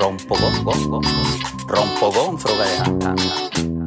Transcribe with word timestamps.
Rom 0.00 0.16
på 0.28 0.34
gång, 0.34 0.64
gång, 0.64 0.90
gång. 0.90 1.02
Rom 1.70 1.88
på 2.00 2.06
gång, 2.20 2.38
frågade 2.38 2.70
han. 2.78 3.02
han, 3.02 3.18
han. 3.18 3.86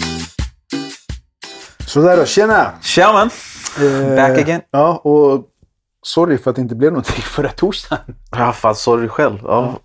Sådär 1.87 2.17
då, 2.17 2.25
tjena! 2.25 2.71
Tja 2.81 3.13
man! 3.13 3.29
Eh, 3.87 4.15
Back 4.15 4.37
again. 4.39 4.61
Ja, 4.71 4.97
och 4.97 5.45
sorry 6.03 6.37
för 6.37 6.49
att 6.49 6.55
det 6.55 6.61
inte 6.61 6.75
blev 6.75 6.91
någonting 6.91 7.21
förra 7.21 7.49
torsdagen. 7.49 8.15
Ja, 8.31 8.53
fan 8.53 8.75
sorry 8.75 9.07
själv. 9.07 9.39
Ja, 9.43 9.79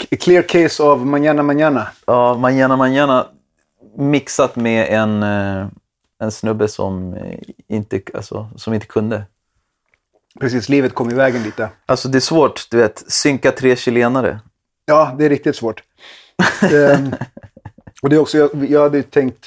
K- 0.00 0.16
Clear 0.20 0.42
case 0.42 0.82
av 0.82 1.06
Manana 1.06 1.42
Manana. 1.42 1.86
ja 2.06 2.34
manana 2.34 2.76
manana 2.76 3.26
mixat 3.98 4.56
med 4.56 4.88
en, 4.88 5.22
eh, 5.22 5.66
en 6.22 6.32
snubbe 6.32 6.68
som 6.68 7.14
eh, 7.14 7.38
inte, 7.68 8.00
alltså, 8.14 8.50
som 8.56 8.74
inte 8.74 8.86
kunde. 8.86 9.24
Precis, 10.40 10.68
livet 10.68 10.94
kom 10.94 11.10
i 11.10 11.14
vägen 11.14 11.42
lite. 11.42 11.68
Alltså 11.86 12.08
det 12.08 12.18
är 12.18 12.20
svårt, 12.20 12.70
du 12.70 12.76
vet. 12.76 13.04
Synka 13.12 13.50
tre 13.52 13.76
chilenare. 13.76 14.40
Ja, 14.86 15.14
det 15.18 15.24
är 15.24 15.28
riktigt 15.28 15.56
svårt. 15.56 15.82
Ehm, 16.62 17.14
och 18.02 18.08
det 18.08 18.16
är 18.16 18.20
också, 18.20 18.38
jag, 18.38 18.70
jag 18.70 18.82
hade 18.82 18.96
ju 18.96 19.02
tänkt 19.02 19.46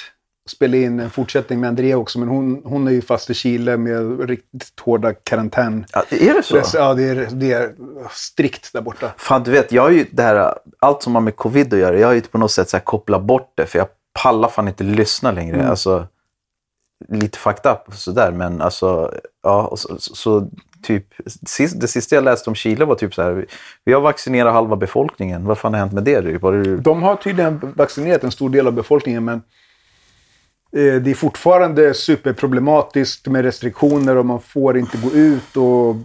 spela 0.49 0.77
in 0.77 0.99
en 0.99 1.09
fortsättning 1.09 1.59
med 1.59 1.67
Andrea 1.67 1.97
också, 1.97 2.19
men 2.19 2.27
hon, 2.27 2.61
hon 2.66 2.88
är 2.88 2.91
ju 2.91 3.02
fast 3.02 3.30
i 3.30 3.33
Chile 3.33 3.77
med 3.77 4.30
riktigt 4.30 4.80
hårda 4.80 5.13
karantän. 5.13 5.85
Ja, 5.93 6.03
är 6.09 6.33
det 6.33 6.43
så? 6.43 6.61
Ja, 6.73 6.93
det 6.93 7.03
är, 7.03 7.27
det 7.31 7.52
är 7.52 7.73
strikt 8.11 8.73
där 8.73 8.81
borta. 8.81 9.11
Fan, 9.17 9.43
du 9.43 9.52
vet, 9.52 9.71
jag 9.71 9.81
har 9.81 9.89
ju 9.89 10.05
det 10.11 10.23
här, 10.23 10.53
allt 10.80 11.03
som 11.03 11.15
har 11.15 11.21
med 11.21 11.35
covid 11.35 11.73
att 11.73 11.80
göra, 11.80 11.99
jag 11.99 12.08
har 12.08 12.13
ju 12.13 12.21
på 12.21 12.38
något 12.38 12.52
sätt 12.52 12.69
så 12.69 12.77
här 12.77 12.83
kopplat 12.83 13.23
bort 13.23 13.52
det, 13.55 13.65
för 13.65 13.80
jag 13.80 13.88
pallar 14.23 14.49
fan 14.49 14.67
inte 14.67 14.83
lyssna 14.83 15.31
längre. 15.31 15.55
Mm. 15.55 15.69
Alltså, 15.69 16.08
lite 17.09 17.38
fucked 17.38 17.71
up 17.71 17.88
och 17.88 17.93
sådär, 17.93 18.31
men 18.31 18.61
alltså, 18.61 19.13
ja, 19.43 19.67
och 19.67 19.80
så, 19.80 19.99
så, 19.99 20.15
så 20.15 20.49
typ, 20.81 21.06
det 21.75 21.88
sista 21.88 22.16
jag 22.16 22.23
läste 22.23 22.50
om 22.50 22.56
Chile 22.56 22.86
var 22.86 22.95
typ 22.95 23.14
så 23.14 23.22
här, 23.22 23.45
vi 23.86 23.94
har 23.94 24.02
vaccinerat 24.02 24.53
halva 24.53 24.75
befolkningen, 24.75 25.45
vad 25.45 25.58
fan 25.58 25.73
har 25.73 25.80
hänt 25.80 25.94
med 25.94 26.03
det? 26.03 26.42
Var 26.42 26.53
det 26.53 26.78
De 26.78 27.03
har 27.03 27.16
tydligen 27.16 27.73
vaccinerat 27.75 28.23
en 28.23 28.31
stor 28.31 28.50
del 28.50 28.67
av 28.67 28.73
befolkningen, 28.73 29.25
men 29.25 29.42
eh, 30.75 31.02
det 31.02 31.11
är 31.11 31.16
fortfarande 31.16 31.94
superproblematiskt 31.94 33.28
med 33.28 33.45
restriktioner 33.45 34.16
och 34.16 34.25
man 34.25 34.42
får 34.42 34.78
inte 34.78 34.98
gå 34.98 35.11
ut. 35.11 35.58
Och 35.58 35.95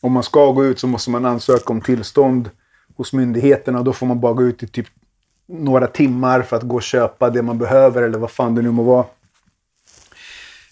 om 0.00 0.12
man 0.12 0.22
ska 0.22 0.50
gå 0.50 0.64
ut 0.64 0.78
så 0.78 0.86
måste 0.86 1.10
man 1.10 1.24
ansöka 1.24 1.72
om 1.72 1.80
tillstånd 1.80 2.50
hos 2.96 3.12
myndigheterna. 3.12 3.82
Då 3.82 3.92
får 3.92 4.06
man 4.06 4.20
bara 4.20 4.32
gå 4.32 4.42
ut 4.42 4.62
i 4.62 4.66
typ 4.66 4.86
några 5.46 5.86
timmar 5.86 6.42
för 6.42 6.56
att 6.56 6.62
gå 6.62 6.76
och 6.76 6.82
köpa 6.82 7.30
det 7.30 7.42
man 7.42 7.58
behöver 7.58 8.02
eller 8.02 8.18
vad 8.18 8.30
fan 8.30 8.54
det 8.54 8.62
nu 8.62 8.70
må 8.70 8.82
vara. 8.82 9.04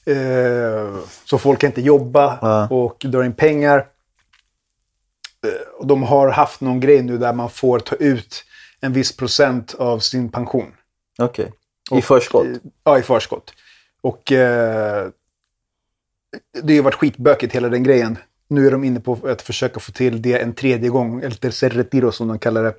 Eh, 0.06 0.96
så 1.24 1.38
folk 1.38 1.60
kan 1.60 1.68
inte 1.70 1.80
jobba 1.80 2.38
Ja. 2.42 2.68
och 2.70 2.96
dra 3.08 3.24
in 3.24 3.32
pengar. 3.34 3.76
Eh, 5.46 5.78
och 5.78 5.86
de 5.86 6.02
har 6.02 6.28
haft 6.28 6.60
någon 6.60 6.80
grej 6.80 7.02
nu 7.02 7.18
där 7.18 7.32
man 7.32 7.50
får 7.50 7.78
ta 7.78 7.96
ut 7.96 8.44
en 8.80 8.92
viss 8.92 9.16
procent 9.16 9.74
av 9.74 9.98
sin 9.98 10.28
pension. 10.28 10.74
Okej. 11.18 11.52
I 11.90 12.02
förskott? 12.02 12.46
Ja, 12.84 12.98
i 12.98 13.02
förskott. 13.02 13.52
Och 14.00 14.32
eh, 14.32 15.08
det 16.62 16.76
har 16.76 16.82
varit 16.84 16.94
skitbökigt 16.94 17.54
hela 17.54 17.68
den 17.68 17.82
grejen. 17.82 18.18
Nu 18.48 18.66
är 18.66 18.70
de 18.70 18.84
inne 18.84 19.00
på 19.00 19.18
att 19.24 19.42
försöka 19.42 19.80
få 19.80 19.92
till 19.92 20.22
det 20.22 20.38
en 20.42 20.54
tredje 20.54 20.88
gång, 20.90 21.20
eller 21.20 21.36
tercer 21.36 21.70
retiro 21.70 22.12
som 22.12 22.28
de 22.28 22.38
kallar 22.38 22.62
det. 22.62 22.74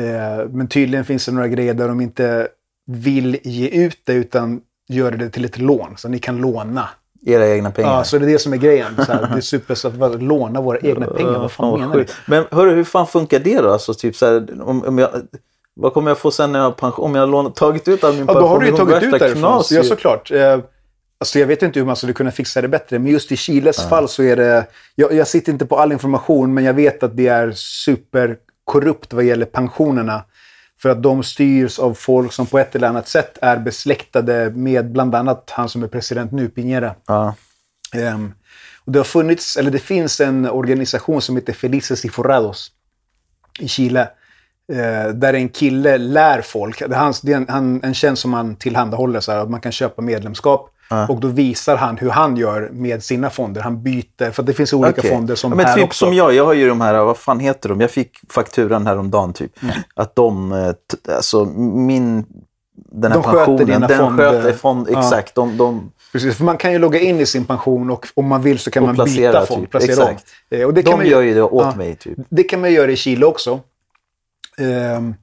Eh, 0.00 0.48
men 0.48 0.68
tydligen 0.68 1.04
finns 1.04 1.26
det 1.26 1.32
några 1.32 1.48
grejer 1.48 1.74
där 1.74 1.88
de 1.88 2.00
inte 2.00 2.48
vill 2.86 3.38
ge 3.44 3.68
ut 3.68 4.00
det 4.04 4.12
utan 4.12 4.60
gör 4.88 5.10
det 5.10 5.30
till 5.30 5.44
ett 5.44 5.58
lån. 5.58 5.94
Så 5.96 6.08
ni 6.08 6.18
kan 6.18 6.36
låna. 6.36 6.88
Era 7.26 7.48
egna 7.48 7.70
pengar? 7.70 7.90
Ja, 7.90 8.04
så 8.04 8.18
det 8.18 8.24
är 8.24 8.28
det 8.28 8.38
som 8.38 8.52
är 8.52 8.56
grejen. 8.56 8.96
Så 9.06 9.12
här, 9.12 9.28
det 9.32 9.36
är 9.36 9.40
super 9.40 9.74
så 9.74 9.88
att 9.88 10.22
låna 10.22 10.60
våra 10.60 10.78
egna 10.78 11.06
pengar. 11.06 11.38
Vad 11.38 11.52
fan 11.52 11.80
menar 11.80 11.94
du? 11.96 12.06
Men 12.26 12.44
hörru, 12.50 12.74
hur 12.74 12.84
fan 12.84 13.06
funkar 13.06 13.38
det 13.38 13.60
då? 13.60 13.72
Alltså, 13.72 13.94
typ 13.94 14.16
så 14.16 14.26
här, 14.26 14.62
om, 14.62 14.84
om 14.84 14.98
jag, 14.98 15.10
vad 15.74 15.92
kommer 15.94 16.10
jag 16.10 16.18
få 16.18 16.30
sen 16.30 16.52
när 16.52 16.58
jag 16.58 16.66
har 16.66 16.72
pension? 16.72 17.04
Om 17.04 17.14
jag 17.14 17.22
har 17.22 17.26
lånat, 17.26 17.56
tagit 17.56 17.88
ut 17.88 18.04
all 18.04 18.12
min 18.12 18.20
Ja, 18.20 18.26
pension? 18.26 18.42
då 18.42 18.48
har 18.48 18.60
du 18.60 18.66
ju 18.66 18.72
tagit 18.76 19.02
ut 19.02 19.10
därifrån. 19.20 19.40
knas 19.42 19.72
Ja, 19.72 19.82
såklart. 19.82 20.30
Eh, 20.30 20.58
alltså, 21.20 21.38
jag 21.38 21.46
vet 21.46 21.62
inte 21.62 21.78
hur 21.78 21.86
man 21.86 21.96
skulle 21.96 22.12
kunna 22.12 22.30
fixa 22.30 22.60
det 22.62 22.68
bättre, 22.68 22.98
men 22.98 23.12
just 23.12 23.32
i 23.32 23.36
Chiles 23.36 23.88
fall 23.88 24.08
så 24.08 24.22
är 24.22 24.36
det... 24.36 24.66
Jag, 24.94 25.12
jag 25.12 25.28
sitter 25.28 25.52
inte 25.52 25.66
på 25.66 25.78
all 25.78 25.92
information, 25.92 26.54
men 26.54 26.64
jag 26.64 26.74
vet 26.74 27.02
att 27.02 27.16
det 27.16 27.26
är 27.28 27.52
superkorrupt 27.52 29.12
vad 29.12 29.24
gäller 29.24 29.46
pensionerna. 29.46 30.22
För 30.78 30.88
att 30.88 31.02
de 31.02 31.22
styrs 31.22 31.78
av 31.78 31.94
folk 31.94 32.32
som 32.32 32.46
på 32.46 32.58
ett 32.58 32.74
eller 32.74 32.88
annat 32.88 33.08
sätt 33.08 33.38
är 33.42 33.56
besläktade 33.56 34.50
med 34.50 34.92
bland 34.92 35.14
annat 35.14 35.50
han 35.50 35.68
som 35.68 35.82
är 35.82 35.88
president 35.88 36.32
nu, 36.32 36.48
Piñera. 36.48 36.94
Ja. 37.06 37.34
Ehm, 37.94 38.34
och 38.84 38.92
det 38.92 38.98
har 38.98 39.04
funnits, 39.04 39.56
eller 39.56 39.70
det 39.70 39.78
finns 39.78 40.20
en 40.20 40.50
organisation 40.50 41.22
som 41.22 41.36
heter 41.36 41.52
Felices 41.52 42.04
y 42.04 42.08
Forrados 42.08 42.72
i 43.58 43.68
Chile. 43.68 44.08
Eh, 44.72 45.08
där 45.08 45.34
en 45.34 45.48
kille 45.48 45.98
lär 45.98 46.42
folk, 46.42 46.78
det 46.78 46.84
är, 46.94 46.98
hans, 46.98 47.20
det 47.20 47.32
är 47.32 47.36
en, 47.36 47.48
han, 47.48 47.82
en 47.84 47.94
tjänst 47.94 48.22
som 48.22 48.32
han 48.32 48.56
tillhandahåller, 48.56 49.20
så 49.20 49.32
här, 49.32 49.46
man 49.46 49.60
kan 49.60 49.72
köpa 49.72 50.02
medlemskap. 50.02 50.70
Och 51.08 51.20
då 51.20 51.28
visar 51.28 51.76
han 51.76 51.96
hur 51.98 52.10
han 52.10 52.36
gör 52.36 52.68
med 52.72 53.02
sina 53.02 53.30
fonder. 53.30 53.60
Han 53.60 53.82
byter, 53.82 54.30
för 54.30 54.42
det 54.42 54.52
finns 54.54 54.72
olika 54.72 55.00
Okej. 55.00 55.10
fonder 55.10 55.34
som 55.34 55.50
ja, 55.52 55.56
men 55.56 55.66
här 55.66 55.74
typ 55.74 55.84
också. 55.84 56.04
som 56.04 56.14
jag, 56.14 56.34
jag 56.34 56.44
har 56.46 56.52
ju 56.54 56.68
de 56.68 56.80
här, 56.80 56.94
vad 57.04 57.16
fan 57.16 57.40
heter 57.40 57.68
de? 57.68 57.80
Jag 57.80 57.90
fick 57.90 58.18
fakturan 58.32 58.86
häromdagen 58.86 59.32
typ. 59.32 59.62
Mm. 59.62 59.74
Att 59.94 60.16
de, 60.16 60.52
eh, 60.52 61.14
alltså 61.16 61.44
min, 61.44 62.24
den 62.92 63.12
här 63.12 63.18
De 63.18 63.22
sköter 63.24 63.36
pensionen, 63.46 63.66
dina 63.66 63.86
den 63.86 63.98
fonder. 63.98 64.30
sköter 64.30 64.52
fond, 64.52 64.88
Ja. 64.90 64.98
exakt. 64.98 65.34
De, 65.34 65.56
de, 65.56 65.90
Precis, 66.12 66.36
för 66.36 66.44
man 66.44 66.56
kan 66.56 66.72
ju 66.72 66.78
logga 66.78 67.00
in 67.00 67.20
i 67.20 67.26
sin 67.26 67.44
pension 67.44 67.90
och 67.90 68.06
om 68.14 68.26
man 68.26 68.42
vill 68.42 68.58
så 68.58 68.70
kan 68.70 68.82
man 68.82 68.94
placera, 68.94 69.32
byta 69.32 69.46
fond. 69.46 69.62
typ. 69.62 69.70
Placera 69.70 70.04
om. 70.04 70.10
Exakt. 70.10 70.28
Eh, 70.50 70.62
och 70.66 70.74
det 70.74 70.82
de 70.82 70.90
kan 70.90 70.98
man 70.98 71.06
gör 71.08 71.20
ju 71.22 71.34
det 71.34 71.42
åt 71.42 71.76
mig 71.76 71.94
typ. 71.96 72.18
Det 72.28 72.42
kan 72.42 72.60
man 72.60 72.72
göra 72.72 72.90
i 72.90 72.96
Chile 72.96 73.26
också. 73.26 73.60
Ehm, 74.58 75.14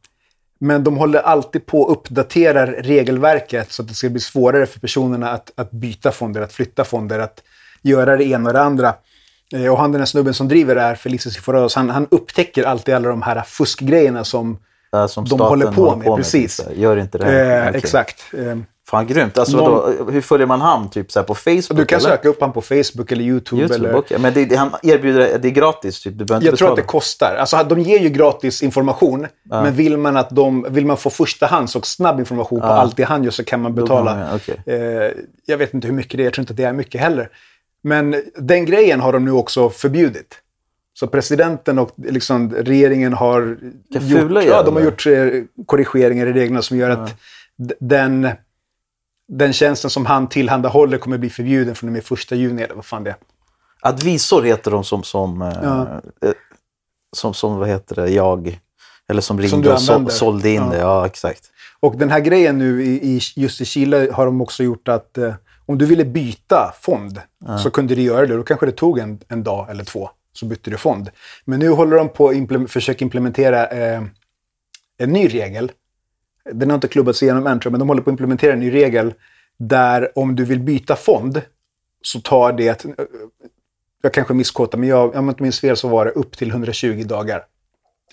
men 0.64 0.84
de 0.84 0.98
håller 0.98 1.20
alltid 1.20 1.66
på 1.66 1.82
och 1.82 1.92
uppdaterar 1.92 2.68
regelverket 2.68 3.72
så 3.72 3.82
att 3.82 3.88
det 3.88 3.94
ska 3.94 4.10
bli 4.10 4.20
svårare 4.20 4.66
för 4.66 4.80
personerna 4.80 5.30
att, 5.30 5.52
att 5.56 5.72
byta 5.72 6.12
fonder, 6.12 6.42
att 6.42 6.54
flytta 6.54 6.84
fonder, 6.84 7.20
att 7.20 7.44
göra 7.82 8.18
det 8.18 8.24
ena 8.24 8.50
och 8.50 8.54
det 8.54 8.62
andra. 8.62 8.94
Eh, 9.54 9.72
och 9.72 9.78
han 9.78 9.92
den 9.92 10.02
här 10.02 10.06
snubben 10.06 10.34
som 10.34 10.48
driver 10.48 10.76
det 10.76 10.82
här, 10.82 10.96
Felices 10.96 11.38
Forados, 11.38 11.76
han, 11.76 11.90
han 11.90 12.08
upptäcker 12.12 12.64
alltid 12.64 12.96
alla 12.96 13.10
de 13.10 13.22
här 13.22 13.42
fuskgrejerna 13.42 14.24
som 14.24 14.58
som 15.08 15.26
de 15.26 15.40
håller 15.40 15.72
på 15.72 15.96
med. 15.96 16.16
precis. 16.16 16.58
typ 16.58 16.66
så 16.66 16.72
här. 16.72 16.78
Gör 16.78 16.98
inte 16.98 17.18
det. 17.18 17.26
Eh, 17.26 17.68
Okej. 17.68 17.80
Exakt. 17.80 18.24
Fan 18.94 19.08
grymt. 19.08 19.38
Alltså, 19.38 19.58
Någon- 19.58 19.72
vadå, 19.72 20.12
hur 20.12 20.22
följer 20.22 20.48
man 20.48 20.62
han? 20.62 20.90
Typ 20.90 21.12
så 21.12 21.24
på 21.24 21.36
Facebook? 21.36 21.78
du 21.78 21.86
kan 21.86 22.00
eller? 22.00 22.10
söka 22.10 22.30
upp 22.30 22.40
honom 22.40 22.54
på 22.54 22.62
Facebook 22.62 23.12
eller 23.12 23.24
YouTube. 23.24 23.62
YouTube, 23.62 23.88
eller, 23.88 23.96
okej. 24.00 24.18
Men 24.20 24.34
det, 24.34 24.46
det, 24.46 24.56
han 24.56 24.70
erbjuder, 24.84 25.40
det 25.40 25.48
är 25.48 25.52
gratis 25.52 26.02
typ? 26.04 26.14
Du 26.18 26.26
Jag 26.30 26.42
tror 26.42 26.48
att 26.48 26.52
betala. 26.52 26.76
det 26.76 26.82
kostar. 26.82 27.36
Alltså, 27.36 27.64
de 27.70 27.80
ger 27.80 28.00
ju 28.00 28.10
gratis 28.10 28.64
information. 28.64 29.28
Men 29.50 29.74
vill 29.74 29.98
man, 29.98 30.18
att 30.18 30.30
de, 30.30 30.66
vill 30.70 30.86
man 30.86 30.98
få 30.98 31.10
förstahands 31.10 31.76
och 31.76 31.88
snabb 31.88 32.20
information 32.20 32.60
på 32.62 32.66
allt 32.68 32.98
det 32.98 33.04
han 33.04 33.24
gör 33.24 33.32
så 33.32 33.44
kan 33.44 33.62
man 33.62 33.76
betala. 33.76 34.16
man, 34.16 34.36
okej. 34.36 34.58
eh, 34.66 35.12
jag 35.46 35.58
vet 35.58 35.74
inte 35.74 35.88
hur 35.88 35.96
mycket 35.96 36.18
det 36.18 36.24
är. 36.24 36.26
Jag 36.26 36.34
tror 36.34 36.42
inte 36.44 36.54
att 36.54 36.58
det 36.58 36.64
är 36.64 36.74
mycket 36.74 37.02
heller. 37.02 37.30
Men 37.84 38.16
den 38.38 38.66
grejen 38.66 39.00
har 39.00 39.14
de 39.14 39.26
nu 39.26 39.32
också 39.32 39.70
förbjudit. 39.70 40.36
Så 41.00 41.08
presidenten 41.08 41.80
och 41.80 41.92
liksom, 41.98 42.54
regeringen 42.54 43.14
har 43.14 43.58
gjort, 43.90 44.44
ja, 44.46 44.64
de 44.64 44.76
har 44.76 44.82
gjort 44.84 45.06
eh, 45.08 45.28
korrigeringar 45.66 46.28
i 46.28 46.34
reglerna 46.34 46.62
som 46.62 46.78
gör 46.78 46.90
att 46.90 47.16
d- 47.58 47.76
den, 47.80 48.30
den 49.38 49.54
tjänsten 49.54 49.90
som 49.90 50.06
han 50.06 50.30
tillhandahåller 50.30 50.98
kommer 50.98 51.18
bli 51.18 51.30
förbjuden 51.30 51.76
från 51.76 51.90
och 51.90 51.94
med 51.94 52.04
första 52.04 52.36
juni 52.36 52.62
eller 52.62 52.76
vad 52.76 52.86
fan 52.86 53.04
det 53.04 53.10
är. 53.10 53.16
Advisor 53.82 54.44
heter 54.44 54.72
de 54.72 54.84
som, 54.84 55.04
som, 55.04 55.42
eh, 55.42 55.54
Ja. 55.64 56.02
eh, 56.28 56.32
som, 57.16 57.34
som 57.34 57.56
vad 57.58 57.68
heter 57.70 57.96
det, 57.96 58.10
jag, 58.10 58.60
eller 59.10 59.22
som 59.22 59.40
ringde 59.42 59.68
du 59.70 59.74
och 59.74 59.82
så, 59.82 60.10
sålde 60.10 60.50
in 60.50 60.56
Ja. 60.62 60.70
det. 60.70 60.78
Ja, 60.78 61.06
exakt. 61.06 61.50
Och 61.80 61.98
den 61.98 62.10
här 62.12 62.20
grejen 62.20 62.58
nu, 62.58 62.84
i, 62.84 63.20
just 63.36 63.62
i 63.62 63.66
Chile, 63.66 64.10
har 64.14 64.26
de 64.26 64.42
också 64.42 64.64
gjort 64.64 64.88
att 64.88 65.18
eh, 65.18 65.34
om 65.66 65.78
du 65.78 65.86
ville 65.86 66.06
byta 66.06 66.74
fond 66.82 67.22
så 67.64 67.70
kunde 67.72 67.96
du 67.96 68.02
göra 68.02 68.26
det. 68.26 68.36
Då 68.38 68.44
kanske 68.44 68.66
det 68.66 68.72
tog 68.72 69.00
en, 69.00 69.20
en 69.28 69.44
dag 69.44 69.70
eller 69.70 69.84
två, 69.84 70.10
så 70.34 70.46
bytte 70.46 70.70
du 70.70 70.78
fond. 70.78 71.10
Men 71.46 71.60
nu 71.60 71.70
håller 71.70 71.98
de 71.98 72.10
på 72.10 72.28
att 72.30 72.36
implem- 72.36 72.68
försöka 72.68 73.06
implementera 73.06 73.68
eh, 73.68 74.04
en 74.98 75.10
ny 75.14 75.28
regel. 75.28 75.72
Den 76.52 76.70
har 76.70 76.76
inte 76.76 76.88
klubbats 76.88 77.24
igenom 77.24 77.48
än, 77.48 77.60
tror 77.60 77.70
jag, 77.70 77.72
men 77.72 77.80
de 77.80 77.90
håller 77.90 78.02
på 78.02 78.10
att 78.10 78.14
implementera 78.14 78.54
en 78.54 78.60
ny 78.60 78.74
regel 78.74 79.14
där 79.58 80.12
om 80.16 80.36
du 80.36 80.46
vill 80.46 80.60
byta 80.60 80.96
fond 80.96 81.42
så 82.02 82.22
tar 82.22 82.54
det, 82.54 82.86
jag 84.02 84.14
kanske 84.14 84.34
misskåtar, 84.34 84.78
men 84.78 84.90
jag, 84.90 85.16
om 85.16 85.26
jag 85.26 85.32
inte 85.32 85.44
minns 85.44 85.60
fel 85.60 85.78
så 85.78 85.88
var 85.88 86.06
det 86.06 86.12
upp 86.12 86.38
till 86.38 86.50
120 86.50 87.04
dagar 87.06 87.44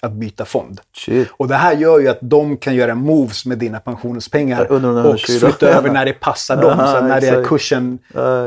att 0.02 0.12
byta 0.12 0.44
fond. 0.44 0.80
Shit. 0.96 1.28
Och 1.32 1.48
det 1.48 1.54
här 1.54 1.76
gör 1.76 1.98
ju 1.98 2.08
att 2.08 2.18
de 2.20 2.56
kan 2.56 2.74
göra 2.74 2.94
moves 2.94 3.46
med 3.46 3.58
dina 3.58 3.80
pensionspengar 3.80 4.70
och 4.70 4.76
120 4.76 5.18
flytta 5.18 5.68
över 5.68 5.90
när 5.90 6.04
det 6.04 6.12
passar 6.12 6.56
dem. 6.62 6.70
Aha, 6.80 6.92
så 6.92 7.06
när 7.06 7.20
det 7.20 7.28
är 7.28 7.44
kursen... 7.44 7.98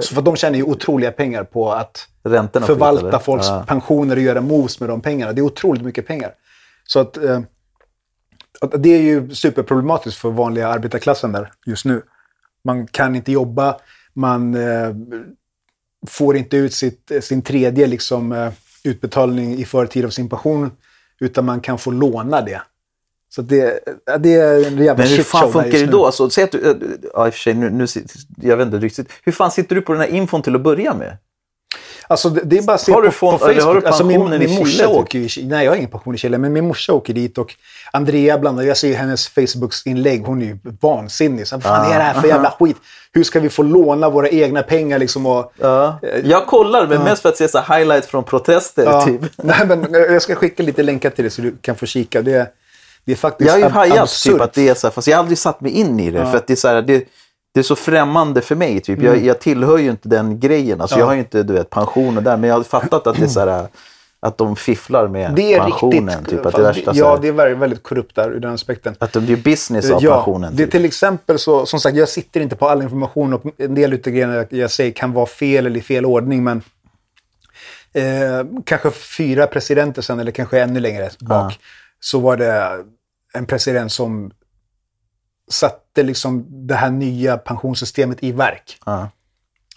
Så 0.02 0.16
för 0.16 0.22
de 0.22 0.36
tjänar 0.36 0.58
ju 0.58 0.64
otroliga 0.64 1.12
pengar 1.12 1.44
på 1.44 1.72
att 1.72 2.08
Räntorna 2.24 2.66
förvalta 2.66 3.02
flyter, 3.02 3.20
folks 3.20 3.48
ja. 3.48 3.64
pensioner 3.68 4.16
och 4.16 4.22
göra 4.22 4.42
moves 4.42 4.80
med 4.80 4.90
de 4.90 5.02
pengarna. 5.02 5.34
Det 5.34 5.42
är 5.42 5.44
otroligt 5.44 5.82
mycket 5.82 6.08
pengar. 6.08 6.32
Så 6.88 7.00
att, 7.00 7.18
eh, 7.18 7.38
att 7.38 7.44
det 8.68 8.90
är 8.90 9.02
ju 9.02 9.36
superproblematiskt 9.36 10.18
för 10.18 10.30
vanliga 10.30 10.68
arbetarklassen 10.68 11.32
där 11.32 11.52
just 11.66 11.86
nu. 11.86 12.02
Man 12.64 12.88
kan 12.88 13.16
inte 13.16 13.32
jobba, 13.32 13.78
man 14.14 14.56
eh, 14.56 14.96
får 16.08 16.38
inte 16.38 16.58
ut 16.58 16.74
sitt, 16.74 17.12
sin 17.22 17.42
tredje 17.42 17.88
liksom, 17.88 18.32
eh, 18.32 18.52
utbetalning 18.84 19.54
i 19.54 19.66
förtid 19.66 20.06
av 20.06 20.10
sin 20.10 20.30
pension, 20.30 20.72
utan 21.20 21.46
man 21.46 21.62
kan 21.62 21.78
få 21.78 21.92
låna 21.92 22.42
det. 22.42 22.62
Så 23.30 23.42
det, 23.42 23.80
det 24.20 24.34
är 24.34 24.68
en 24.68 24.78
jävla 24.78 25.04
Men 25.04 25.08
hur 25.08 25.24
fan 25.24 25.52
funkar 25.52 25.78
det 25.78 25.86
då? 25.86 26.06
Alltså, 26.06 26.30
säg 26.30 26.44
att 26.44 26.52
du, 26.52 26.72
äh, 26.72 26.76
ja, 27.14 27.28
i 27.28 27.30
och 27.30 27.34
för 27.34 27.40
sig, 27.40 27.54
nu, 27.54 27.70
nu, 27.70 27.86
jag 28.42 28.58
vet 28.58 28.66
inte 28.66 28.80
riktigt. 28.80 29.12
Hur 29.24 29.32
fan 29.32 29.52
sitter 29.52 29.76
du 29.76 29.82
på 29.82 29.94
den 29.94 30.02
här 30.02 30.10
infon 30.10 30.42
till 30.42 30.56
att 30.56 30.62
börja 30.64 30.94
med? 30.94 31.18
Alltså 32.14 32.30
det, 32.30 32.42
det 32.44 32.58
är 32.58 32.62
bara 32.62 32.74
att 32.76 32.82
se 32.82 32.92
Har 32.94 33.02
du 33.02 33.08
på, 33.08 33.14
fond- 33.14 33.40
på 33.40 33.46
Facebook. 33.46 33.64
har 33.64 33.76
du 33.82 33.88
alltså, 33.88 34.04
min, 34.04 34.18
pensionen 34.20 34.42
i 34.42 34.48
min 34.48 34.60
morsa 34.60 34.72
Chile, 34.72 34.88
typ? 34.88 34.96
åker 34.98 35.20
ju. 35.20 35.46
Nej, 35.48 35.66
jag 35.66 35.72
har 35.72 35.76
ingen 35.78 35.90
pension 35.90 36.16
i 36.16 36.18
Chile, 36.18 36.38
men 36.38 36.54
min 36.54 36.68
morsa 36.68 36.94
åker 36.94 37.14
dit 37.14 37.38
och 37.38 37.56
Andrea 37.94 38.38
bland 38.38 38.58
annat, 38.60 38.68
jag 38.68 38.78
ser 38.78 38.94
hennes 38.96 39.28
Facebook-inlägg, 39.28 40.24
hon 40.26 40.42
är 40.42 40.46
ju 40.46 40.58
vansinnig. 40.82 41.48
Så, 41.48 41.56
vad 41.56 41.64
fan 41.64 41.92
är 41.92 41.98
det 41.98 42.04
här 42.04 42.22
för 42.22 42.28
jävla 42.28 42.52
skit? 42.60 42.78
Hur 43.14 43.24
ska 43.24 43.40
vi 43.40 43.50
få 43.50 43.64
låna 43.64 44.10
våra 44.10 44.30
egna 44.30 44.64
pengar 44.64 45.00
liksom? 45.00 45.26
Och, 45.26 45.54
Ja. 45.60 46.00
Jag 46.24 46.46
kollar, 46.48 46.88
men 46.88 47.04
mest 47.04 47.22
för 47.22 47.30
att 47.30 47.38
se 47.38 47.48
så 47.48 47.60
highlights 47.60 48.08
från 48.08 48.24
protester. 48.24 48.84
ja. 48.84 49.06
Typ. 49.06 49.22
Nej, 49.36 49.66
men 49.68 49.88
jag 49.94 50.22
ska 50.22 50.36
skicka 50.36 50.64
lite 50.64 50.84
länkar 50.84 51.10
till 51.10 51.24
dig 51.24 51.32
så 51.32 51.42
du 51.42 51.56
kan 51.62 51.76
få 51.76 51.86
kika. 51.86 52.22
Det, 52.22 52.48
det 53.06 53.12
är 53.12 53.16
faktiskt 53.16 53.48
Jag 53.48 53.54
har 53.54 53.60
ju 53.60 53.66
hajat 53.94 54.10
typ 54.24 54.42
att 54.42 54.54
det 54.54 54.70
är 54.70 54.74
så 54.74 54.88
här, 54.88 54.92
fast 54.92 55.08
jag 55.08 55.16
har 55.18 55.20
aldrig 55.20 55.38
satt 55.38 55.62
mig 55.62 55.72
in 55.72 56.00
i 56.00 56.12
det. 56.12 56.26
För 56.26 56.38
att 56.38 56.48
det 56.48 56.54
är 56.54 56.58
så 56.58 56.68
här, 56.68 56.82
det, 56.82 57.04
det 57.54 57.60
är 57.60 57.64
så 57.64 57.76
främmande 57.76 58.42
för 58.42 58.56
mig. 58.56 58.80
Typ. 58.82 59.02
Jag, 59.02 59.26
jag 59.26 59.40
tillhör 59.40 59.78
ju 59.78 59.90
inte 59.90 60.10
den 60.10 60.40
grejen. 60.40 60.82
Alltså, 60.82 60.96
Mm. 60.96 61.00
Ja. 61.00 61.04
Jag 61.04 61.08
har 61.08 61.14
ju 61.14 61.20
inte 61.20 61.44
du 61.44 61.54
vet, 61.54 61.70
pension 61.70 62.18
och 62.18 62.24
där, 62.24 62.38
men 62.38 62.50
jag 62.50 62.56
har 62.56 62.64
fattat 62.64 63.08
att 63.08 63.16
det 63.18 63.24
är 63.24 63.28
så 63.28 63.40
här, 63.40 63.68
att 64.20 64.38
de 64.38 64.56
fifflar 64.56 65.08
med 65.08 65.34
det 65.36 65.54
är 65.54 65.60
pensionen. 65.60 66.08
riktigt... 66.08 66.30
Typ, 66.30 66.46
att 66.46 66.56
det 66.56 66.62
värsta, 66.62 66.92
ja, 66.96 67.10
här, 67.10 67.22
det 67.22 67.28
är 67.28 67.32
väldigt, 67.32 67.58
väldigt 67.58 67.84
korrupt 67.84 68.16
där 68.16 68.32
ur 68.32 68.40
den 68.40 68.54
aspekten. 68.54 68.96
att 69.00 69.14
de 69.14 69.26
gör 69.26 69.38
business 69.38 69.92
av 69.92 70.04
Ja, 70.04 70.16
pensionen. 70.16 70.56
det 70.56 70.64
är 70.64 70.66
Typ. 70.66 70.72
till 70.72 70.86
exempel 70.86 71.40
så, 71.40 71.66
som 71.66 71.80
sagt, 71.80 71.96
jag 71.96 72.10
sitter 72.10 72.42
inte 72.42 72.56
på 72.56 72.70
all 72.70 72.82
information 72.82 73.34
och 73.34 73.44
en 73.58 73.76
del 73.76 73.94
av 73.94 74.00
grejerna 74.00 74.46
jag, 74.50 74.72
säger 74.72 74.92
kan 74.92 75.14
vara 75.14 75.26
fel 75.26 75.66
eller 75.66 75.78
i 75.80 75.82
fel 75.82 76.06
ordning, 76.06 76.44
men 76.44 76.62
eh, 77.94 78.46
kanske 78.66 78.92
fyra 78.92 79.48
presidenter 79.48 80.02
sen, 80.02 80.20
eller 80.20 80.32
kanske 80.32 80.60
ännu 80.62 80.80
längre 80.80 81.10
bak, 81.20 81.60
så 82.00 82.20
var 82.20 82.38
det 82.38 82.72
en 83.34 83.46
president 83.46 83.92
som 83.92 84.32
satte 85.54 86.04
liksom 86.04 86.46
det 86.68 86.76
här 86.76 86.90
nya 86.90 87.38
pensionssystemet 87.38 88.24
i 88.24 88.32
verk. 88.32 88.78
Ja. 88.86 89.10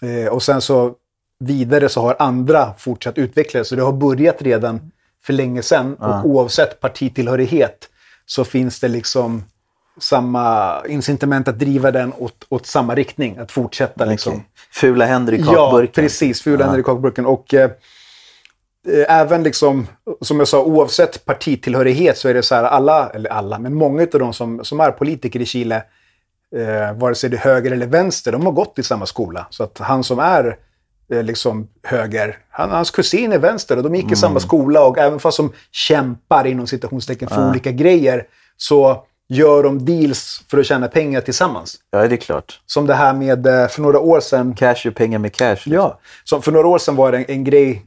Eh, 0.01 0.27
och 0.27 0.43
sen 0.43 0.61
så 0.61 0.93
vidare 1.39 1.89
så 1.89 2.01
har 2.01 2.15
andra 2.19 2.73
fortsatt 2.77 3.17
utveckla 3.17 3.57
det. 3.57 3.65
Så 3.65 3.75
det 3.75 3.81
har 3.83 3.91
börjat 3.93 4.41
redan 4.41 4.91
för 5.23 5.33
länge 5.33 5.61
sedan. 5.61 5.95
Och 5.95 6.25
oavsett 6.25 6.79
partitillhörighet 6.79 7.89
så 8.25 8.43
finns 8.45 8.79
det 8.79 8.87
liksom 8.87 9.43
samma 9.99 10.75
incitament 10.87 11.47
att 11.47 11.59
driva 11.59 11.91
den 11.91 12.13
åt, 12.17 12.45
åt 12.49 12.65
samma 12.65 12.95
riktning. 12.95 13.37
Att 13.37 13.51
fortsätta 13.51 14.05
liksom. 14.05 14.33
Okej. 14.33 14.45
Fula 14.71 15.05
händer 15.05 15.33
i 15.33 15.37
Ja, 15.37 15.45
kakburken. 15.45 16.03
precis. 16.03 16.41
Fula 16.41 16.63
händer 16.65 16.79
i 16.79 16.83
kakburken. 16.83 17.25
Och 17.25 17.53
eh, 17.53 17.71
även 19.07 19.43
liksom, 19.43 19.87
som 20.21 20.39
jag 20.39 20.47
sa, 20.47 20.63
oavsett 20.63 21.25
partitillhörighet 21.25 22.17
så 22.17 22.29
är 22.29 22.33
det 22.33 22.43
så 22.43 22.55
här, 22.55 22.63
alla, 22.63 23.09
eller 23.09 23.29
alla, 23.29 23.59
men 23.59 23.73
många 23.73 24.01
av 24.01 24.19
de 24.19 24.33
som, 24.33 24.65
som 24.65 24.79
är 24.79 24.91
politiker 24.91 25.39
i 25.39 25.45
Chile, 25.45 25.83
eh, 26.55 26.93
vare 26.97 27.15
sig 27.15 27.29
det 27.29 27.37
är 27.37 27.39
höger 27.39 27.71
eller 27.71 27.87
vänster, 27.87 28.31
de 28.31 28.45
har 28.45 28.51
gått 28.51 28.79
i 28.79 28.83
samma 28.83 29.05
skola. 29.05 29.47
Så 29.49 29.63
att 29.63 29.77
han 29.77 30.03
som 30.03 30.19
är 30.19 30.57
eh, 31.11 31.23
liksom 31.23 31.67
höger, 31.83 32.37
han, 32.49 32.69
hans 32.69 32.91
kusin 32.91 33.31
är 33.31 33.39
vänster 33.39 33.77
och 33.77 33.83
de 33.83 33.95
gick 33.95 34.11
i 34.11 34.15
samma 34.15 34.39
skola 34.39 34.85
och 34.85 34.97
även 34.97 35.19
fast 35.19 35.37
de 35.37 35.51
kämpar 35.71 36.47
inom 36.47 36.67
citationstecken 36.67 37.29
för 37.29 37.49
olika 37.49 37.71
grejer 37.71 38.25
så 38.57 39.03
gör 39.29 39.63
de 39.63 39.85
deals 39.85 40.43
för 40.47 40.57
att 40.57 40.65
tjäna 40.65 40.87
pengar 40.87 41.21
tillsammans. 41.21 41.77
Ja, 41.91 42.07
det 42.07 42.15
är 42.15 42.17
klart. 42.17 42.59
Som 42.65 42.87
det 42.87 42.93
här 42.93 43.13
med, 43.13 43.47
eh, 43.47 43.67
för 43.67 43.81
några 43.81 43.99
år 43.99 44.19
sedan, 44.19 44.55
Cash 44.55 44.87
är 44.87 44.91
pengar 44.91 45.19
med 45.19 45.33
cash. 45.33 45.51
liksom. 45.51 45.73
Ja, 45.73 45.99
som 46.23 46.41
för 46.41 46.51
några 46.51 46.67
år 46.67 46.77
sedan 46.77 46.95
var 46.95 47.11
det 47.11 47.17
en, 47.17 47.25
en 47.27 47.43
grej 47.43 47.85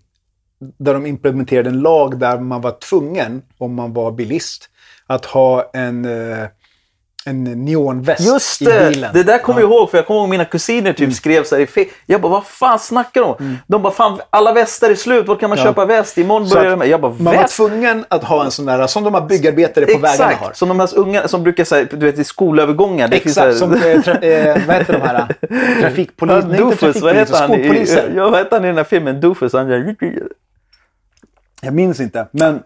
där 0.78 0.94
de 0.94 1.06
implementerade 1.06 1.70
en 1.70 1.80
lag 1.80 2.18
där 2.18 2.38
man 2.38 2.60
var 2.60 2.70
tvungen, 2.72 3.42
om 3.58 3.74
man 3.74 3.92
var 3.92 4.10
bilist, 4.12 4.68
att 5.06 5.24
ha 5.26 5.70
en, 5.72 6.04
eh, 6.04 6.44
en 7.26 7.44
neonväst 7.44 8.20
Just 8.26 8.62
i 8.62 8.64
det! 8.64 8.88
bilen. 8.90 9.10
Det 9.14 9.22
där 9.22 9.38
kommer 9.38 9.60
jag 9.60 9.70
ihåg, 9.70 9.90
för 9.90 9.98
jag 9.98 10.06
kommer 10.06 10.20
ihåg 10.20 10.28
mina 10.28 10.44
kusiner 10.44 10.92
typ 10.92 11.14
skrev 11.14 11.44
så 11.44 11.54
här 11.56 11.62
i 11.62 11.66
fe- 11.66 11.88
Jag 12.06 12.20
bara, 12.20 12.32
vad 12.32 12.46
fan 12.46 12.78
snackar 12.78 13.20
de? 13.20 13.56
De 13.66 13.82
bara, 13.82 13.92
fan 13.92 14.20
alla 14.30 14.52
västar 14.52 14.90
är 14.90 14.94
slut, 14.94 15.28
var 15.28 15.36
kan 15.36 15.48
man 15.50 15.58
köpa 15.58 15.84
väst? 15.86 16.18
Imorgon 16.18 16.48
börjar 16.48 16.76
med. 16.76 16.88
Jag 16.88 17.00
bara, 17.00 17.12
man 17.18 17.36
var 17.36 17.46
tvungen 17.46 18.04
att 18.08 18.24
ha 18.24 18.44
en 18.44 18.50
sån 18.50 18.66
där, 18.66 18.86
som 18.86 19.04
de 19.04 19.14
här 19.14 19.20
byggarbetare 19.26 19.86
på 19.86 19.98
vägarna 19.98 20.24
har. 20.24 20.32
Exakt, 20.32 20.56
som 20.56 20.68
de 20.68 20.80
här 20.80 20.88
unga 20.98 21.28
som 21.28 21.42
brukar 21.42 21.64
säga, 21.64 21.86
du 21.90 21.96
vet 22.06 22.18
i 22.18 22.24
skolövergångar. 22.24 23.08
Det 23.08 23.16
Exakt, 23.16 23.52
så 23.52 23.58
som 23.58 23.74
här- 23.74 23.94
eh, 23.94 24.00
tra, 24.02 24.14
eh, 24.18 24.62
vad 24.66 24.76
heter 24.76 24.92
de 24.92 25.00
här? 25.00 25.26
Trafikpolis... 25.80 26.34
Ja, 26.42 26.48
nej, 26.48 26.60
inte 26.62 26.76
trafikpoliser? 26.76 27.22
I, 27.22 27.26
skolpoliser. 27.26 28.12
ja, 28.16 28.30
vad 28.30 28.38
heter 28.38 28.56
han 28.56 28.64
i 28.64 28.68
den 28.68 28.76
här 28.76 28.84
filmen? 28.84 29.20
Doofus. 29.20 29.52
Han 29.52 29.68
gör... 29.70 29.94
Jag 31.60 31.74
minns 31.74 32.00
inte, 32.00 32.26
men 32.32 32.62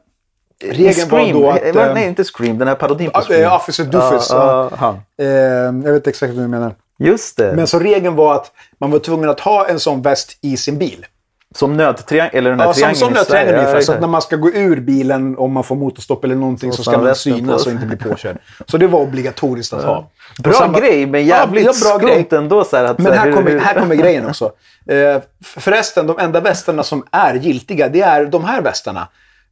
regeln 0.64 0.92
Scream. 1.08 1.32
var 1.42 1.42
då 1.42 1.50
att... 1.50 1.76
Eh, 1.76 1.94
Nej, 1.94 2.08
inte 2.08 2.24
Scream. 2.24 2.58
Den 2.58 2.68
här 2.68 2.74
parodin 2.74 3.10
på 3.10 3.20
Scream. 3.20 3.42
eh, 3.42 3.54
Officer 3.54 3.84
Doofus. 3.84 4.30
Ja, 4.30 4.70
han. 4.76 4.94
Eh, 5.18 5.26
jag 5.28 5.92
vet 5.92 6.06
exakt 6.06 6.34
vad 6.34 6.44
du 6.44 6.48
menar. 6.48 6.74
Just 6.98 7.36
det. 7.36 7.52
Men 7.56 7.66
så 7.66 7.78
regeln 7.78 8.14
var 8.16 8.34
att 8.34 8.52
man 8.80 8.90
var 8.90 8.98
tvungen 8.98 9.30
att 9.30 9.40
ha 9.40 9.66
en 9.68 9.80
sån 9.80 10.02
väst 10.02 10.38
i 10.40 10.56
sin 10.56 10.78
bil. 10.78 11.06
Som 11.56 11.76
nödtriangel, 11.76 12.30
eller 12.34 12.50
den 12.50 12.60
här 12.60 12.66
Ja, 12.66 12.72
som, 12.72 12.94
som 12.94 13.12
nödtriangel 13.12 13.54
ungefär. 13.54 13.80
Så 13.80 13.98
när 14.00 14.06
man 14.08 14.22
ska 14.22 14.36
gå 14.36 14.50
ur 14.50 14.80
bilen, 14.80 15.38
om 15.38 15.52
man 15.52 15.64
får 15.64 15.76
motorstopp 15.76 16.24
eller 16.24 16.34
någonting, 16.34 16.72
Så 16.72 16.76
så, 16.82 16.90
ska 16.90 16.98
man 17.00 17.14
synas 17.14 17.66
och 17.66 17.72
inte 17.72 17.86
bli 17.86 17.96
påkörd. 17.96 18.36
Så 18.66 18.76
det 18.78 18.86
var 18.86 19.00
obligatoriskt 19.00 19.72
att 19.72 19.84
ha. 19.84 20.10
Bra 20.42 20.52
samma- 20.52 20.78
grej, 20.80 21.06
men 21.06 21.26
jävligt 21.26 21.64
Ja, 21.64 21.72
bra 21.82 21.98
skumt 21.98 22.06
grej. 22.08 22.28
ändå. 22.30 22.64
Så 22.64 22.76
här, 22.76 22.84
att, 22.84 22.98
Men 22.98 23.06
så 23.12 23.18
här 23.18 23.26
hur- 23.26 23.32
kommer, 23.32 23.50
hur- 23.50 23.60
här 23.60 23.74
kommer 23.80 23.94
grejen 23.94 24.26
också. 24.28 24.52
Eh, 24.88 25.20
förresten, 25.44 26.06
de 26.06 26.18
enda 26.18 26.40
västarna 26.40 26.82
som 26.82 27.04
är 27.10 27.34
giltiga, 27.34 27.88
det 27.88 28.00
är 28.00 28.24
de 28.26 28.44
här 28.44 28.60
västarna. 28.62 29.08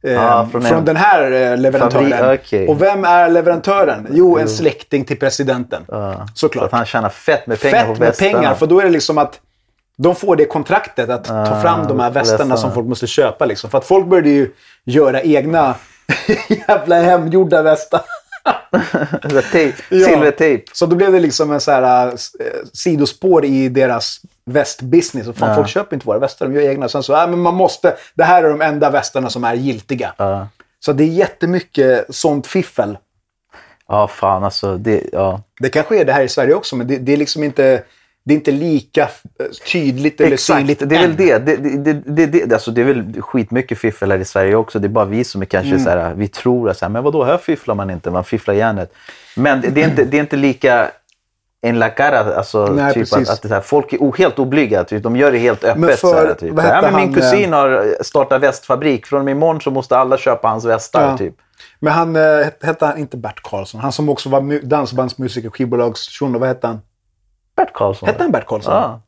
Eh, 0.07 0.23
Ah, 0.25 0.47
från 0.51 0.61
från 0.61 0.77
en- 0.77 0.85
den 0.85 0.95
här 0.95 1.31
eh, 1.31 1.57
leverantören. 1.57 2.33
Okej. 2.43 2.67
Och 2.67 2.81
vem 2.81 3.05
är 3.05 3.29
leverantören? 3.29 4.07
Jo, 4.11 4.37
en 4.37 4.49
släkting 4.49 5.05
till 5.05 5.19
presidenten. 5.19 5.83
Så 5.87 6.15
Såklart. 6.35 6.65
att 6.65 6.71
han 6.71 6.85
tjänar 6.85 7.09
fett 7.09 7.47
med 7.47 7.61
pengar 7.61 7.85
på 7.85 7.91
Fett 7.91 7.99
med 7.99 8.07
västarna. 8.07 8.31
pengar, 8.31 8.53
för 8.55 8.65
då 8.65 8.79
är 8.79 8.83
det 8.83 8.89
liksom 8.89 9.17
att 9.17 9.39
de 9.97 10.15
får 10.15 10.35
det 10.35 10.45
kontraktet 10.45 11.09
att 11.09 11.25
ta 11.25 11.61
fram 11.61 11.87
de 11.87 11.99
här 11.99 12.11
västarna 12.11 12.57
som 12.57 12.73
folk 12.73 12.87
måste 12.87 13.07
köpa. 13.07 13.45
Liksom. 13.45 13.69
För 13.69 13.77
att 13.77 13.85
folk 13.85 14.07
började 14.07 14.29
ju 14.29 14.51
göra 14.85 15.21
egna 15.21 15.75
jävla 16.67 17.01
hemgjorda 17.01 17.61
västar. 17.61 18.01
Så 19.21 19.35
här 19.35 19.51
tejp, 19.51 19.77
Ja. 19.89 20.05
Silvertejp. 20.05 20.63
Så 20.73 20.85
då 20.85 20.95
blev 20.95 21.11
det 21.11 21.19
liksom 21.19 21.51
en 21.51 21.61
så 21.61 21.71
här, 21.71 22.07
äh, 22.07 22.13
sidospår 22.73 23.45
i 23.45 23.69
deras 23.69 24.21
västbusiness. 24.45 25.27
Och 25.27 25.35
fan, 25.37 25.55
folk 25.55 25.67
köper 25.67 25.95
inte 25.95 26.07
våra 26.07 26.19
västar, 26.19 26.47
de 26.47 26.55
gör 26.55 26.69
egna. 26.69 26.89
Sen 26.89 27.03
så, 27.03 27.21
äh, 27.21 27.27
men 27.27 27.39
man 27.39 27.53
måste, 27.53 27.95
det 28.15 28.23
här 28.23 28.43
är 28.43 28.49
de 28.49 28.61
enda 28.61 28.89
västarna 28.89 29.29
som 29.29 29.43
är 29.43 29.53
giltiga. 29.53 30.13
Ja. 30.17 30.47
Så 30.79 30.93
det 30.93 31.03
är 31.03 31.07
jättemycket 31.07 32.15
sånt 32.15 32.47
fiffel. 32.47 32.97
Ja, 33.87 34.07
fan 34.07 34.43
alltså. 34.43 34.77
Det, 34.77 35.03
ja. 35.11 35.41
Det 35.59 35.69
kanske 35.69 35.99
är 35.99 36.05
det 36.05 36.13
här 36.13 36.23
i 36.23 36.29
Sverige 36.29 36.53
också, 36.53 36.75
men 36.75 36.87
det, 36.87 36.97
det 36.97 37.13
är 37.13 37.17
liksom 37.17 37.43
inte, 37.43 37.83
det 38.25 38.33
är 38.33 38.35
inte 38.35 38.51
lika 38.51 39.01
eh, 39.01 39.07
tydligt 39.71 40.21
eller 40.21 40.33
Exakt, 40.33 40.59
synligt 40.59 40.89
det 40.89 40.95
är 40.95 41.01
väl 41.01 41.15
det. 41.15 41.37
Det, 41.37 41.55
det, 41.57 41.93
det, 41.93 42.25
det, 42.25 42.53
alltså, 42.53 42.71
det 42.71 42.81
är 42.81 42.85
väl 42.85 43.21
skitmycket 43.21 43.77
fiffel 43.77 44.11
här 44.11 44.19
i 44.19 44.25
Sverige 44.25 44.55
också. 44.55 44.79
Det 44.79 44.87
är 44.87 44.89
bara 44.89 45.05
vi 45.05 45.23
som 45.23 45.41
är 45.41 45.45
kanske 45.45 45.69
Mm. 45.71 45.83
så 45.83 45.89
här, 45.89 46.13
vi 46.13 46.27
tror 46.27 46.69
att 46.69 46.77
så 46.77 46.85
här, 46.85 46.89
men 46.89 47.03
vadå, 47.03 47.23
här 47.23 47.37
fifflar 47.37 47.75
man 47.75 47.89
inte, 47.89 48.11
man 48.11 48.23
fifflar 48.23 48.53
järnet. 48.53 48.93
Men 49.35 49.61
det, 49.61 49.81
är, 49.83 49.89
inte, 49.89 50.03
det 50.03 50.17
är 50.17 50.21
inte 50.21 50.35
lika 50.35 50.91
en 51.61 51.79
la 51.79 51.89
cara, 51.89 52.35
alltså 52.35 52.65
Nej, 52.65 52.93
typ 52.93 53.09
precis. 53.11 53.29
att, 53.29 53.45
att 53.45 53.51
här, 53.51 53.61
folk 53.61 53.93
är 53.93 54.17
helt 54.17 54.39
oblyga. 54.39 54.83
Typ. 54.83 55.03
De 55.03 55.15
gör 55.15 55.31
det 55.31 55.37
helt 55.37 55.63
öppet. 55.63 55.79
Men 55.79 55.89
för- 55.89 55.95
så 55.97 56.13
här, 56.13 56.33
typ. 56.33 56.53
ja, 56.57 56.81
men 56.81 56.95
min 56.95 57.03
han, 57.05 57.13
kusin 57.13 57.53
har 57.53 58.03
startat 58.03 58.41
västfabrik. 58.41 59.05
Från 59.05 59.27
imorgon 59.29 59.61
så 59.61 59.71
måste 59.71 59.97
alla 59.97 60.17
köpa 60.17 60.47
hans 60.47 60.65
västar. 60.65 61.09
Ja. 61.09 61.17
Typ. 61.17 61.35
Men 61.79 61.93
han, 61.93 62.15
eh, 62.15 62.21
hette 62.61 62.85
han 62.85 62.97
inte 62.97 63.17
Bert 63.17 63.39
Karlsson? 63.43 63.81
Han 63.81 63.91
som 63.91 64.09
också 64.09 64.29
var 64.29 64.41
mu- 64.41 64.65
dansbandsmusiker, 64.65 65.49
skivbolagsshuno. 65.49 66.39
Vad 66.39 66.47
hette 66.47 66.67
han? 66.67 66.81
Bert 67.65 67.73
Karlsson. 67.73 68.07
Hette 68.09 68.23
han 68.23 68.31
Bert 68.31 68.45
Karlsson? 68.47 68.73
Ja. 68.73 69.01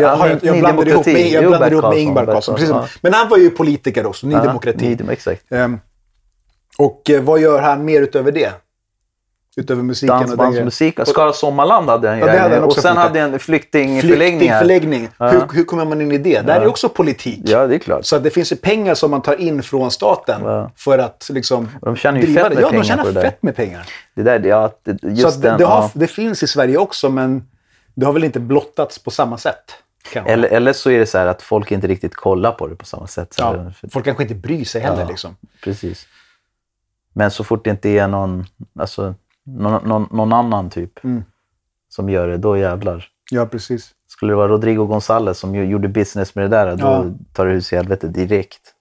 Jag, 0.00 0.16
har, 0.16 0.28
jag 0.42 0.54
Ny 0.54 0.60
blandar 0.60 0.88
ihop 0.88 1.06
med, 1.06 1.26
jag 1.30 1.46
blandar 1.46 1.70
ihop 1.72 1.84
med 1.84 1.98
Ingvar. 1.98 2.26
Karlsson, 2.26 2.54
Precis. 2.54 2.74
Men 3.02 3.12
han 3.14 3.28
var 3.28 3.36
ju 3.38 3.50
politiker 3.50 4.06
också, 4.06 4.26
Ny 4.26 4.34
Ja, 4.34 4.42
Demokrati. 4.44 4.96
Ny 5.00 5.12
exakt. 5.12 5.52
Ehm, 5.52 5.80
och 6.78 7.10
eh, 7.10 7.22
vad 7.22 7.40
gör 7.40 7.60
han 7.62 7.84
mer 7.84 8.00
utöver 8.02 8.32
det? 8.32 8.52
Utöver 9.56 9.82
musiken 9.82 10.14
och 10.14 10.18
den 10.20 10.28
grejen? 10.28 10.38
Dansbandsmusik. 10.38 10.98
Skara 11.06 11.32
Sommarland 11.32 11.88
hade 11.88 12.08
han 12.08 12.18
ju. 12.18 12.24
Ja, 12.26 12.32
det 12.32 12.38
hade 12.38 12.54
han 12.54 12.64
och 12.64 12.72
sen 12.72 12.82
flyttat. 12.82 12.96
hade 12.98 13.20
han 13.20 13.38
flyktingförläggningar. 13.38 14.60
Flyktingförläggning. 14.60 15.08
Ja. 15.18 15.28
Hur, 15.28 15.42
hur 15.52 15.64
kommer 15.64 15.84
man 15.84 16.00
in 16.00 16.12
i 16.12 16.18
det? 16.18 16.40
Där 16.40 16.60
är 16.60 16.66
också 16.66 16.88
politik. 16.88 17.40
Ja, 17.44 17.66
det 17.66 17.74
är 17.74 17.78
klart. 17.78 18.04
Så 18.04 18.16
att 18.16 18.22
det 18.22 18.30
finns 18.30 18.52
ju 18.52 18.56
pengar 18.56 18.94
som 18.94 19.10
man 19.10 19.22
tar 19.22 19.40
in 19.40 19.62
från 19.62 19.90
staten 19.90 20.40
Ja. 20.44 20.70
för 20.76 20.98
att 20.98 21.30
liksom 21.32 21.68
De 21.82 21.96
tjänar 21.96 22.18
ju 22.18 22.24
driva 22.26 22.40
fett 22.40 22.48
det. 22.50 22.54
med 22.54 22.64
Ja, 22.64 22.70
de 22.78 22.84
tjänar 22.84 23.12
det 23.12 23.20
fett 23.22 23.42
med 23.42 23.56
pengar. 23.56 23.86
Det 24.14 24.22
där, 24.22 24.40
ja, 24.46 24.70
det, 24.84 24.98
just 25.02 25.34
Så 25.34 25.40
det, 25.40 25.48
den, 25.48 25.58
det, 25.58 25.64
har, 25.64 25.82
ja. 25.82 25.90
det 25.94 26.06
finns 26.06 26.42
i 26.42 26.46
Sverige 26.46 26.76
också, 26.78 27.08
men 27.08 27.42
det 28.00 28.06
har 28.06 28.12
väl 28.12 28.24
inte 28.24 28.40
blottats 28.40 28.98
på 28.98 29.10
samma 29.10 29.38
sätt. 29.38 29.64
eller, 30.14 30.48
eller 30.48 30.72
så 30.72 30.90
är 30.90 30.98
det 30.98 31.06
så 31.06 31.18
här 31.18 31.26
att 31.26 31.42
folk 31.42 31.70
inte 31.72 31.86
riktigt 31.86 32.14
kollar 32.14 32.52
på 32.52 32.66
det 32.66 32.76
på 32.76 32.84
samma 32.84 33.06
sätt. 33.06 33.34
Ja, 33.38 33.70
för- 33.80 33.88
folk 33.88 34.04
kanske 34.04 34.22
inte 34.22 34.34
bryr 34.34 34.64
sig 34.64 34.80
heller. 34.80 35.02
Ja. 35.02 35.08
Liksom. 35.08 35.36
Precis. 35.64 36.06
Men 37.12 37.30
så 37.30 37.44
fort 37.44 37.64
det 37.64 37.70
inte 37.70 37.88
är 37.88 38.08
någon, 38.08 38.44
alltså, 38.78 39.14
någon, 39.44 39.88
någon, 39.88 40.08
någon 40.12 40.32
annan 40.32 40.70
typ 40.70 41.04
Mm. 41.04 41.24
som 41.88 42.08
gör 42.08 42.28
det, 42.28 42.36
då 42.36 42.56
jävlar. 42.56 43.08
Ja, 43.30 43.46
precis. 43.46 43.90
Skulle 44.08 44.32
det 44.32 44.36
vara 44.36 44.48
Rodrigo 44.48 44.86
González 44.86 45.32
som 45.34 45.54
gjorde 45.54 45.88
business 45.88 46.34
med 46.34 46.44
det 46.44 46.48
där, 46.56 46.76
då 46.76 46.86
Ja. 46.86 47.04
tar 47.32 47.46
det 47.46 47.52
hus 47.52 47.72
i 47.72 47.76
helvete 47.76 48.08
direkt. 48.08 48.74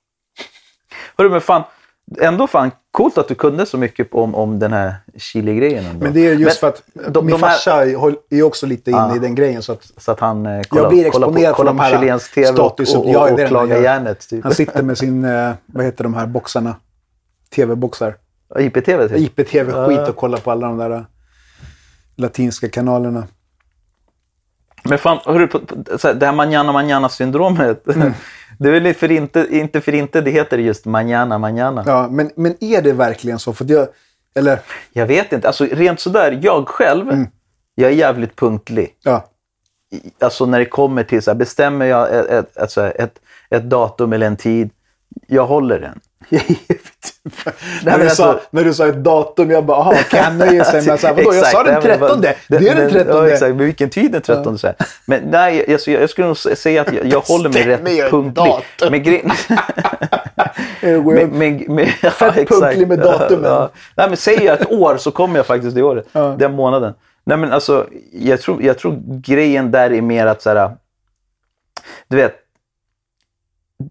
Hörru, 1.17 1.29
men 1.29 1.41
fan, 1.41 1.63
ändå 2.21 2.47
fan 2.47 2.71
coolt 2.91 3.17
att 3.17 3.27
du 3.27 3.35
kunde 3.35 3.65
så 3.65 3.77
mycket 3.77 4.13
om, 4.13 4.35
om 4.35 4.59
den 4.59 4.73
här 4.73 4.95
Chile-grejen. 5.17 5.85
ändå. 5.85 6.03
Men 6.03 6.13
det 6.13 6.27
är 6.27 6.33
just 6.33 6.61
Men 6.61 6.71
för 6.71 6.77
att 7.07 7.13
de- 7.13 7.25
min 7.25 7.31
de 7.35 7.43
här- 7.43 7.51
farsa 7.51 7.85
är 7.85 8.35
ju 8.35 8.43
också 8.43 8.65
lite 8.65 8.91
inne 8.91 8.99
Ja. 8.99 9.15
i 9.15 9.19
den 9.19 9.35
grejen. 9.35 9.63
Så 9.63 9.71
att 9.71 9.91
Så 9.97 10.11
att 10.11 10.19
han 10.19 10.45
eh, 10.45 10.61
kollar, 10.61 10.83
jag 10.83 10.91
blir 10.91 11.05
exponerad 11.05 11.33
på, 11.33 11.39
för 11.41 11.53
kollar 11.53 11.71
de 11.71 11.77
på 11.77 11.83
här 11.83 11.99
chilensk 11.99 12.33
tv 12.35 12.49
och, 12.49 12.55
status- 12.55 12.95
och, 12.95 13.05
och, 13.05 13.09
Ja, 13.11 13.23
det 13.23 13.29
är 13.29 13.31
och 13.31 13.37
det 13.37 13.43
han 13.43 13.49
klagar 13.49 13.75
gör. 13.75 13.83
järnet. 13.83 14.29
Typ. 14.29 14.43
han 14.43 14.53
sitter 14.53 14.83
med 14.83 14.97
sin, 14.97 15.25
eh, 15.25 15.51
vad 15.65 15.85
heter 15.85 16.03
de 16.03 16.13
här 16.13 16.25
boxarna? 16.27 16.75
TV-boxar. 17.55 18.15
IPTV 18.59 19.07
typ. 19.07 19.17
IPTV-skit 19.17 20.09
och 20.09 20.15
kollar 20.15 20.37
på 20.37 20.51
alla 20.51 20.67
de 20.67 20.77
där 20.77 20.91
eh, 20.91 21.01
latinska 22.15 22.69
kanalerna. 22.69 23.23
Men 24.83 24.97
fan, 24.97 25.17
hörru, 25.25 25.47
på, 25.47 25.59
på, 25.59 25.75
det 26.13 26.25
här 26.25 26.33
manana 26.33 26.71
manana 26.71 27.09
syndromet. 27.09 27.87
Mm. 27.87 28.13
Det 28.59 28.69
är 28.69 28.79
väl 28.79 28.93
för 28.93 29.11
inte, 29.11 29.47
inte 29.49 29.81
för 29.81 29.95
inte 29.95 30.21
det 30.21 30.31
heter 30.31 30.57
just 30.57 30.85
manana 30.85 31.37
manana. 31.37 31.83
Ja, 31.87 32.07
men, 32.11 32.31
men 32.35 32.63
är 32.63 32.81
det 32.81 32.93
verkligen 32.93 33.39
så? 33.39 33.53
För 33.53 33.65
jag, 33.71 33.87
eller, 34.35 34.59
Jag 34.93 35.05
vet 35.05 35.33
inte. 35.33 35.47
Alltså 35.47 35.65
rent 35.65 35.99
sådär, 35.99 36.39
jag 36.41 36.67
själv, 36.67 37.09
Mm. 37.09 37.27
jag 37.75 37.91
är 37.91 37.95
jävligt 37.95 38.35
punktlig. 38.35 38.95
ja. 39.03 39.25
Alltså 40.19 40.45
när 40.45 40.59
det 40.59 40.65
kommer 40.65 41.03
till 41.03 41.21
så 41.21 41.31
här, 41.31 41.35
bestämmer 41.35 41.85
jag 41.85 42.15
ett, 42.15 42.25
ett, 42.25 42.57
ett, 42.57 42.71
så 42.71 42.81
här, 42.81 43.01
ett, 43.01 43.19
ett 43.49 43.63
datum 43.63 44.13
eller 44.13 44.27
en 44.27 44.37
tid, 44.37 44.69
jag 45.27 45.45
håller 45.45 45.79
den. 45.79 45.99
när, 47.83 47.97
du 47.97 48.03
men 48.03 48.09
sa, 48.15 48.25
alltså- 48.31 48.47
när 48.51 48.63
du 48.63 48.73
sa 48.73 48.87
ett 48.87 48.95
datum, 49.03 49.51
jag 49.51 49.65
bara, 49.65 49.77
aha, 49.77 49.93
kan 50.09 50.37
med... 50.37 50.65
Så 50.65 50.71
här, 50.77 51.13
vadå, 51.13 51.33
jag 51.33 51.45
sa 51.47 51.63
den 51.63 51.73
nej, 51.73 51.81
men 51.83 51.99
13. 51.99 51.99
vad- 51.99 52.21
Det 52.59 52.67
är 52.67 52.75
den 52.75 52.89
13. 52.89 53.15
Ja, 53.17 53.27
exakt. 53.33 53.49
Men 53.55 53.65
vilken 53.65 53.89
tid 53.89 54.11
den 54.11 54.21
13? 54.21 54.57
Så 54.57 54.67
här. 54.67 54.75
Men 55.05 55.21
nej, 55.23 55.73
alltså, 55.73 55.91
jag, 55.91 56.01
jag 56.01 56.09
skulle 56.09 56.27
nog 56.27 56.37
säga 56.37 56.81
att 56.81 56.93
jag, 56.93 57.05
jag 57.05 57.19
håller 57.19 57.49
mig 57.49 57.63
rätt 57.67 58.09
punktlig. 58.11 58.53
Men 58.91 59.03
gre- 59.03 59.31
med, 61.03 61.29
med, 61.31 61.69
med, 61.69 61.89
ja, 62.01 62.09
Fett 62.09 62.47
punktlig 62.49 62.87
med 62.87 62.99
datumen. 62.99 63.51
Ja. 63.51 63.69
Nej, 63.95 64.07
men 64.07 64.17
säger 64.17 64.41
jag 64.41 64.61
ett 64.61 64.71
år 64.71 64.97
så 64.97 65.11
kommer 65.11 65.39
jag 65.39 65.45
faktiskt 65.45 65.75
det 65.75 65.81
året. 65.81 66.05
Ja. 66.11 66.35
Den 66.39 66.51
månaden. 66.55 66.93
Nej, 67.23 67.37
men 67.37 67.51
alltså, 67.51 67.87
jag, 68.13 68.41
tror, 68.41 68.63
jag 68.63 68.77
tror 68.77 68.99
grejen 69.21 69.71
där 69.71 69.93
är 69.93 70.01
mer 70.01 70.25
att 70.25 70.41
så 70.41 70.49
här, 70.49 70.71
du 72.07 72.17
vet, 72.17 72.35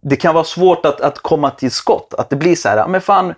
det 0.03 0.17
kan 0.17 0.35
vara 0.35 0.45
svårt 0.45 0.87
att, 0.87 1.01
att 1.01 1.19
komma 1.19 1.51
till 1.51 1.71
skott. 1.71 2.15
Att 2.19 2.31
det 2.31 2.37
blir 2.37 2.57
så 2.57 2.69
här, 2.69 2.77
"Ja, 2.77 2.87
men 2.89 3.01
fan, 3.01 3.35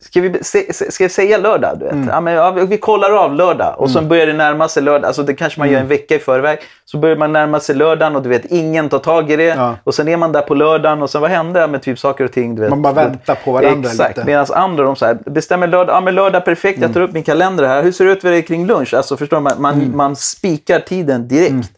ska 0.00 0.20
vi, 0.20 0.44
se, 0.44 0.72
ska 0.92 1.04
vi 1.04 1.08
säga 1.08 1.38
lördag? 1.38 1.76
Du 1.78 1.84
vet? 1.84 1.94
Mm. 1.94 2.08
Ja, 2.08 2.20
men, 2.20 2.34
ja, 2.34 2.50
vi 2.50 2.78
kollar 2.78 3.10
av 3.10 3.34
lördag 3.34 3.74
och 3.78 3.90
sen 3.90 4.08
börjar 4.08 4.26
det 4.26 4.32
närma 4.32 4.68
sig 4.68 4.82
lördag. 4.82 5.06
Alltså, 5.06 5.22
det 5.22 5.34
kanske 5.34 5.60
man 5.60 5.68
Mm. 5.68 5.74
gör 5.74 5.80
en 5.82 5.88
vecka 5.88 6.14
i 6.14 6.18
förväg. 6.18 6.58
Så 6.84 6.98
börjar 6.98 7.16
man 7.16 7.32
närma 7.32 7.60
sig 7.60 7.74
lördagen 7.76 8.16
och 8.16 8.22
du 8.22 8.28
vet, 8.28 8.44
ingen 8.44 8.88
tar 8.88 8.98
tag 8.98 9.30
i 9.30 9.36
det. 9.36 9.44
Ja. 9.44 9.74
Och 9.84 9.94
sen 9.94 10.08
är 10.08 10.16
man 10.16 10.32
där 10.32 10.40
på 10.42 10.54
lördagen 10.54 11.02
och 11.02 11.10
sen 11.10 11.20
vad 11.20 11.30
hände 11.30 11.66
med 11.66 11.82
typ 11.82 11.98
saker 11.98 12.24
och 12.24 12.32
ting? 12.32 12.54
Du 12.54 12.60
vet. 12.62 12.70
Man 12.70 12.82
bara 12.82 12.94
väntar 12.94 13.34
på 13.44 13.52
varandra 13.52 13.90
Exakt. 13.90 14.16
lite. 14.16 14.26
Medan 14.26 14.46
andra 14.54 14.84
de 14.84 14.96
så 14.96 15.06
här, 15.06 15.18
bestämmer 15.26 15.66
lördag, 15.66 15.96
ja 15.96 16.00
men 16.00 16.14
lördag 16.14 16.44
perfekt, 16.44 16.80
jag 16.82 16.92
tar 16.94 17.00
upp 17.00 17.12
min 17.12 17.22
kalender 17.22 17.66
här. 17.66 17.82
Hur 17.82 17.92
ser 17.92 18.04
det 18.04 18.12
ut 18.12 18.20
för 18.22 18.30
dig 18.30 18.42
kring 18.42 18.66
lunch? 18.66 18.94
Alltså 18.94 19.16
förstår 19.16 19.40
man, 19.40 19.52
man, 19.58 19.74
Mm. 19.74 19.96
man 19.96 20.16
spikar 20.16 20.80
tiden 20.80 21.28
direkt. 21.28 21.70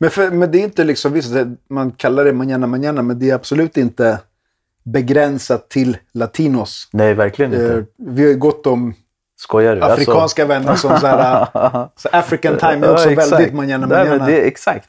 Men, 0.00 0.10
för, 0.10 0.30
men 0.30 0.50
det 0.50 0.58
är 0.58 0.64
inte 0.64 0.84
liksom, 0.84 1.12
visst, 1.12 1.32
man 1.68 1.90
kallar 1.92 2.24
det 2.24 2.32
manana 2.32 2.66
manana, 2.66 3.02
men 3.02 3.18
det 3.18 3.30
är 3.30 3.34
absolut 3.34 3.76
inte 3.76 4.18
begränsat 4.82 5.68
till 5.68 5.96
latinos. 6.12 6.88
Nej, 6.92 7.14
verkligen 7.14 7.52
inte. 7.52 7.74
Eh, 7.74 7.84
vi 7.96 8.22
har 8.22 8.28
ju 8.28 8.36
gått 8.36 8.66
om 8.66 8.94
Skojar 9.36 9.76
du? 9.76 9.82
Alltså- 9.82 9.94
afrikanska 9.94 10.44
vänner 10.46 10.74
som 10.74 10.98
så 10.98 11.06
här, 11.06 11.46
så 11.96 12.08
African 12.12 12.56
time 12.58 12.86
är 12.86 12.92
också 12.92 13.10
Ja, 13.10 13.16
väldigt 13.16 13.54
manana 13.54 13.86
Nej, 13.86 13.98
manana. 14.04 14.16
men 14.16 14.26
det, 14.32 14.40
exakt. 14.40 14.88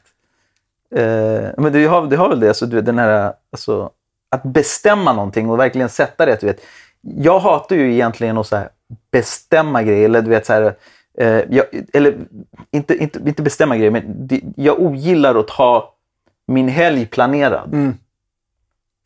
Eh, 0.94 1.50
men 1.56 1.72
du 1.72 1.88
har, 1.88 2.06
du 2.06 2.16
har 2.16 2.28
väl 2.28 2.40
det, 2.40 2.48
alltså, 2.48 2.66
du 2.66 2.80
den 2.80 2.98
här, 2.98 3.32
alltså, 3.52 3.90
att 4.30 4.42
bestämma 4.42 5.12
någonting 5.12 5.50
och 5.50 5.58
verkligen 5.58 5.88
sätta 5.88 6.26
det. 6.26 6.40
Du 6.40 6.46
vet. 6.46 6.60
Jag 7.00 7.38
hatar 7.38 7.76
ju 7.76 7.92
egentligen 7.92 8.38
att 8.38 8.46
så 8.46 8.56
här, 8.56 8.68
bestämma 9.12 9.82
grejer. 9.82 10.04
Eller, 10.04 10.22
du 10.22 10.30
vet, 10.30 10.46
så 10.46 10.52
här, 10.52 10.74
jag, 11.50 11.64
eller 11.92 12.14
inte, 12.70 12.96
inte, 12.96 13.18
inte 13.26 13.42
bestämma 13.42 13.76
grejer, 13.76 13.90
men 13.90 14.26
det, 14.26 14.40
jag 14.56 14.80
ogillar 14.80 15.34
att 15.34 15.50
ha 15.50 15.94
min 16.46 16.68
helg 16.68 17.06
planerad. 17.06 17.74
Mm. 17.74 17.94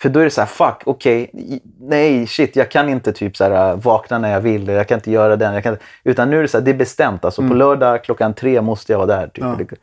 För 0.02 0.08
då 0.08 0.20
är 0.20 0.24
det 0.24 0.30
så 0.30 0.40
här, 0.40 0.48
fuck, 0.48 0.82
okej, 0.86 1.30
i- 1.32 1.62
nej, 1.80 2.26
shit, 2.26 2.56
jag 2.56 2.70
kan 2.70 2.88
inte 2.88 3.12
typ 3.12 3.36
så 3.36 3.44
här, 3.44 3.70
äh, 3.70 3.76
vakna 3.76 4.18
när 4.18 4.32
jag 4.32 4.40
vill, 4.40 4.68
jag 4.68 4.88
kan 4.88 4.98
inte 4.98 5.10
göra 5.10 5.36
den. 5.36 5.54
Jag 5.54 5.62
kan 5.62 5.72
inte, 5.72 5.84
utan 6.04 6.30
nu 6.30 6.38
är 6.38 6.42
det 6.42 6.48
så 6.48 6.58
här, 6.58 6.64
det 6.64 6.70
är 6.70 6.74
bestämt. 6.74 7.24
Alltså 7.24 7.48
på 7.48 7.54
lördag 7.54 8.04
klockan 8.04 8.34
tre 8.34 8.60
måste 8.60 8.92
jag 8.92 8.98
vara 8.98 9.16
där. 9.20 9.26
Typ. 9.28 9.44
Mm. 9.44 9.66
Ja. 9.70 9.76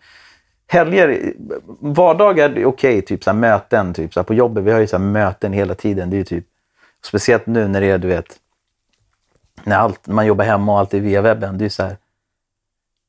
Helger, 0.68 1.34
vardagar 1.80 2.66
okej, 2.66 3.02
typ 3.02 3.24
så 3.24 3.30
här, 3.32 3.38
möten. 3.38 3.94
Typ, 3.94 4.14
så 4.14 4.20
här, 4.20 4.26
på 4.26 4.34
jobbet, 4.34 4.64
vi 4.64 4.72
har 4.72 4.80
ju 4.80 4.88
så 4.88 4.98
här, 4.98 5.04
möten 5.04 5.54
hela 5.54 5.76
tiden. 5.76 6.10
Det 6.10 6.20
är 6.20 6.24
typ, 6.24 6.46
speciellt 7.06 7.46
nu 7.46 7.68
när 7.68 7.82
det 7.82 7.88
är, 7.88 7.98
du 7.98 8.08
vet, 8.08 8.40
när 9.64 9.78
allt, 9.78 10.08
man 10.08 10.26
jobbar 10.26 10.46
hemma 10.46 10.72
och 10.72 10.80
allt 10.80 10.94
är 10.94 11.00
via 11.00 11.22
webben. 11.22 11.58
Det 11.58 11.66
är 11.66 11.70
så 11.70 11.84
här, 11.84 11.98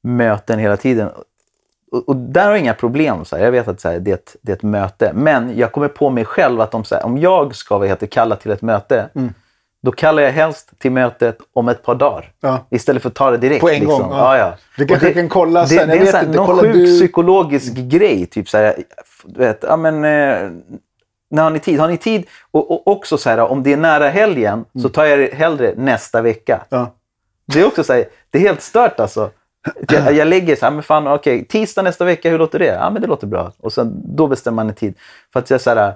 möten 0.04 0.58
hela 0.58 0.76
tiden. 0.76 1.08
Och, 1.92 2.08
och 2.08 2.16
där 2.16 2.44
har 2.44 2.50
jag 2.50 2.60
inga 2.60 2.74
problem. 2.74 3.24
Så 3.24 3.36
här. 3.36 3.44
Jag 3.44 3.52
vet 3.52 3.68
att 3.68 3.80
så 3.80 3.88
här, 3.88 3.98
det, 3.98 4.10
är 4.10 4.14
ett, 4.14 4.36
det 4.42 4.52
är 4.52 4.56
ett 4.56 4.62
möte. 4.62 5.10
Men 5.14 5.58
jag 5.58 5.72
kommer 5.72 5.88
på 5.88 6.10
mig 6.10 6.24
själv 6.24 6.60
att 6.60 6.74
om, 6.74 6.84
så 6.84 6.94
här, 6.94 7.04
om 7.04 7.18
jag 7.18 7.54
ska 7.54 7.78
vad 7.78 7.88
heter, 7.88 8.06
kalla 8.06 8.36
till 8.36 8.50
ett 8.50 8.62
möte, 8.62 9.08
då 9.82 9.92
kallar 9.92 10.22
jag 10.22 10.32
helst 10.32 10.78
till 10.78 10.92
mötet 10.92 11.38
om 11.52 11.68
ett 11.68 11.82
par 11.82 11.94
dagar. 11.94 12.32
Ja. 12.40 12.66
Istället 12.70 13.02
för 13.02 13.08
att 13.08 13.14
ta 13.14 13.30
det 13.30 13.36
direkt. 13.36 13.60
På 13.60 13.68
en 13.68 13.80
liksom. 13.80 14.02
gång, 14.02 14.10
ja. 14.10 14.36
Ja, 14.36 14.38
ja. 14.38 14.54
Vi 14.78 14.86
kanske 14.86 15.12
kan 15.12 15.28
kolla 15.28 15.60
det, 15.60 15.66
sen, 15.66 15.76
Det, 15.76 15.82
jag 15.82 15.90
är 15.90 15.98
en 15.98 16.04
vet 16.04 16.10
så 16.10 16.16
här, 16.16 16.24
inte, 16.26 16.36
någon 16.36 16.58
sjuk 16.58 16.72
du- 16.72 16.98
psykologisk 16.98 17.74
grej. 17.74 18.26
Typ 18.26 18.48
så 18.48 18.58
här, 18.58 18.74
du 19.24 19.38
vet, 19.38 19.64
ja 19.68 19.76
men... 19.76 19.94
Eh, 20.04 20.50
när 21.30 21.42
har 21.42 21.50
ni 21.50 21.58
tid? 21.58 21.80
Har 21.80 21.88
ni 21.88 21.96
tid? 21.96 22.26
Och, 22.50 22.70
och 22.70 22.88
också 22.88 23.18
så 23.18 23.30
här, 23.30 23.38
om 23.38 23.62
det 23.62 23.72
är 23.72 23.76
nära 23.76 24.08
helgen 24.08 24.64
så 24.82 24.88
tar 24.88 25.04
jag 25.04 25.18
det 25.18 25.34
hellre 25.34 25.74
nästa 25.76 26.22
vecka. 26.22 26.64
Ja. 26.68 26.94
Det 27.46 27.60
är 27.60 27.66
också 27.66 27.84
så 27.84 27.92
här, 27.92 28.04
det 28.30 28.38
är 28.38 28.42
helt 28.42 28.62
stört 28.62 29.00
alltså. 29.00 29.30
Jag, 29.88 30.14
jag 30.14 30.28
lägger 30.28 30.56
så 30.56 30.64
här, 30.64 30.72
men 30.72 30.82
fan 30.82 31.06
okej, 31.06 31.44
tisdag 31.44 31.82
nästa 31.82 32.04
vecka, 32.04 32.30
hur 32.30 32.38
låter 32.38 32.58
det? 32.58 32.66
Ja 32.66 32.90
men 32.90 33.02
det 33.02 33.08
låter 33.08 33.26
bra. 33.26 33.52
Och 33.58 33.72
sen 33.72 34.02
då 34.16 34.26
bestämmer 34.26 34.56
man 34.56 34.68
en 34.68 34.74
tid. 34.74 34.94
För 35.32 35.40
att 35.40 35.50
jag 35.50 35.60
så 35.60 35.70
här, 35.70 35.94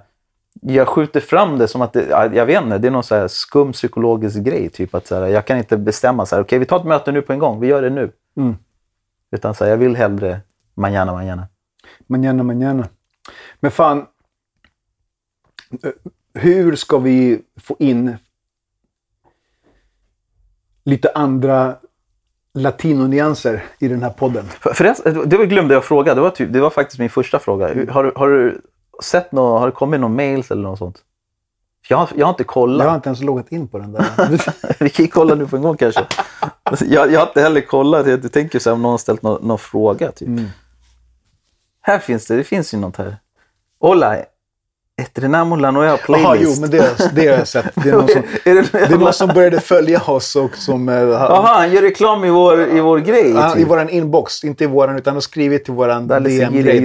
jag 0.61 0.89
skjuter 0.89 1.21
fram 1.21 1.59
det 1.59 1.69
som 1.69 1.83
att 1.83 1.93
det, 1.93 2.07
ja, 2.11 2.27
jag 2.35 2.47
vet 2.47 2.63
inte, 2.63 2.79
det 2.79 2.89
är 2.89 2.93
någon 2.93 3.03
så 3.03 3.15
här 3.15 3.29
skum 3.29 3.73
psykologisk 3.73 4.39
grej. 4.39 4.69
Typ 4.69 4.95
att 4.95 5.07
så 5.07 5.15
här, 5.15 5.27
jag 5.27 5.47
kan 5.47 5.59
inte 5.59 5.77
bestämma 5.77 6.27
så 6.27 6.37
här, 6.37 6.43
okej 6.43 6.59
vi 6.59 6.67
tar 6.67 6.81
ett 6.81 6.87
möte 6.87 7.13
nu 7.13 7.23
på 7.23 7.33
en 7.33 7.39
gång, 7.39 7.61
vi 7.61 7.67
gör 7.67 7.83
det 7.83 7.91
nu. 7.91 8.13
Mm. 8.37 8.57
Utan 9.31 9.55
så 9.55 9.65
här, 9.65 9.71
jag 9.71 9.79
vill 9.79 9.97
hellre 9.97 10.41
manana 10.75 11.13
manana. 11.13 11.49
Manana, 12.07 12.43
manana. 12.43 12.89
Men 13.61 13.71
fan, 13.71 14.07
hur 16.35 16.77
ska 16.77 16.99
vi 16.99 17.43
få 17.57 17.77
in 17.79 18.17
lite 20.85 21.13
andra 21.15 21.77
latinonyanser 22.55 23.65
i 23.79 23.89
den 23.89 24.03
här 24.03 24.11
podden? 24.11 24.45
För, 24.49 24.73
förresten, 24.73 25.29
det 25.29 25.47
glömde 25.47 25.75
jag 25.75 25.85
fråga, 25.85 26.15
det 26.15 26.21
var, 26.21 26.31
typ, 26.31 26.53
det 26.53 26.61
var 26.61 26.71
faktiskt 26.71 26.99
min 26.99 27.11
första 27.11 27.39
fråga. 27.39 27.67
Har, 27.93 28.05
du- 28.05 28.13
har 28.17 28.29
du 28.29 28.61
sett 29.03 29.33
något, 29.33 29.61
har 29.61 29.67
det 29.67 29.73
kommit 29.73 30.01
någon 30.01 30.17
mails 30.17 30.51
eller 30.51 30.63
något 30.63 30.79
sånt? 30.79 31.03
Jag 31.89 31.97
har, 31.99 32.09
jag 32.17 32.27
har 32.27 32.31
inte 32.31 32.45
kollat. 32.45 32.85
Jag 32.85 32.91
har 32.91 32.97
inte 32.97 33.09
ens 33.09 33.21
loggat 33.23 33.53
in 33.53 33.69
på 33.69 33.79
den 33.79 33.93
där. 33.93 34.05
Vi 34.85 34.91
kan 34.91 35.05
ju 35.05 35.11
kolla 35.11 35.35
nu 35.35 35.47
på 35.47 35.57
en 35.57 35.63
gång 35.63 35.77
kanske. 35.77 36.07
Jag, 36.81 37.13
jag 37.13 37.21
har 37.21 37.27
inte 37.27 37.41
heller 37.41 37.61
kollat. 37.61 38.07
Jag 38.07 38.33
tänker 38.33 38.59
så 38.59 38.71
här, 38.71 38.75
om 38.75 38.83
någon 38.83 38.91
har 38.91 38.99
ställt 38.99 39.23
någon, 39.23 39.47
någon 39.49 39.59
fråga. 39.59 40.13
Typ. 40.13 40.29
Mm. 40.29 40.45
Här 41.83 41.99
finns 41.99 42.27
det. 42.27 42.37
Det 42.37 42.45
finns 42.45 42.75
ju 42.75 42.79
något 42.79 42.97
här. 42.97 43.17
Hola. 43.81 44.17
Etrenamo 44.99 45.57
la 45.57 45.71
nueva 45.71 45.87
Jaha, 45.87 45.99
playlist. 45.99 46.55
jo, 46.57 46.61
men 46.61 46.71
det, 46.71 47.11
det 47.15 47.27
har 47.29 47.39
jag 47.39 47.49
sett. 47.49 47.67
Det 47.75 47.89
är 47.89 47.93
någon 47.93 48.09
som, 48.09 48.23
Är 48.45 48.55
det- 48.55 48.73
det 48.73 48.79
är 48.95 48.99
någon 48.99 49.13
som 49.13 49.29
började 49.29 49.61
följa 49.61 50.01
oss 50.03 50.37
och 50.37 50.57
som... 50.57 50.89
eh, 50.89 50.95
har- 50.95 51.05
Jaha, 51.13 51.59
han 51.59 51.73
gör 51.73 51.83
reklam 51.83 52.25
i 52.25 52.31
vår, 52.31 52.61
i 52.77 52.81
vår 52.81 52.99
grej. 52.99 53.31
I 53.31 53.55
typ. 53.55 53.69
vår 53.69 53.91
inbox, 53.91 54.45
inte 54.45 54.65
i 54.65 54.67
våran, 54.67 54.97
utan 54.97 55.11
han 55.11 55.17
har 55.17 55.21
skrivit 55.21 55.65
till 55.65 55.75
seguir 55.75 56.41
DM-grej. 56.51 56.81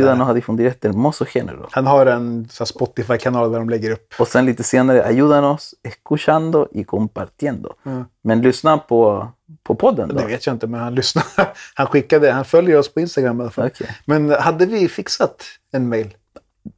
Han 1.71 1.87
har 1.87 2.05
en 2.05 2.47
Spotify-kanal 2.65 3.51
där 3.51 3.59
de 3.59 3.69
lägger 3.69 3.91
upp. 3.91 4.13
Och 4.19 4.27
sen 4.27 4.45
lite 4.45 4.63
senare, 4.63 5.03
ayúdanos 5.05 5.73
escuchando 5.83 6.67
y 6.71 6.83
compartiendo. 6.83 7.73
Mm. 7.85 8.05
Men 8.23 8.41
lyssna 8.41 8.77
på, 8.77 9.27
på 9.63 9.75
podden 9.75 10.09
då. 10.09 10.15
Det 10.15 10.25
vet 10.25 10.45
jag 10.45 10.55
inte, 10.55 10.67
men 10.67 10.79
han 10.79 10.95
lyssnar. 10.95 11.23
Han 11.75 11.87
skickade, 11.87 12.31
han 12.31 12.45
följer 12.45 12.77
oss 12.79 12.93
på 12.93 12.99
Instagram 12.99 13.39
i 13.39 13.41
alla 13.43 13.51
fall. 13.51 13.67
Okej. 13.67 13.87
Men 14.05 14.29
hade 14.31 14.65
vi 14.65 14.87
fixat 14.87 15.43
en 15.71 15.89
mail? 15.89 16.13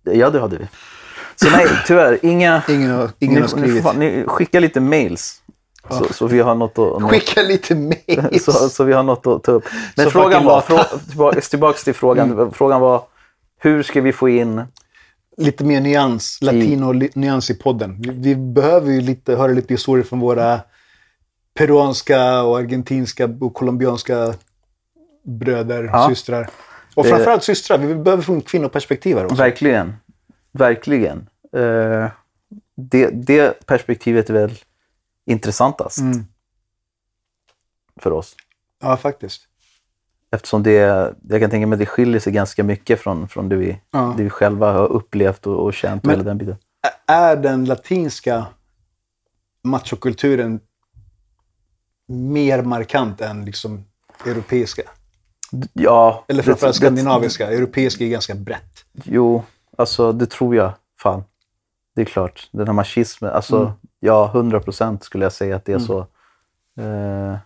Ja, 0.04 0.30
det 0.30 0.40
hade 0.40 0.58
vi. 0.58 0.68
Så 1.36 1.50
nej, 1.50 1.68
tyvärr, 1.88 2.20
inga... 2.22 2.62
Ingen 2.70 2.92
har, 2.92 3.10
ingen 3.20 3.36
ni, 3.36 3.42
har 3.42 3.48
ni, 3.58 3.62
skrivit. 3.62 3.84
får- 3.84 3.94
ni, 3.94 4.24
skicka 4.28 4.60
lite 4.60 4.80
mails. 4.80 5.42
Så, 5.90 6.14
så 6.14 6.28
vi 6.28 6.40
har 6.40 6.56
något 6.56 6.80
att... 6.80 7.04
Skicka 7.12 7.42
lite 7.42 7.76
mail. 7.76 8.40
så, 8.42 8.52
så 8.52 8.84
vi 8.84 8.94
har 8.94 9.04
något 9.04 9.28
att 9.28 9.44
ta 9.44 9.52
upp. 9.52 9.64
Men 9.96 10.06
Så 10.06 10.12
frågan 10.12 10.46
var, 10.46 10.62
frå, 10.62 11.32
tillbaka, 11.42 11.78
till 11.78 11.94
frågan. 11.94 12.32
Mm. 12.32 12.52
Frågan 12.52 12.82
var, 12.82 13.02
hur 13.60 13.84
ska 13.84 14.02
vi 14.02 14.14
få 14.14 14.30
in... 14.30 14.64
lite 15.38 15.64
mer 15.64 15.82
nyans, 15.82 16.40
latino-nyans 16.42 17.50
i 17.50 17.54
podden. 17.54 18.02
Vi, 18.02 18.10
vi 18.10 18.36
behöver 18.36 18.92
ju 18.92 19.02
lite, 19.02 19.36
höra 19.36 19.52
lite 19.52 19.74
historier 19.74 20.04
från 20.06 20.20
våra 20.20 20.60
peruanska 21.58 22.42
och 22.44 22.58
argentinska 22.58 23.30
och 23.42 23.54
colombianska 23.54 24.34
bröder, 25.26 25.84
Ja. 25.94 26.08
systrar. 26.10 26.50
Och 26.96 27.06
framförallt 27.06 27.44
systrar. 27.44 27.78
Vi 27.78 27.96
behöver 27.96 28.24
få 28.24 28.34
en 28.34 28.42
kvinnoperspektiv 28.42 29.18
här 29.18 29.26
också. 29.26 29.36
Verkligen. 29.38 29.94
Verkligen. 30.58 31.30
Eh, 31.54 32.08
det, 32.76 33.10
det 33.10 33.66
perspektivet 33.66 34.30
är 34.30 34.34
väl 34.34 34.54
intressantast 35.26 35.98
Mm. 36.00 36.26
för 38.02 38.12
oss. 38.12 38.36
Ja, 38.82 38.98
faktiskt. 38.98 39.42
Eftersom 40.32 40.64
det, 40.64 40.72
jag 41.30 41.42
kan 41.42 41.50
tänka 41.50 41.68
mig 41.68 41.76
att 41.76 41.80
det 41.80 41.86
skiljer 41.86 42.20
sig 42.20 42.34
ganska 42.34 42.64
mycket 42.64 43.00
från, 43.00 43.28
från 43.28 43.50
det, 43.50 43.56
vi, 43.56 43.82
Ja. 43.92 44.14
det 44.18 44.24
vi 44.24 44.30
själva 44.30 44.72
har 44.72 44.88
upplevt 44.88 45.48
och, 45.48 45.64
och 45.64 45.74
känt. 45.74 46.04
Och 46.04 46.08
Men- 46.08 46.26
den 46.26 46.38
biten. 46.38 46.56
Är 47.08 47.36
den 47.36 47.66
latinska 47.66 48.46
machokulturen 49.64 50.60
mer 52.08 52.62
markant 52.62 53.22
än 53.22 53.46
liksom 53.46 53.86
europeiska? 54.26 54.82
Ja, 55.74 56.26
Eller 56.28 56.38
det- 56.40 56.44
framförallt 56.46 56.76
det- 56.76 56.78
skandinaviska. 56.86 57.52
Europeiska 57.52 58.04
är 58.04 58.10
ganska 58.10 58.36
brett. 58.36 58.86
Jo, 59.04 59.44
alltså 59.76 60.12
det 60.12 60.26
tror 60.26 60.56
jag. 60.56 60.72
Fan. 61.00 61.24
Det 61.96 62.02
är 62.02 62.06
klart. 62.06 62.50
Den 62.52 62.68
här 62.68 62.74
machismen. 62.74 63.32
Alltså, 63.32 63.58
Mm. 63.60 63.72
ja, 64.00 64.32
100 64.34 64.60
procent 64.60 65.04
skulle 65.04 65.26
jag 65.26 65.34
säga 65.34 65.56
att 65.56 65.66
det 65.66 65.74
är 65.74 65.80
så. 65.80 66.00
Eh, 66.80 67.38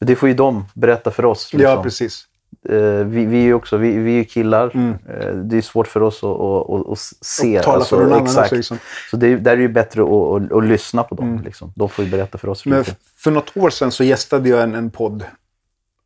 det 0.00 0.16
får 0.16 0.28
ju 0.28 0.34
de 0.34 0.64
berätta 0.74 1.10
för 1.10 1.24
oss. 1.24 1.50
Ja, 1.52 1.58
liksom. 1.58 1.82
precis. 1.82 2.24
Eh, 2.68 3.04
vi, 3.06 3.24
vi 3.26 3.38
är 3.38 3.42
ju 3.42 3.54
också, 3.54 3.76
vi, 3.76 3.98
vi 3.98 4.20
är 4.20 4.24
killar. 4.24 4.70
Mm. 4.74 4.94
Eh, 5.08 5.34
det 5.34 5.56
är 5.56 5.62
svårt 5.62 5.86
för 5.86 6.02
oss 6.02 6.24
att, 6.24 6.30
att, 6.30 6.70
att, 6.70 6.88
att 6.92 6.98
se. 7.20 7.58
Och 7.58 7.64
tala 7.64 7.76
alltså, 7.76 7.96
för 7.96 8.02
någon 8.04 8.12
annan 8.12 8.24
exakt. 8.26 8.44
också. 8.44 8.54
Liksom. 8.54 8.78
Så 9.10 9.16
det, 9.16 9.26
är- 9.26 9.36
där 9.38 9.52
är 9.52 9.56
det 9.56 9.62
ju 9.62 9.68
bättre 9.68 10.02
att, 10.02 10.52
att, 10.52 10.64
lyssna 10.64 11.02
på 11.04 11.14
dem. 11.14 11.28
Mm. 11.32 11.44
Liksom. 11.44 11.72
De 11.76 11.88
får 11.88 12.04
ju 12.04 12.10
berätta 12.10 12.38
för 12.38 12.48
oss. 12.48 12.66
Men 12.66 12.78
lite. 12.78 12.94
för 13.16 13.30
något 13.30 13.56
år 13.56 13.70
sedan 13.70 13.92
så 13.92 14.04
gästade 14.04 14.48
jag 14.48 14.62
en, 14.62 14.74
en 14.74 14.90
podd 14.90 15.24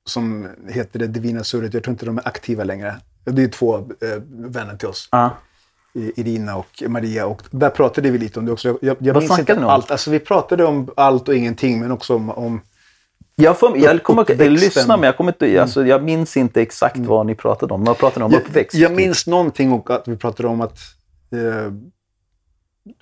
som 0.05 0.49
heter 0.69 0.99
Det 0.99 1.07
Divina 1.07 1.45
Surret. 1.45 1.75
Jag 1.75 1.83
tror 1.83 1.93
inte 1.93 2.07
de 2.07 2.19
är 2.19 2.29
aktiva 2.29 2.64
längre. 2.64 2.97
Det 3.25 3.43
är 3.43 3.49
två 3.49 3.76
eh, 3.76 3.83
vänner 4.29 4.76
till 4.76 4.88
oss. 4.88 5.09
I- 5.95 6.21
Irina 6.21 6.57
och 6.57 6.83
Maria. 6.88 7.26
Och 7.26 7.43
där 7.50 7.71
pratade 7.71 8.11
vi 8.11 8.19
lite 8.19 8.38
om 8.38 8.47
det 8.47 8.52
också. 8.52 8.69
Jag, 8.69 8.97
jag, 9.00 9.14
Vad 9.14 9.23
minns 9.23 9.38
inte 9.38 9.64
allt. 9.64 9.91
Alltså, 9.91 10.11
vi 10.11 10.19
pratade 10.19 10.64
om 10.64 10.91
allt 10.97 11.29
och 11.29 11.35
ingenting, 11.35 11.81
men 11.81 11.91
också 11.93 12.14
om... 12.14 12.31
om 12.31 12.61
Jag, 13.35 13.59
får, 13.59 13.79
jag 13.79 14.02
kommer 14.02 14.23
att 14.23 14.52
lyssna, 14.52 14.97
men 14.97 15.07
jag, 15.07 15.17
kommer 15.17 15.33
inte, 15.33 15.62
alltså, 15.62 15.87
jag 15.87 16.05
minns 16.05 16.37
inte 16.37 16.62
exakt 16.62 16.99
vad 16.99 17.26
ni 17.26 17.35
pratade 17.35 17.75
om. 17.75 17.85
Vad 17.85 17.99
pratade 17.99 18.29
ni 18.29 18.35
om? 18.35 18.41
Uppväxt? 18.41 18.75
jag, 18.75 18.91
jag 18.91 18.97
minns 18.97 19.26
någonting 19.26 19.73
och 19.73 19.90
att 19.90 20.09
vi 20.09 20.16
pratade 20.16 20.49
om 20.49 20.61
att 20.61 20.79
eh, 21.33 21.73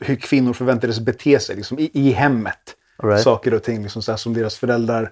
hur 0.01 0.16
kvinnor 0.16 0.53
förväntades 0.53 1.01
bete 1.01 1.40
sig 1.40 1.57
liksom, 1.57 1.79
i, 1.79 1.90
i 1.92 2.11
hemmet. 2.11 2.77
Right. 3.03 3.23
Saker 3.23 3.55
och 3.55 3.62
ting 3.62 3.83
liksom, 3.83 4.03
så 4.03 4.12
här, 4.12 4.16
som 4.16 4.35
deras 4.35 4.57
föräldrar 4.57 5.11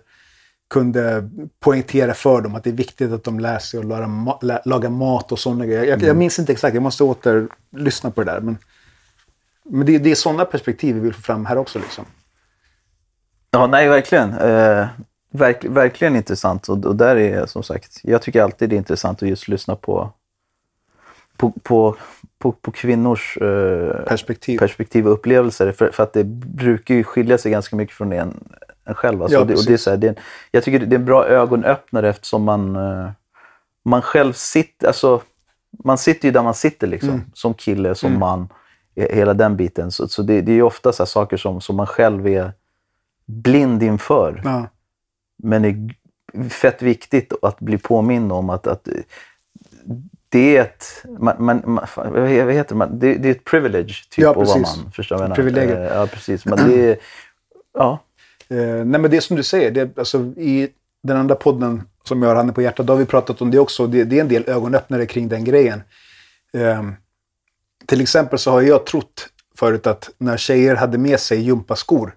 kunde 0.71 1.31
poängtera 1.61 2.15
för 2.15 2.41
dem. 2.41 2.55
Att 2.55 2.65
det 2.65 2.71
är 2.71 2.75
viktigt 2.75 3.13
att 3.13 3.25
de 3.25 3.41
lär 3.41 3.59
sig 3.59 3.81
att 3.81 3.87
laga, 3.87 4.07
ma- 4.07 4.61
laga 4.65 4.91
mat 4.91 5.33
och 5.33 5.39
sådana 5.39 5.67
grejer. 5.67 5.81
Jag, 5.85 5.89
jag 5.99 6.03
Mm. 6.03 6.19
minns 6.19 6.39
inte 6.39 6.53
exakt, 6.53 6.75
jag 6.75 6.83
måste 6.83 7.05
åter 7.05 7.49
lyssna 7.77 8.11
på 8.11 8.25
det 8.25 8.31
där. 8.33 8.41
Men, 8.41 8.59
men 9.65 9.87
det, 9.87 9.99
det 9.99 10.11
är 10.11 10.15
sådana 10.15 10.45
perspektiv 10.45 10.95
vi 10.95 11.01
vill 11.01 11.15
få 11.15 11.21
fram 11.23 11.47
här 11.47 11.59
också. 11.59 11.79
Liksom. 11.79 12.05
Ja, 13.51 13.67
nej, 13.67 13.89
verkligen. 13.89 14.33
Eh, 14.33 14.87
verk, 15.31 15.65
verkligen 15.65 16.17
intressant. 16.17 16.69
Och, 16.69 16.85
och 16.85 16.97
där 16.97 17.17
är 17.17 17.47
som 17.47 17.63
sagt, 17.63 18.01
jag 18.03 18.23
tycker 18.23 18.43
alltid 18.43 18.71
det 18.71 18.77
är 18.77 18.79
intressant 18.79 19.23
att 19.23 19.29
just 19.29 19.49
lyssna 19.49 19.77
på, 19.77 20.13
på, 21.37 21.51
på, 21.63 21.97
på, 22.39 22.53
på 22.53 22.71
kvinnors 22.71 23.37
eh, 23.41 24.05
Perspektiv. 24.05 24.59
perspektiv 24.59 25.07
och 25.07 25.13
upplevelser. 25.13 25.73
För, 25.73 25.91
för 25.91 26.03
att 26.03 26.13
det 26.13 26.25
brukar 26.25 26.95
ju 26.95 27.05
skilja 27.05 27.39
sig 27.39 27.53
ganska 27.53 27.77
mycket 27.77 27.97
från 27.97 28.13
en, 28.13 28.49
en 28.89 28.95
själv. 28.95 29.23
Alltså, 29.23 29.37
Ja, 29.37 29.41
och 29.41 29.47
det, 29.47 29.55
och 29.55 29.65
det 29.67 29.73
är 29.73 29.77
så 29.77 29.91
här, 29.91 29.97
det 29.97 30.07
är 30.07 30.09
en, 30.09 30.17
jag 30.51 30.65
tycker 30.65 30.79
det 30.79 30.97
är 30.97 30.99
en 30.99 31.05
bra 31.05 31.27
ögonöppnare 31.27 32.09
eftersom 32.09 32.43
man, 32.45 32.77
eh, 32.77 33.11
man 33.85 34.03
själv 34.03 34.33
sitter, 34.33 34.87
alltså, 34.87 35.21
man 35.85 35.99
sitter 35.99 36.29
ju 36.29 36.33
där 36.33 36.43
man 36.43 36.55
sitter 36.55 36.87
liksom. 36.87 37.09
Mm. 37.11 37.25
Som 37.35 37.55
kille, 37.55 37.95
som 37.95 38.19
man, 38.19 38.49
he- 38.97 39.15
hela 39.15 39.35
den 39.35 39.57
biten. 39.57 39.91
Så, 39.91 40.09
så 40.09 40.23
det, 40.23 40.41
det 40.41 40.53
är 40.53 40.57
ju 40.57 40.63
ofta 40.63 40.93
så 40.93 41.07
saker 41.07 41.37
som, 41.37 41.61
som 41.61 41.77
man 41.77 41.87
själv 41.87 42.27
är 42.27 42.53
blind 43.27 43.83
inför. 43.83 44.41
Ja. 44.45 44.67
Men 45.43 45.63
det 45.63 45.69
är 45.69 46.49
fett 46.49 46.83
viktigt 46.83 47.33
att 47.43 47.61
bli 47.61 47.79
påmind 47.79 48.33
om 48.33 48.51
att, 48.51 48.67
att 48.67 48.89
det 50.29 50.57
är 50.57 50.61
ett... 50.63 50.85
Man, 51.19 51.35
man, 51.39 51.63
man, 51.67 51.87
vad 52.13 52.29
heter 52.29 52.75
man? 52.75 52.99
Det, 52.99 53.15
det 53.15 53.29
är 53.29 53.33
ett 53.33 53.45
privilege 53.45 54.09
typ 54.11 54.23
Ja, 54.23 54.31
att 54.31 54.37
vara 54.37 54.59
man. 54.59 54.93
Förstår 54.93 55.17
vad 55.19 55.31
jag 55.39 55.45
menar? 55.55 55.77
Eh, 55.77 55.97
Ja, 55.97 56.07
precis. 56.07 56.45
Men 56.45 56.59
det 56.69 56.91
är... 56.91 56.97
Ja. 57.75 57.99
Eh, 58.51 58.57
nej, 58.85 59.01
men 59.01 59.11
det 59.11 59.21
som 59.21 59.37
du 59.37 59.43
säger, 59.43 59.71
det, 59.71 59.99
alltså, 59.99 60.19
i 60.37 60.69
den 61.03 61.17
andra 61.17 61.35
podden 61.35 61.83
som 62.05 62.23
jag 62.23 62.31
har 62.31 62.37
handen 62.37 62.55
på 62.55 62.63
hjärtat, 62.63 62.87
då 62.87 62.93
har 62.93 62.99
vi 62.99 63.07
pratat 63.07 63.43
om 63.43 63.51
det 63.51 63.59
också. 63.59 63.87
Det, 63.87 64.05
det 64.05 64.17
är 64.17 64.21
en 64.21 64.29
del 64.29 64.45
ögonöppnare 64.47 65.07
kring 65.07 65.29
den 65.29 65.45
grejen. 65.45 65.83
Eh, 66.55 66.83
till 67.87 68.01
exempel 68.01 68.39
så 68.39 68.51
har 68.51 68.63
jag 68.63 68.87
trott 68.87 69.29
förut 69.59 69.87
att 69.87 70.11
när 70.19 70.37
tjejer 70.37 70.75
hade 70.77 70.99
med 70.99 71.21
sig 71.21 71.41
gympaskor 71.41 72.15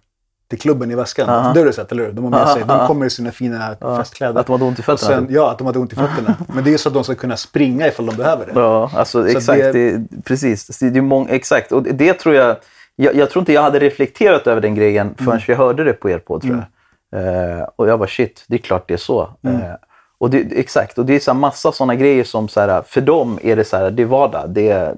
till 0.50 0.60
klubben 0.60 0.92
i 0.92 0.96
väskan. 0.96 1.30
Aha. 1.30 1.54
Det 1.54 1.60
har 1.60 1.66
du 1.68 1.74
sett, 1.74 1.92
eller 1.92 2.06
hur? 2.06 2.12
De 2.12 2.24
har 2.24 2.32
med 2.32 2.48
sig, 2.50 2.64
de 2.68 2.88
kommer 2.88 3.06
i 3.06 3.10
sina 3.10 3.32
fina 3.32 3.76
festkläder. 3.80 4.40
Att 4.40 4.46
de 4.48 4.52
hade 4.52 4.66
ont 4.66 4.80
i 4.80 4.82
fötterna. 4.82 5.16
sen, 5.16 5.28
ja, 5.30 5.52
att 5.52 5.58
de 5.58 5.68
hade 5.68 5.80
ont 5.80 5.94
i 5.94 5.96
fötterna. 5.96 6.36
Men 6.56 6.64
det 6.64 6.74
är 6.74 6.78
så 6.78 6.90
att 6.90 6.94
de 6.94 7.04
ska 7.04 7.16
kunna 7.16 7.38
springa 7.38 7.88
ifall 7.88 8.06
de 8.06 8.16
behöver 8.16 8.46
det. 8.46 8.52
Ja, 8.56 8.92
alltså 8.96 9.22
Så 9.24 9.38
exakt. 9.38 9.60
det- 9.62 9.72
Det, 9.72 10.24
precis. 10.24 10.80
Det 10.80 10.98
är 10.98 11.02
många, 11.02 11.30
exakt. 11.30 11.72
Och 11.72 11.84
det 11.84 12.14
tror 12.14 12.36
jag, 12.36 12.58
jag... 12.96 13.16
Jag 13.16 13.30
tror 13.30 13.42
inte 13.42 13.54
jag 13.54 13.62
hade 13.62 13.80
reflekterat 13.80 14.48
över 14.48 14.62
den 14.62 14.76
grejen 14.76 15.16
förrän 15.18 15.30
Mm. 15.30 15.42
jag 15.48 15.58
hörde 15.58 15.84
det 15.84 15.94
på 15.94 16.10
er 16.10 16.20
podd, 16.20 16.42
tror 16.42 16.56
jag. 16.56 16.66
Eh, 17.14 17.64
och 17.76 17.88
jag 17.90 17.98
var 17.98 18.08
shit, 18.08 18.46
det 18.48 18.56
är 18.56 18.60
klart 18.60 18.88
det 18.88 18.94
är 18.94 18.98
så. 18.98 19.30
Mm. 19.44 19.62
Eh, 19.62 19.76
och 20.18 20.30
det, 20.30 20.38
exakt. 20.60 20.98
Och 20.98 21.06
det 21.06 21.16
är 21.16 21.20
så 21.20 21.32
här 21.32 21.40
massa 21.40 21.72
sådana 21.72 21.96
grejer 21.96 22.24
som, 22.24 22.48
så 22.48 22.60
här, 22.60 22.82
för 22.82 23.02
dem 23.02 23.40
är 23.44 23.56
det 23.56 23.64
så 23.64 23.78
här, 23.78 23.92
det 23.92 24.02
är 24.02 24.06
vardag. 24.06 24.50
Det, 24.50 24.96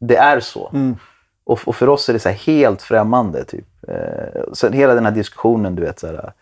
det 0.00 0.16
är 0.16 0.40
så. 0.40 0.70
Mm. 0.74 0.96
Och, 1.44 1.60
och 1.64 1.76
för 1.76 1.88
oss 1.88 2.08
är 2.08 2.12
det 2.12 2.18
så 2.18 2.28
helt 2.28 2.82
främmande. 2.82 3.44
Typ. 3.44 3.66
Eh, 3.88 4.42
sen 4.52 4.72
hela 4.72 4.94
den 4.94 5.04
här 5.04 5.12
diskussionen, 5.12 5.74
du 5.74 5.82
vet, 5.82 5.98
så 5.98 6.06
här, 6.06 6.32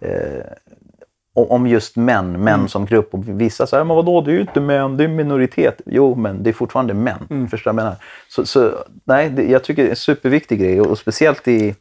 eh, 0.00 0.44
om 1.34 1.66
just 1.66 1.96
män, 1.96 2.32
män 2.32 2.54
Mm. 2.54 2.68
som 2.68 2.86
grupp. 2.86 3.14
Och 3.14 3.40
vissa 3.40 3.66
säger, 3.66 3.84
men 3.84 3.96
vadå, 3.96 4.20
det 4.20 4.30
är 4.30 4.34
ju 4.34 4.40
inte 4.40 4.60
män, 4.60 4.96
det 4.96 5.04
är 5.04 5.08
en 5.08 5.16
minoritet. 5.16 5.80
Jo, 5.86 6.14
men 6.14 6.42
det 6.42 6.50
är 6.50 6.54
fortfarande 6.54 6.94
män. 6.94 7.26
Mm. 7.30 7.48
Förstår 7.48 7.70
jag 7.70 7.76
menar? 7.76 7.96
Så, 8.28 8.46
så 8.46 8.72
nej, 9.04 9.30
det, 9.30 9.42
jag 9.44 9.64
tycker 9.64 9.82
det 9.82 9.88
är 9.88 9.90
en 9.90 9.96
superviktig 9.96 10.60
grej. 10.60 10.80
Och, 10.80 10.86
och 10.86 10.98
speciellt 10.98 11.48
i, 11.48 11.74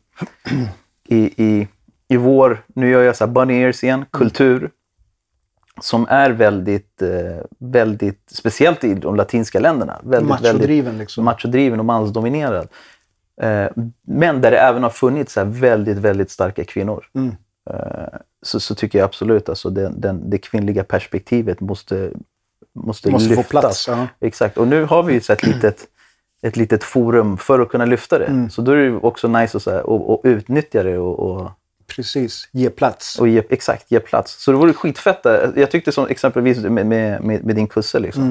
i, 1.07 1.43
i, 1.43 1.67
i 2.07 2.17
vår, 2.17 2.61
nu 2.67 2.89
gör 2.89 3.01
jag 3.03 3.15
så 3.15 3.25
här 3.25 3.31
bunny 3.31 3.61
ears 3.61 3.83
igen, 3.83 4.05
kultur. 4.11 4.69
Som 5.81 6.07
är 6.09 6.29
väldigt, 6.29 7.01
eh, 7.01 7.09
väldigt, 7.59 8.21
speciellt 8.31 8.83
i 8.83 8.93
de 8.93 9.15
latinska 9.15 9.59
länderna. 9.59 9.99
Väldigt, 10.03 10.29
Machodriven, 10.29 10.85
väldigt, 10.85 10.99
liksom. 10.99 11.25
Machodriven 11.25 11.79
och 11.79 11.85
mansdominerad. 11.85 12.67
Eh, 13.41 13.67
men 14.07 14.41
där 14.41 14.51
det 14.51 14.57
även 14.57 14.83
har 14.83 14.89
funnits 14.89 15.33
så 15.33 15.39
här 15.39 15.47
väldigt, 15.47 15.97
väldigt 15.97 16.31
starka 16.31 16.63
kvinnor. 16.63 17.05
Mm. 17.15 17.35
Eh, 17.69 18.19
så, 18.41 18.59
så 18.59 18.75
tycker 18.75 18.99
jag 18.99 19.05
absolut 19.05 19.49
alltså 19.49 19.69
den, 19.69 20.01
den, 20.01 20.29
det 20.29 20.37
kvinnliga 20.37 20.83
perspektivet 20.83 21.59
måste, 21.59 22.11
måste, 22.73 23.11
Måste 23.11 23.29
få 23.29 23.35
lyftas. 23.35 23.49
plats, 23.49 23.87
ja. 23.87 24.07
Exakt. 24.19 24.57
Och 24.57 24.67
nu 24.67 24.83
har 24.83 25.03
vi 25.03 25.13
ju 25.13 25.21
ett 25.29 25.43
litet, 25.47 25.87
ett 26.41 26.57
litet 26.57 26.83
forum 26.83 27.37
för 27.37 27.59
att 27.59 27.69
kunna 27.69 27.85
lyfta 27.85 28.19
det. 28.19 28.25
Mm. 28.25 28.49
Så 28.49 28.61
då 28.61 28.71
är 28.71 28.75
det 28.75 28.83
ju 28.83 28.97
också 28.97 29.27
nice 29.27 29.57
att, 29.57 29.63
så 29.63 29.71
här, 29.71 29.79
att, 29.79 30.09
att 30.09 30.25
utnyttja 30.25 30.83
det 30.83 30.97
och, 30.97 31.19
och, 31.19 31.51
Precis, 31.95 32.49
ge 32.51 32.69
plats. 32.69 33.19
och 33.19 33.27
ge, 33.27 33.43
exakt, 33.49 33.91
ge 33.91 33.99
plats. 33.99 34.43
Så 34.43 34.51
det 34.51 34.57
vore 34.57 34.73
skitfett. 34.73 35.23
där. 35.23 35.53
Jag 35.55 35.71
tyckte 35.71 35.91
som 35.91 36.07
exempelvis 36.07 36.57
med, 36.59 36.85
med, 36.85 37.23
med, 37.23 37.45
med 37.45 37.55
din 37.55 37.67
kusse. 37.67 37.99
Liksom. 37.99 38.23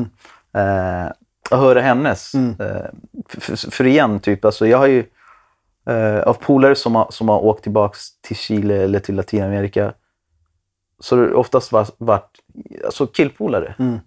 Mm. 0.52 1.04
Eh, 1.04 1.12
att 1.50 1.58
höra 1.60 1.80
hennes. 1.80 2.34
Mm. 2.34 2.56
Eh, 2.58 2.90
för, 3.28 3.40
för, 3.40 3.70
för 3.70 3.86
igen, 3.86 4.20
typ, 4.20 4.44
alltså, 4.44 4.66
jag 4.66 4.78
har 4.78 4.86
ju 4.86 5.04
eh, 5.90 6.20
av 6.20 6.34
polare 6.34 6.74
som 6.74 6.94
har, 6.94 7.06
som 7.10 7.28
har 7.28 7.44
åkt 7.44 7.62
tillbaks 7.62 8.20
till 8.20 8.36
Chile 8.36 8.74
eller 8.82 8.98
till 9.00 9.14
Latinamerika 9.14 9.92
så 11.00 11.16
har 11.16 11.22
det 11.22 11.34
oftast 11.34 11.72
varit, 11.72 11.94
varit 11.98 12.38
alltså 12.84 13.06
killpolare 13.06 13.74
Mm. 13.78 13.98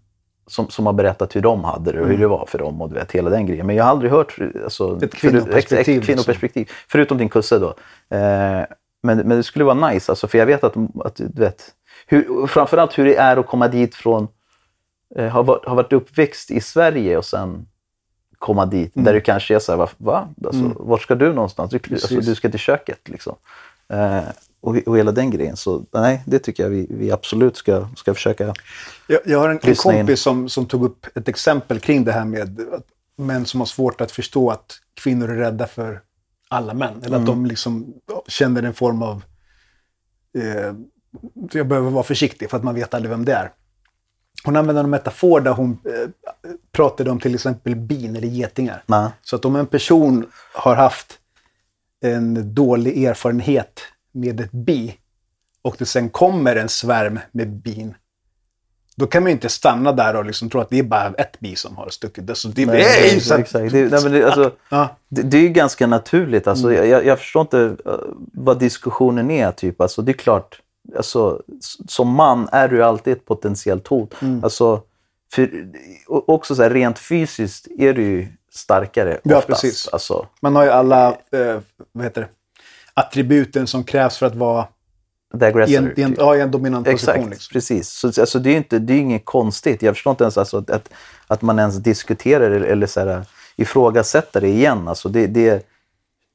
som, 0.47 0.69
som 0.69 0.85
har 0.85 0.93
berättat 0.93 1.35
hur 1.35 1.41
de 1.41 1.63
hade 1.63 1.91
det 1.91 2.01
och 2.01 2.07
hur 2.07 2.17
det 2.17 2.27
var 2.27 2.45
för 2.45 2.57
dem 2.57 2.81
och 2.81 2.89
du 2.89 2.95
vet, 2.95 3.11
hela 3.11 3.29
den 3.29 3.45
grejen. 3.45 3.67
Men 3.67 3.75
jag 3.75 3.83
har 3.83 3.91
aldrig 3.91 4.11
hört 4.11 4.37
alltså, 4.63 4.99
Ett 5.03 5.13
kvinnoperspektiv, 5.13 5.77
Ett, 5.77 5.81
ett 5.81 5.87
liksom. 5.87 6.05
kvinnoperspektiv 6.05 6.71
förutom 6.87 7.17
din 7.17 7.29
kusse 7.29 7.59
då. 7.59 7.69
Eh, 8.17 8.65
men, 9.03 9.17
men 9.17 9.29
det 9.29 9.43
skulle 9.43 9.65
vara 9.65 9.89
nice, 9.89 10.11
alltså, 10.11 10.27
för 10.27 10.37
jag 10.37 10.45
vet 10.45 10.63
att, 10.63 10.75
att 11.05 11.15
du 11.15 11.41
vet, 11.41 11.71
hur, 12.07 12.47
framförallt 12.47 12.97
hur 12.97 13.05
det 13.05 13.15
är 13.15 13.37
att 13.37 13.47
komma 13.47 13.67
dit 13.67 13.95
från 13.95 14.27
eh, 15.15 15.27
har, 15.27 15.43
varit, 15.43 15.65
har 15.65 15.75
varit 15.75 15.93
uppväxt 15.93 16.51
i 16.51 16.61
Sverige 16.61 17.17
och 17.17 17.25
sen 17.25 17.65
komma 18.43 18.65
dit. 18.65 18.95
Mm. 18.95 19.05
Där 19.05 19.13
du 19.13 19.21
kanske 19.21 19.55
är 19.55 19.59
så 19.59 19.71
här, 19.71 19.77
va? 19.79 19.89
va? 19.97 20.27
Alltså, 20.45 20.71
Vart 20.79 21.01
ska 21.01 21.15
du 21.15 21.33
någonstans? 21.33 21.71
Du, 21.71 21.79
alltså, 21.91 22.15
du 22.15 22.35
ska 22.35 22.49
till 22.49 22.59
köket. 22.59 23.09
Liksom. 23.09 23.35
Eh, 23.89 24.23
och, 24.61 24.75
och 24.85 24.97
hela 24.97 25.11
den 25.11 25.31
grejen. 25.31 25.57
Så 25.57 25.85
nej, 25.91 26.23
det 26.25 26.39
tycker 26.39 26.63
jag 26.63 26.69
vi, 26.69 26.87
vi 26.89 27.11
absolut 27.11 27.57
ska, 27.57 27.87
ska 27.95 28.13
försöka. 28.13 28.53
Jag, 29.07 29.19
jag 29.25 29.39
har 29.39 29.49
en, 29.49 29.59
en 29.63 29.69
in. 29.69 29.75
kompis 29.75 30.21
som, 30.21 30.49
som 30.49 30.65
tog 30.65 30.83
upp 30.85 31.17
ett 31.17 31.27
exempel 31.27 31.79
kring 31.79 32.03
det 32.03 32.11
här 32.11 32.25
med 32.25 32.59
att 32.73 32.83
män 33.15 33.45
som 33.45 33.61
har 33.61 33.65
svårt 33.65 34.01
att 34.01 34.11
förstå 34.11 34.49
att 34.49 34.79
kvinnor 35.03 35.29
är 35.29 35.35
rädda 35.35 35.67
för 35.67 36.01
alla 36.47 36.73
män. 36.73 36.93
Eller 36.97 37.07
Mm. 37.17 37.19
att 37.19 37.25
de 37.25 37.45
liksom 37.45 37.93
känner 38.27 38.63
en 38.63 38.73
form 38.73 39.01
av... 39.01 39.23
Eh, 40.37 40.73
jag 41.51 41.67
behöver 41.67 41.89
vara 41.89 42.03
försiktig 42.03 42.49
för 42.49 42.57
att 42.57 42.63
man 42.63 42.75
vet 42.75 42.93
aldrig 42.93 43.09
vem 43.09 43.25
det 43.25 43.33
är. 43.33 43.51
Hon 44.45 44.55
använde 44.55 44.81
en 44.81 44.89
metafor 44.89 45.41
där 45.41 45.51
hon 45.51 45.71
eh, 45.85 46.09
pratade 46.71 47.11
om 47.11 47.19
till 47.19 47.35
exempel 47.35 47.75
bin 47.75 48.15
eller 48.15 48.27
getingar. 48.27 48.83
Nej. 48.85 49.09
Så 49.21 49.35
att 49.35 49.45
om 49.45 49.55
en 49.55 49.65
person 49.67 50.25
har 50.53 50.75
haft 50.75 51.19
en 52.05 52.53
dålig 52.53 53.03
erfarenhet 53.03 53.79
med 54.11 54.39
ett 54.41 54.51
bi 54.51 54.95
och 55.61 55.75
det 55.79 55.85
sen 55.85 56.09
kommer 56.09 56.55
en 56.55 56.69
svärm 56.69 57.19
med 57.31 57.49
bin. 57.49 57.95
Då 58.95 59.07
kan 59.07 59.23
man 59.23 59.29
ju 59.29 59.33
inte 59.33 59.49
stanna 59.49 59.91
där 59.91 60.15
och 60.15 60.25
liksom 60.25 60.49
tro 60.49 60.61
att 60.61 60.69
det 60.69 60.79
är 60.79 60.83
bara 60.83 61.13
ett 61.17 61.39
bi 61.39 61.55
som 61.55 61.77
har 61.77 61.89
stuckit. 61.89 62.29
Alltså, 62.29 62.47
det, 62.47 62.65
Nej, 62.65 62.75
Nej, 62.75 63.15
exakt, 63.15 63.25
så 63.25 63.33
att- 63.33 63.39
exakt. 63.39 63.71
Det, 63.71 63.91
nej, 63.91 64.03
men 64.03 64.11
det, 64.11 64.25
alltså, 64.25 64.51
Ja. 64.69 64.95
det, 65.09 65.21
det 65.21 65.37
är 65.37 65.41
ju 65.41 65.49
ganska 65.49 65.87
naturligt. 65.87 66.47
Alltså, 66.47 66.73
jag, 66.73 67.05
jag 67.05 67.19
förstår 67.19 67.41
inte 67.41 67.75
eh, 67.85 67.93
vad 68.33 68.59
diskussionen 68.59 69.31
är. 69.31 69.51
Typ. 69.51 69.81
Alltså, 69.81 70.01
det 70.01 70.11
är 70.11 70.13
klart, 70.13 70.61
alltså, 70.97 71.41
som 71.87 72.09
man 72.09 72.49
är 72.51 72.67
du 72.67 72.83
alltid 72.83 73.13
ett 73.13 73.25
potentiellt 73.25 73.87
hot. 73.87 74.15
Alltså, 74.43 74.81
för, 75.33 75.49
också 76.07 76.55
så 76.55 76.63
här, 76.63 76.69
rent 76.69 76.99
fysiskt 76.99 77.67
är 77.77 77.93
du 77.93 78.01
ju 78.01 78.27
starkare 78.51 79.19
Ja, 79.23 79.37
oftast. 79.37 79.61
precis. 79.61 79.87
Alltså, 79.87 80.27
Man 80.41 80.55
har 80.55 80.63
ju 80.63 80.69
alla 80.69 81.07
eh, 81.09 81.59
vad 81.91 82.03
heter 82.03 82.21
det, 82.21 82.27
attributen 82.93 83.67
som 83.67 83.83
krävs 83.83 84.17
för 84.17 84.25
att 84.25 84.35
vara 84.35 84.67
the 85.39 85.45
i 85.45 85.75
en, 85.75 85.93
i 85.95 86.01
en, 86.01 86.11
typ. 86.11 86.19
ja, 86.19 86.35
i 86.35 86.41
en 86.41 86.51
dominant 86.51 86.87
Exakt, 86.87 87.15
position. 87.15 87.29
Liksom. 87.29 87.53
precis. 87.53 87.89
Så, 87.89 88.07
alltså, 88.07 88.39
det 88.39 88.49
är 88.49 88.51
ju 88.51 88.57
inte, 88.57 88.79
det 88.79 88.93
är 88.93 88.97
inget 88.97 89.25
konstigt. 89.25 89.81
Jag 89.81 89.95
förstår 89.95 90.11
inte 90.11 90.23
ens 90.23 90.37
alltså, 90.37 90.57
att, 90.57 90.89
att, 91.27 91.41
man 91.41 91.59
ens 91.59 91.75
diskuterar 91.75 92.51
eller, 92.51 92.67
eller 92.67 92.87
så 92.87 92.99
här, 92.99 93.25
ifrågasätter 93.55 94.41
det 94.41 94.47
igen. 94.47 94.87
Alltså, 94.87 95.09
det, 95.09 95.27
det 95.27 95.49
är 95.49 95.61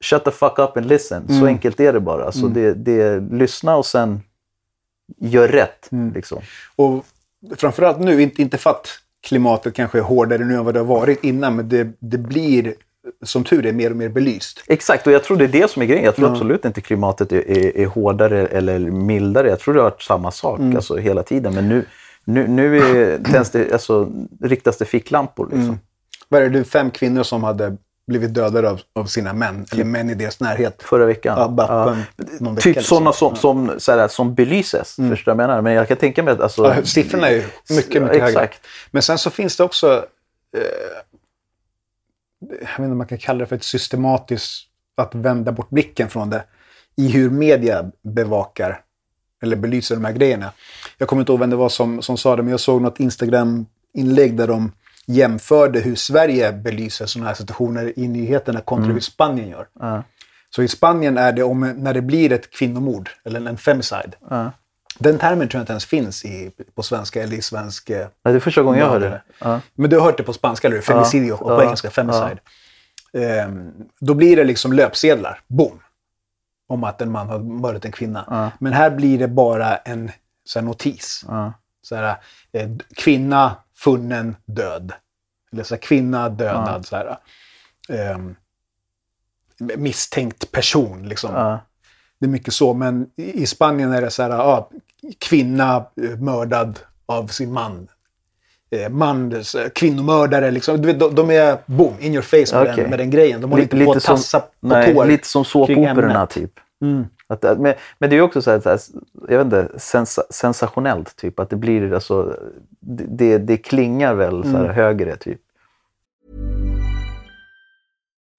shut 0.05 0.25
the 0.25 0.31
fuck 0.31 0.59
up 0.59 0.77
and 0.77 0.87
listen. 0.87 1.27
Mm. 1.29 1.41
Så 1.41 1.47
enkelt 1.47 1.81
är 1.81 1.93
det 1.93 2.01
bara. 2.01 2.25
Alltså, 2.25 2.47
det, 2.47 2.75
det 2.75 3.03
är 3.03 3.21
lyssna 3.21 3.77
och 3.77 3.87
sen 3.87 4.23
gör 5.17 5.49
rätt. 5.49 5.93
Mm. 5.93 6.13
Liksom. 6.13 6.43
Och 6.77 7.05
framförallt 7.57 7.99
nu, 7.99 8.23
inte, 8.23 8.43
inte 8.43 8.59
för 8.59 8.71
att 8.71 8.89
klimatet 9.27 9.75
kanske 9.75 9.99
är 9.99 10.03
hårdare 10.03 10.45
nu 10.45 10.55
än 10.55 10.65
vad 10.65 10.75
det 10.75 10.81
har 10.81 10.87
varit 10.87 11.25
innan, 11.25 11.57
men 11.57 11.69
det, 11.69 11.89
det 11.99 12.19
blir 12.19 12.75
som 13.23 13.45
tur 13.45 13.67
är 13.67 13.73
mer 13.73 13.91
och 13.91 13.97
mer 13.97 14.09
belyst. 14.09 14.65
Exakt, 14.67 15.07
och 15.07 15.13
jag 15.13 15.25
tror 15.25 15.37
det 15.37 15.45
är 15.45 15.49
det 15.49 15.71
som 15.71 15.83
är 15.83 15.87
grejen. 15.87 16.05
Jag 16.05 16.17
tror 16.17 16.31
absolut 16.31 16.65
inte 16.65 16.81
klimatet 16.81 17.33
är, 17.33 17.51
är, 17.51 17.77
är 17.77 17.87
hårdare 17.87 18.47
eller 18.47 18.79
mildare. 18.79 19.49
Jag 19.49 19.61
tror 19.61 19.75
det 19.75 19.81
har 19.81 19.91
varit 19.91 20.03
samma 20.03 20.31
sak 20.31 20.59
Mm. 20.59 20.77
alltså, 20.77 20.97
hela 20.97 21.23
tiden. 21.23 21.55
Men 21.55 21.69
nu, 21.69 21.85
nu, 22.25 22.49
nu 22.49 22.79
är, 22.79 23.19
tänds 23.33 23.51
det, 23.51 23.73
alltså, 23.73 24.13
riktas 24.43 24.79
det 24.79 24.85
ficklampor. 24.85 25.45
Liksom. 25.45 25.63
Mm. 25.63 25.79
Vad 26.29 26.43
är 26.43 26.49
det, 26.49 26.65
fem 26.65 26.91
kvinnor 26.91 27.23
som 27.23 27.45
hade 27.45 27.77
blivit 28.09 28.35
dödade 28.35 28.71
av, 28.71 28.81
av 28.93 29.05
sina 29.05 29.33
män, 29.33 29.67
eller 29.73 29.85
män 29.85 30.11
i 30.11 30.15
deras 30.15 30.41
närhet. 30.41 30.83
Förra 30.83 31.07
veckan. 31.07 31.39
Ja, 31.39 31.49
bara 31.49 31.91
vecka 32.17 32.55
typ 32.55 32.65
liksom. 32.65 32.83
sådana 32.83 33.13
som, 33.13 33.37
som, 33.37 33.75
så 33.79 33.93
här, 33.93 34.09
som 34.09 34.35
belyses. 34.35 34.97
Förstår 34.97 35.07
du 35.07 35.15
vad 35.25 35.27
jag 35.27 35.37
menar? 35.37 35.63
Men 35.63 35.73
jag 35.73 35.89
kan 35.89 35.97
tänka 35.97 36.23
mig 36.23 36.33
att... 36.33 36.41
Alltså, 36.41 36.65
Ja, 36.65 36.83
siffrorna 36.85 37.29
är 37.29 37.33
ju 37.33 37.45
mycket, 37.71 38.03
mycket 38.03 38.03
högre. 38.03 38.27
Exakt. 38.27 38.67
Men 38.91 39.03
sen 39.03 39.19
så 39.19 39.31
finns 39.31 39.57
det 39.57 39.65
också, 39.65 40.07
eh, 40.57 40.63
jag 42.41 42.59
vet 42.59 42.79
inte 42.79 42.91
om 42.91 42.99
man 42.99 43.07
kan 43.07 43.19
kalla 43.19 43.39
det 43.39 43.47
för 43.47 43.57
ett 43.57 43.65
systematiskt, 43.65 44.65
att 44.97 45.15
vända 45.15 45.53
bort 45.53 45.71
blicken 45.71 46.09
från 46.09 46.31
det, 46.31 46.45
i 46.97 47.09
hur 47.09 47.31
media 47.31 47.91
bevakar 48.03 48.81
eller 49.43 49.57
belyser 49.57 49.95
de 49.95 50.05
här 50.05 50.13
grejerna. 50.13 50.53
Jag 50.99 51.09
kommer 51.09 51.23
inte 51.23 51.33
ihåg 51.33 51.41
vem 51.41 51.51
det 51.51 51.57
var 51.57 51.69
som, 51.69 52.03
som 52.03 52.17
sa 52.17 52.37
det, 52.37 52.43
men 52.43 52.51
jag 52.51 52.61
såg 52.61 52.83
något 52.83 53.01
Instagram-inlägg 53.01 54.37
där 54.37 54.47
de 54.47 54.73
jämförde 55.09 55.81
hur 55.81 55.95
Sverige 55.95 56.53
belyser 56.53 57.07
sådana 57.07 57.29
här 57.29 57.35
situationer 57.35 57.99
i 57.99 58.09
nyheterna 58.09 58.61
kontra 58.61 58.93
hur 58.93 59.01
Spanien 59.01 59.49
gör. 59.49 59.67
Ja. 59.81 60.03
Så 60.51 60.63
i 60.63 60.69
Spanien 60.69 61.19
är 61.19 61.33
det 61.33 61.43
om, 61.43 61.61
när 61.77 61.95
det 61.95 62.03
blir 62.03 62.33
ett 62.33 62.51
kvinnomord, 62.51 63.11
eller 63.25 63.47
en 63.51 63.57
femicide. 63.57 64.15
Ja. 64.31 64.51
Den 64.99 65.19
termen 65.19 65.49
tror 65.49 65.59
jag 65.59 65.63
inte 65.63 65.73
ens 65.73 65.85
finns 65.87 66.25
i, 66.25 66.51
på 66.75 66.83
svenska 66.83 67.23
eller 67.23 67.37
i 67.37 67.43
svensk... 67.43 67.91
eh, 67.91 68.07
Ja, 68.23 68.31
det 68.31 68.37
är 68.37 68.41
första 68.41 68.63
gången 68.63 68.81
jag 68.81 68.89
hör 68.89 69.01
Ja, 69.01 69.09
det. 69.11 69.23
Ja. 69.41 69.61
Men 69.75 69.91
du 69.91 69.97
har 69.99 70.05
hört 70.05 70.17
det 70.17 70.23
på 70.23 70.33
spanska, 70.33 70.67
eller 70.69 70.77
hur? 70.77 70.83
Femicidio 70.83 71.33
och 71.33 71.39
på 71.57 71.63
engelska 71.63 71.91
femicide. 71.91 72.39
Ehm, 73.13 73.73
då 74.01 74.15
blir 74.15 74.37
det 74.37 74.45
liksom 74.45 74.73
löpsedlar, 74.73 75.41
boom, 75.47 75.81
om 76.69 76.85
att 76.85 77.01
en 77.03 77.11
man 77.11 77.29
har 77.29 77.39
mördat 77.39 77.85
en 77.85 77.93
kvinna. 77.93 78.53
Men 78.59 78.73
här 78.73 78.91
blir 78.91 79.19
det 79.19 79.29
bara 79.29 79.77
en 79.77 80.11
så 80.45 80.59
här, 80.59 80.67
notis. 80.67 81.25
Så 81.89 81.97
här, 81.97 82.17
eh, 82.53 82.69
kvinna 82.97 83.57
funnen 83.75 84.37
död. 84.45 84.93
Eller 85.53 85.63
så 85.63 85.75
här, 85.75 85.83
kvinna 85.83 86.29
dödad. 86.29 86.87
Så 86.87 86.97
här, 86.97 87.19
ehm, 87.89 88.35
misstänkt 89.59 90.53
person. 90.53 91.09
Liksom. 91.09 91.35
Ja. 91.35 91.61
Det 92.19 92.27
är 92.27 92.31
mycket 92.31 92.55
så, 92.55 92.75
men 92.75 93.11
i 93.17 93.47
Spanien 93.47 93.93
är 93.93 94.03
det 94.03 94.11
så 94.11 94.23
här, 94.23 94.31
ja, 94.31 94.71
kvinna 95.19 95.77
eh, 95.77 96.19
mördad 96.19 96.79
av 97.07 97.27
sin 97.27 97.53
man. 97.53 97.89
Eh, 98.71 98.89
man, 98.89 99.33
eh, 99.33 99.69
kvinnomördare, 99.75 100.51
liksom. 100.51 100.83
Du 100.83 100.87
vet, 100.87 101.01
de, 101.01 101.15
de 101.15 101.31
är 101.31 101.59
boom, 101.67 101.95
in 102.01 102.15
your 102.15 102.23
face 102.23 102.57
med, 102.57 102.63
Okej. 102.63 102.83
den, 102.83 102.91
med 102.91 102.99
den 102.99 103.11
grejen. 103.11 103.41
De 103.41 103.51
håller 103.51 103.63
Lite, 103.63 103.77
inte 103.77 103.87
på 103.87 103.93
att 103.93 104.03
som, 104.03 104.17
tassa 104.17 104.41
på 104.41 104.49
nej, 104.61 104.95
tår. 104.95 105.07
lite 105.07 105.29
som 105.29 105.45
såpoperorna 105.45 106.27
typ. 106.27 106.53
Mm. 106.83 107.07
Att, 107.31 107.45
att, 107.45 107.61
men, 107.61 107.75
men 107.99 108.11
det 108.11 108.17
är 108.17 108.21
också 108.21 108.43
så 108.43 108.51
här, 108.51 108.61
så 108.61 108.69
här, 108.71 108.81
jag 109.29 109.39
vet 109.39 109.45
inte, 109.45 109.79
sens, 109.79 110.19
sensationellt. 110.31 111.17
Typ. 111.17 111.41
Att 111.41 111.51
det 111.51 111.57
blir, 111.57 111.93
alltså, 111.93 112.37
det, 112.81 113.05
det, 113.09 113.39
det 113.39 113.57
klingar 113.57 114.15
väl 114.15 114.43
så 114.43 114.49
här, 114.49 114.65
Mm. 114.65 114.75
högre 114.75 115.17
typ. 115.17 115.41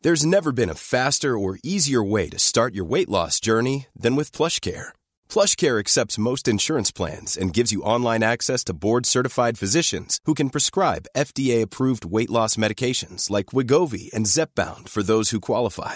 There's 0.04 0.26
never 0.26 0.52
been 0.52 0.70
a 0.70 0.76
faster 0.76 1.38
or 1.38 1.60
easier 1.64 2.02
way 2.02 2.30
to 2.30 2.40
start 2.40 2.74
your 2.74 2.86
weight 2.86 3.10
loss 3.10 3.40
journey 3.42 3.88
than 4.04 4.16
with 4.16 4.32
PlushCare. 4.32 4.94
PlushCare 5.30 5.78
accepts 5.80 6.18
most 6.18 6.48
insurance 6.48 6.90
plans 6.90 7.38
and 7.38 7.54
gives 7.54 7.74
you 7.74 7.82
online 7.82 8.24
access 8.24 8.64
to 8.66 8.74
board-certified 8.74 9.58
physicians 9.60 10.20
who 10.26 10.34
can 10.34 10.50
prescribe 10.50 11.08
FDA-approved 11.18 12.06
weight 12.06 12.30
loss 12.30 12.56
medications 12.56 13.30
like 13.30 13.48
Wigovi 13.48 14.10
and 14.14 14.26
Zepbound 14.26 14.88
for 14.88 15.04
those 15.04 15.32
who 15.32 15.42
qualify. 15.42 15.96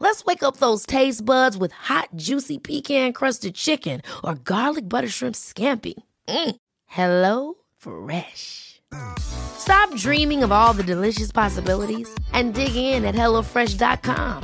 Let's 0.00 0.24
wake 0.24 0.42
up 0.42 0.56
those 0.56 0.86
taste 0.86 1.24
buds 1.24 1.56
with 1.58 1.72
hot, 1.72 2.08
juicy 2.16 2.58
pecan-crusted 2.58 3.54
chicken 3.54 4.00
or 4.24 4.34
garlic 4.34 4.88
butter 4.88 5.08
shrimp 5.08 5.36
scampi. 5.36 5.94
Mm. 6.28 6.56
Hello 6.86 7.54
Fresh. 7.76 8.80
Stop 9.18 9.94
dreaming 9.94 10.42
of 10.42 10.50
all 10.50 10.72
the 10.72 10.82
delicious 10.82 11.30
possibilities 11.30 12.08
and 12.32 12.54
dig 12.54 12.74
in 12.74 13.04
at 13.04 13.14
HelloFresh.com. 13.14 14.42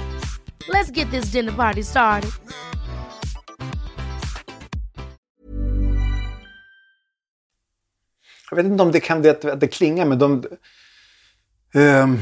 Let's 0.69 0.90
get 0.90 1.11
this 1.11 1.33
dinner 1.33 1.53
party 1.53 1.83
started. 1.83 2.31
Jag 8.51 8.57
vet 8.57 8.66
inte 8.66 8.83
om 8.83 8.92
det 8.92 9.01
kan 9.01 9.31
att 9.31 9.61
det 9.61 9.69
klingar, 9.69 10.05
men 10.05 10.19
de... 10.19 10.45
ehm, 11.75 12.19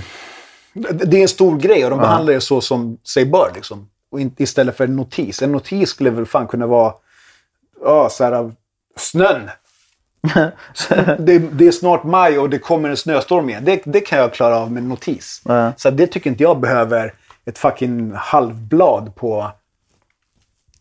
det 0.74 1.16
är 1.16 1.22
en 1.22 1.28
stor 1.28 1.58
grej 1.58 1.84
och 1.84 1.90
de 1.90 1.98
behandlar 1.98 2.32
det 2.32 2.40
så 2.40 2.60
som 2.60 2.98
sig 3.04 3.26
bör. 3.26 3.52
Liksom. 3.54 3.88
och 4.10 4.20
inte, 4.20 4.42
istället 4.42 4.76
för 4.76 4.84
en 4.84 4.96
notis. 4.96 5.42
En 5.42 5.52
notis 5.52 5.90
skulle 5.90 6.10
väl 6.10 6.26
fan 6.26 6.46
kunna 6.46 6.66
vara 6.66 6.94
ja, 7.84 8.08
så 8.10 8.24
här, 8.24 8.52
snön. 8.96 9.50
det, 11.18 11.38
det 11.38 11.66
är 11.66 11.72
snart 11.72 12.04
maj 12.04 12.38
och 12.38 12.50
det 12.50 12.58
kommer 12.58 12.88
en 12.88 12.96
snöstorm 12.96 13.48
igen. 13.48 13.64
Det, 13.64 13.82
det 13.84 14.00
kan 14.00 14.18
jag 14.18 14.34
klara 14.34 14.58
av 14.58 14.72
med 14.72 14.82
en 14.82 14.88
notis. 14.88 15.42
Ja. 15.44 15.72
Så 15.76 15.90
det 15.90 16.06
tycker 16.06 16.30
inte 16.30 16.42
jag 16.42 16.60
behöver 16.60 17.14
ett 17.44 17.58
fucking 17.58 18.12
halvblad 18.12 19.14
på. 19.14 19.52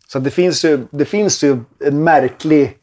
Så 0.08 0.20
det 0.20 0.32
finns 0.32 0.66
ju, 0.66 0.88
det 0.92 1.06
finns 1.06 1.44
ju 1.44 1.60
en 1.80 2.04
märklig 2.04 2.78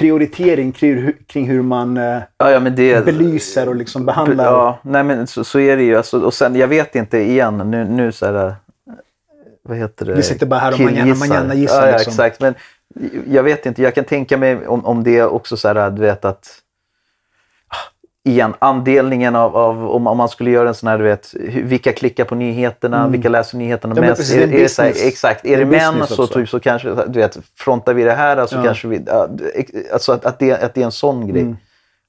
prioritering 0.00 0.72
kring, 0.72 0.94
hur- 0.96 1.16
kring 1.26 1.46
hur 1.48 1.62
man 1.62 1.96
eh, 1.96 2.02
Ja, 2.38 2.50
ja, 2.50 2.60
det... 2.60 3.04
belyser 3.04 3.68
och 3.68 3.76
liksom 3.76 4.06
behandlar. 4.06 4.44
Ja, 4.44 4.78
nej 4.82 5.04
men 5.04 5.26
så, 5.26 5.44
så 5.44 5.58
är 5.60 5.76
det 5.76 5.82
ju. 5.82 5.96
Alltså, 5.96 6.20
och 6.20 6.34
sen, 6.34 6.54
jag 6.56 6.68
vet 6.68 6.94
inte 6.96 7.18
igen, 7.18 7.58
nu, 7.70 7.84
nu 7.84 8.12
så 8.12 8.26
här... 8.26 8.46
eh, 8.46 8.52
Vad 9.62 9.76
heter 9.76 10.06
det? 10.06 10.12
Vi 10.14 10.22
sitter 10.22 10.46
bara 10.46 10.60
här 10.60 10.70
och 10.72 10.76
Killgissar. 10.78 11.04
manjana- 11.04 11.18
manjana-gissar, 11.18 11.80
Ja, 11.80 11.86
ja 11.90 11.96
liksom. 11.96 12.10
exakt. 12.10 12.40
Men 12.40 12.54
jag 13.28 13.42
vet 13.42 13.66
inte, 13.66 13.82
jag 13.82 13.94
kan 13.94 14.04
tänka 14.04 14.36
mig 14.36 14.66
om, 14.66 14.84
om 14.86 15.02
det 15.04 15.22
också 15.22 15.56
så 15.56 15.68
här, 15.68 15.90
du 15.90 16.02
vet 16.02 16.24
att... 16.24 16.48
Igen, 18.24 18.54
andelningen 18.58 19.36
av, 19.36 19.56
av 19.56 19.90
om, 19.90 20.06
om 20.06 20.16
man 20.16 20.28
skulle 20.28 20.50
göra 20.50 20.68
en 20.68 20.74
sån 20.74 20.88
här, 20.88 20.98
du 20.98 21.04
vet, 21.04 21.34
vilka 21.64 21.92
klickar 21.92 22.24
på 22.24 22.34
nyheterna, 22.34 23.08
vilka 23.08 23.28
läser 23.28 23.58
nyheterna 23.58 23.92
Mm. 23.92 24.04
Ja, 24.04 24.10
mest? 24.10 24.20
precis, 24.20 24.36
är, 24.36 24.46
det 24.46 24.56
är 24.58 24.62
det 24.62 24.68
så 24.68 24.82
här, 24.82 24.92
exakt, 25.06 25.42
Det 25.42 25.54
är 25.54 25.56
det 25.56 25.62
en 25.62 25.68
män 25.98 26.06
så, 26.06 26.26
typ, 26.26 26.48
så 26.48 26.60
kanske, 26.60 26.94
du 27.06 27.18
vet, 27.20 27.38
frontar 27.56 27.94
vi 27.94 28.04
det 28.04 28.12
här, 28.12 28.36
alltså 28.36 28.56
Ja. 28.56 28.62
kanske 28.62 28.88
vi, 28.88 29.04
alltså 29.92 30.12
att, 30.12 30.24
att, 30.24 30.38
det, 30.38 30.62
att 30.62 30.74
det 30.74 30.80
är 30.80 30.84
en 30.84 30.92
sån 30.92 31.26
grej 31.26 31.42
Mm. 31.42 31.56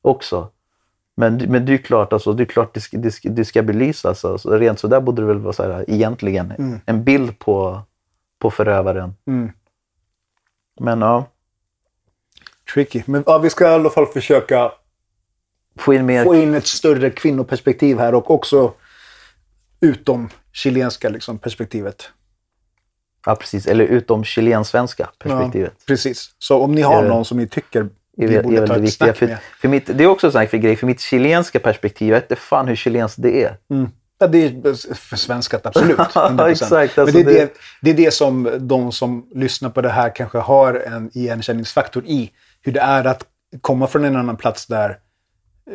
också. 0.02 0.48
Men, 1.16 1.38
men 1.38 1.66
det 1.66 1.74
är 1.74 1.78
klart, 1.78 2.14
alltså, 2.14 2.34
det, 2.34 2.44
är 2.44 2.46
klart 2.46 2.74
det, 2.74 2.82
ska, 2.82 2.98
det, 2.98 3.14
det 3.24 3.46
ska 3.46 3.62
belysas. 3.62 4.26
Alltså. 4.26 4.58
Rent 4.58 4.80
så 4.80 4.88
där 4.88 5.02
borde 5.02 5.22
det 5.22 5.28
väl 5.28 5.40
vara 5.40 5.54
så 5.54 5.64
här, 5.64 5.86
egentligen. 5.88 6.80
En 6.86 7.04
bild 7.04 7.40
på, 7.40 7.82
på 8.40 8.52
förövaren. 8.52 9.14
Mm. 9.28 9.52
Men 10.80 11.02
ja, 11.02 11.26
Tricky. 12.74 13.04
Men 13.06 13.24
ja, 13.28 13.38
vi 13.38 13.50
ska 13.50 13.66
i 13.72 13.74
alla 13.74 13.90
fall 13.90 14.06
försöka 14.06 14.72
få 15.80 15.94
in 15.94 16.06
mer... 16.06 16.24
få 16.24 16.36
in 16.36 16.54
ett 16.54 16.68
större 16.68 17.10
kvinnoperspektiv 17.10 18.00
här 18.00 18.14
och 18.14 18.32
också 18.32 18.74
utom 19.82 20.30
chilenska 20.52 21.10
liksom, 21.10 21.38
perspektivet. 21.40 22.10
Ja, 23.26 23.36
precis. 23.36 23.68
Eller 23.68 23.84
utom 23.84 24.24
chilensvenska 24.24 25.10
perspektivet. 25.20 25.74
Ja, 25.78 25.84
precis. 25.88 26.30
Så 26.40 26.62
om 26.62 26.72
ni 26.76 26.82
har 26.82 27.04
Är- 27.04 27.08
någon 27.10 27.26
som 27.26 27.38
ni 27.38 27.48
tycker 27.48 27.82
är, 27.82 27.88
vi 28.28 28.36
är 28.36 28.44
borde 28.44 28.60
väl 28.60 28.70
ta 28.70 28.76
ett 28.76 28.82
viktiga. 28.82 29.06
snack 29.08 29.18
För, 29.18 29.28
med. 29.28 29.38
för 29.62 29.68
mitt, 29.68 29.86
det 29.98 30.04
är 30.04 30.08
också 30.08 30.28
en 30.28 30.32
sån 30.32 30.42
här 30.42 30.58
grej. 30.58 30.76
För 30.76 30.88
mitt 30.88 31.02
chilenska 31.02 31.60
perspektiv, 31.60 32.10
jag 32.14 32.24
vet 32.30 32.40
fan 32.40 32.68
hur 32.68 32.76
chilenskt 32.76 33.22
det 33.22 33.44
är. 33.44 33.58
Ja, 34.20 34.28
det 34.28 34.46
är 34.46 34.94
försvenskat, 34.96 35.66
absolut. 35.66 35.98
100%. 35.98 36.48
Exakt, 36.50 36.98
Men 36.98 37.04
alltså 37.06 37.18
det, 37.18 37.20
är 37.22 37.26
det- 37.26 37.34
det, 37.34 37.54
det 37.82 37.90
är 37.90 37.94
det 38.06 38.12
som 38.14 38.50
de 38.60 38.92
som 38.92 39.28
lyssnar 39.36 39.70
på 39.70 39.82
det 39.82 39.90
här 39.90 40.16
kanske 40.16 40.38
har 40.38 40.74
en 40.74 41.10
igenkänningsfaktor 41.14 42.04
i. 42.06 42.32
Hur 42.62 42.72
det 42.72 42.80
är 42.80 43.06
att 43.06 43.26
komma 43.62 43.88
från 43.88 44.06
en 44.06 44.16
annan 44.16 44.38
plats 44.38 44.66
där 44.66 44.98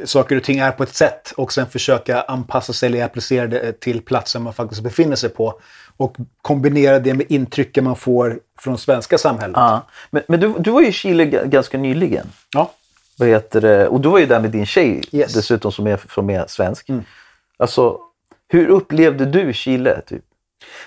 saker 0.05 0.37
och 0.37 0.43
ting 0.43 0.59
är 0.59 0.73
på 0.73 0.83
ett 0.83 0.95
sätt 0.95 1.33
och 1.37 1.53
sen 1.53 1.67
försöka 1.67 2.23
anpassa 2.23 2.73
sig 2.73 2.87
eller 2.87 3.05
applicera 3.05 3.47
det 3.47 3.81
till 3.81 4.03
platsen 4.03 4.43
man 4.43 4.53
faktiskt 4.53 4.83
befinner 4.83 5.17
sig 5.17 5.31
på. 5.31 5.61
Och 5.97 6.17
kombinera 6.43 6.99
det 6.99 7.15
med 7.15 7.27
intrycken 7.29 7.85
man 7.85 7.97
får 7.97 8.41
från 8.59 8.79
svenska 8.79 9.19
samhället. 9.19 9.57
Ja. 9.57 9.87
Men, 10.11 10.23
men 10.29 10.41
du, 10.41 10.55
du 10.59 10.71
var 10.71 10.81
ju 10.81 10.89
i 10.89 10.93
Chile 10.93 11.25
ganska 11.25 11.79
nyligen. 11.79 12.27
Ja. 12.55 12.71
Vad 13.19 13.29
heter 13.29 13.61
det? 13.61 13.89
Och 13.89 14.01
du 14.01 14.09
var 14.09 14.19
ju 14.19 14.27
där 14.27 14.41
med 14.41 14.51
din 14.51 14.67
tjej 14.67 15.03
Yes. 15.13 15.33
dessutom 15.33 15.73
som 15.73 15.87
är, 15.87 16.01
som 16.15 16.31
är 16.31 16.45
svensk. 16.49 16.91
Alltså, 17.57 17.99
hur 18.49 18.69
upplevde 18.69 19.25
du 19.25 19.53
Chile? 19.53 20.01
Typ? 20.07 20.23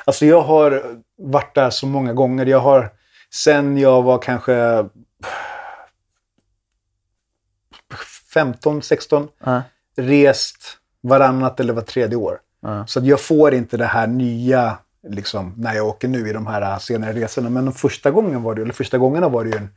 Alltså 0.06 0.26
jag 0.26 0.42
har 0.42 0.84
varit 1.18 1.56
där 1.56 1.70
så 1.70 1.88
många 1.88 2.14
gånger. 2.14 2.46
Jag 2.46 2.60
har 2.60 2.90
sen 3.34 3.78
jag 3.78 4.02
var 4.02 4.18
kanske 4.18 4.86
15, 8.34 8.82
16 8.82 9.28
Ja. 9.46 9.62
rest 9.98 10.58
varannat 11.02 11.60
eller 11.60 11.74
var 11.74 11.82
tredje 11.82 12.16
år. 12.18 12.40
Ja. 12.62 12.88
Så 12.88 13.00
att 13.00 13.06
jag 13.06 13.20
får 13.22 13.54
inte 13.54 13.78
det 13.78 13.86
här 13.86 14.08
nya 14.08 14.78
liksom, 15.08 15.54
när 15.58 15.74
jag 15.74 15.88
åker 15.88 16.08
nu 16.08 16.30
i 16.30 16.34
de 16.34 16.48
här 16.48 16.80
senare 16.80 17.14
resorna. 17.14 17.50
Men 17.50 17.66
de 17.66 17.74
första 17.74 18.12
gången 18.12 18.44
var 18.44 18.56
det, 18.56 18.62
eller 18.62 18.74
första 18.74 18.98
gångerna 18.98 19.30
var 19.30 19.44
det 19.44 19.50
ju 19.50 19.58
en, 19.58 19.70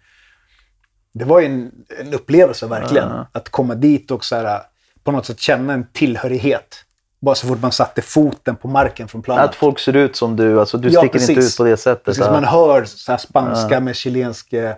det 1.13 1.25
var 1.25 1.41
ju 1.41 1.47
en, 1.47 1.73
en 2.01 2.15
upplevelse 2.15 2.67
verkligen. 2.67 3.09
Ja. 3.09 3.27
Att 3.33 3.49
komma 3.49 3.75
dit 3.75 4.11
och 4.11 4.25
så 4.25 4.37
här, 4.37 4.61
på 5.05 5.13
något 5.13 5.27
sätt 5.27 5.41
känna 5.41 5.73
en 5.73 5.87
tillhörighet. 5.93 6.85
Bara 7.21 7.35
så 7.35 7.47
fort 7.47 7.63
man 7.63 7.73
satte 7.73 8.03
foten 8.03 8.57
på 8.57 8.69
marken 8.69 9.09
från 9.09 9.23
planet. 9.23 9.45
Att 9.45 9.55
folk 9.55 9.79
ser 9.79 9.97
ut 9.97 10.17
som 10.17 10.37
du, 10.37 10.61
alltså 10.61 10.79
du 10.79 10.89
Ja, 10.89 11.01
sticker 11.01 11.19
inte 11.21 11.35
precis. 11.35 11.53
ut 11.55 11.57
på 11.57 11.65
det 11.65 11.77
sättet. 11.77 12.05
Precis, 12.05 12.25
man 12.25 12.45
hör 12.45 12.85
så 12.85 13.19
spanska 13.19 13.81
med 13.81 13.97
chilensk 13.97 14.53
eh, 14.53 14.75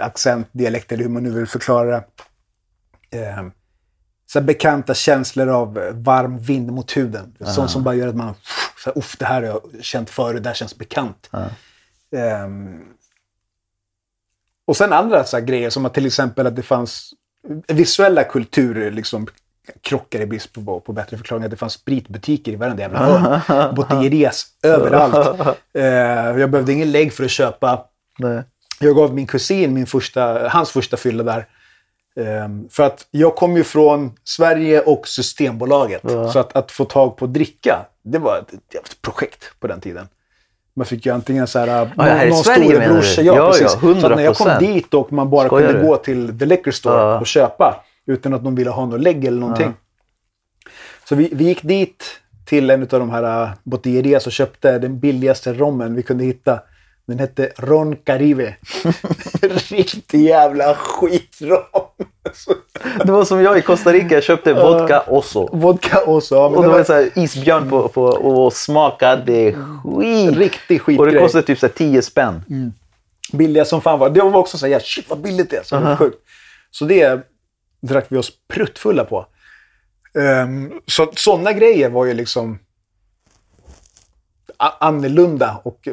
accent, 0.00 0.48
dialekt 0.52 0.92
eller 0.92 1.02
hur 1.02 1.10
man 1.10 1.22
nu 1.22 1.30
vill 1.30 1.46
förklara 1.46 1.90
det. 1.90 2.04
Eh, 3.14 3.44
så 4.26 4.40
bekanta 4.40 4.94
känslor 4.94 5.48
av 5.48 5.74
varm 5.92 6.38
vind 6.38 6.72
mot 6.72 6.96
huden. 6.96 7.36
Sånt 7.40 7.70
som 7.70 7.82
bara 7.82 7.94
gör 7.94 8.08
att 8.08 8.16
man, 8.16 8.34
så 8.84 8.90
här, 8.90 8.98
uff, 8.98 9.16
det 9.18 9.24
här 9.24 9.42
har 9.42 9.48
jag 9.48 9.84
känt 9.84 10.10
förut, 10.10 10.42
det 10.42 10.48
här 10.48 10.54
känns 10.54 10.78
bekant. 10.78 11.30
Ehm, 12.16 12.80
och 14.66 14.76
sen 14.76 14.92
andra 14.92 15.24
så 15.24 15.40
grejer 15.40 15.70
som 15.70 15.86
att 15.86 15.94
till 15.94 16.06
exempel 16.06 16.46
att 16.46 16.56
det 16.56 16.62
fanns 16.62 17.14
visuella 17.68 18.24
kulturer 18.24 18.90
liksom 18.90 19.26
krockar 19.80 20.20
i 20.20 20.26
brist 20.26 20.52
på, 20.52 20.80
på 20.80 20.92
bättre 20.92 21.16
förklaringar. 21.16 21.48
Det 21.48 21.56
fanns 21.56 21.72
spritbutiker 21.72 22.52
i 22.52 22.56
varenda 22.56 22.82
jävla 22.82 22.98
hörn. 22.98 23.74
Botillerias 23.74 24.46
överallt. 24.62 25.58
Eh, 25.74 25.84
jag 26.40 26.50
behövde 26.50 26.72
ingen 26.72 26.92
lägg 26.92 27.12
för 27.12 27.24
att 27.24 27.30
köpa 27.30 27.84
Nej. 28.18 28.42
jag 28.80 28.96
gav 28.96 29.14
min 29.14 29.26
kusin 29.26 29.74
min 29.74 29.86
första, 29.86 30.48
hans 30.48 30.70
första 30.70 30.96
fylla 30.96 31.22
där. 31.22 31.46
Ehm, 32.20 32.68
för 32.70 32.82
att 32.82 33.06
jag 33.10 33.36
kom 33.36 33.56
ju 33.56 33.64
från 33.64 34.12
Sverige 34.24 34.80
och 34.80 35.08
Systembolaget. 35.08 36.02
Så 36.32 36.38
att, 36.38 36.56
att 36.56 36.72
få 36.72 36.84
tag 36.84 37.16
på 37.16 37.26
dricka, 37.26 37.86
det 38.02 38.18
var 38.18 38.38
ett 38.38 39.02
projekt 39.02 39.60
på 39.60 39.66
den 39.66 39.80
tiden. 39.80 40.08
Man 40.76 40.86
fick 40.86 41.06
ju 41.06 41.12
antingen 41.12 41.46
så 41.46 41.58
här, 41.58 41.66
ja, 41.96 42.02
här 42.02 42.26
i 42.26 42.32
Sverige 42.32 42.78
menar 42.78 42.84
storebrorsa, 42.84 43.22
ja, 43.22 43.34
Ja, 43.36 43.46
precis. 43.50 43.76
ja, 43.82 44.00
så 44.00 44.06
att 44.06 44.16
när 44.16 44.24
jag 44.24 44.36
kom 44.36 44.46
100%. 44.48 44.58
dit 44.60 44.94
och 44.94 45.12
man 45.12 45.30
bara 45.30 45.46
Skojar 45.46 45.66
kunde 45.68 45.82
du? 45.82 45.88
gå 45.88 45.96
till 45.96 46.38
the 46.38 46.46
liquor 46.46 46.70
store 46.70 46.94
Ja. 46.94 47.20
och 47.20 47.26
köpa 47.26 47.84
utan 48.06 48.34
att 48.34 48.44
de 48.44 48.54
ville 48.54 48.70
ha 48.70 48.86
något 48.86 49.00
lägg 49.00 49.24
eller 49.24 49.40
någonting. 49.40 49.74
Så 51.08 51.14
vi, 51.14 51.28
vi 51.32 51.44
gick 51.44 51.62
dit 51.62 52.04
till 52.44 52.70
en 52.70 52.82
av 52.82 52.88
de 52.88 53.10
här 53.10 53.42
uh, 53.42 53.50
botillerias 53.62 54.26
och 54.26 54.32
köpte 54.32 54.78
den 54.78 54.98
billigaste 55.00 55.52
rommen 55.52 55.94
vi 55.94 56.02
kunde 56.02 56.24
hitta. 56.24 56.60
Den 57.06 57.18
hette 57.18 57.52
Ron 57.56 57.96
Caribe. 57.96 58.56
Riktig 59.70 60.22
jävla 60.22 60.74
skitrom. 60.74 61.62
Det 63.04 63.12
var 63.12 63.24
som 63.24 63.42
jag 63.42 63.58
i 63.58 63.62
Costa 63.62 63.92
Rica, 63.92 64.14
jag 64.14 64.22
köpte 64.22 64.52
vodka 64.52 65.02
Oso. 65.06 65.48
Vodka 65.52 66.00
och 66.04 66.22
så. 66.22 66.34
Ja, 66.34 66.48
men 66.48 66.58
Och 66.58 66.62
det 66.62 66.68
var 66.68 66.76
var 66.76 66.84
så 66.84 66.92
här 66.92 67.10
isbjörn 67.14 67.70
på, 67.70 67.88
på 67.88 68.02
och 68.02 68.52
smakade 68.52 69.54
skit. 69.84 70.36
riktig 70.36 70.80
skitgrej. 70.80 70.98
Och 70.98 71.12
det 71.12 71.18
kostade 71.18 71.46
typ 71.46 71.58
så 71.58 71.66
här 71.66 71.72
10 71.72 72.02
spänn. 72.02 72.42
billiga 73.32 73.64
som 73.64 73.80
fan 73.80 73.98
var. 73.98 74.10
Det 74.10 74.20
var 74.20 74.36
också 74.36 74.58
så 74.58 74.66
här, 74.66 74.78
shit 74.78 75.10
vad 75.10 75.18
billigt 75.18 75.50
det 75.50 75.56
är. 75.56 75.62
Så, 75.62 75.76
uh 75.76 75.96
sjukt. 75.96 76.18
så 76.70 76.84
det 76.84 77.26
drack 77.80 78.06
vi 78.08 78.16
oss 78.16 78.32
pruttfulla 78.48 79.04
på. 79.04 79.26
Um, 80.14 80.80
så 80.86 81.12
sådana 81.16 81.52
grejer 81.52 81.90
var 81.90 82.04
ju 82.04 82.14
liksom 82.14 82.58
annorlunda 84.58 85.60
och 85.64 85.88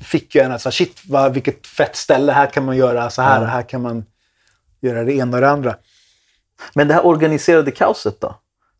fick 0.00 0.34
ju 0.34 0.40
en 0.40 0.52
att 0.52 0.62
säga, 0.62 0.72
shit 0.72 1.00
vad, 1.08 1.32
vilket 1.34 1.66
fett 1.66 1.96
ställe. 1.96 2.32
Här 2.32 2.46
kan 2.46 2.64
man 2.64 2.76
göra 2.76 3.10
så 3.10 3.22
här. 3.22 3.44
Här 3.44 3.62
kan 3.62 3.82
man 3.82 4.04
göra 4.80 5.04
det 5.04 5.12
ena 5.12 5.36
och 5.36 5.40
det 5.40 5.50
andra. 5.50 5.76
Men 6.74 6.88
det 6.88 6.94
här 6.94 7.06
organiserade 7.06 7.70
kaoset 7.70 8.20
då? 8.20 8.34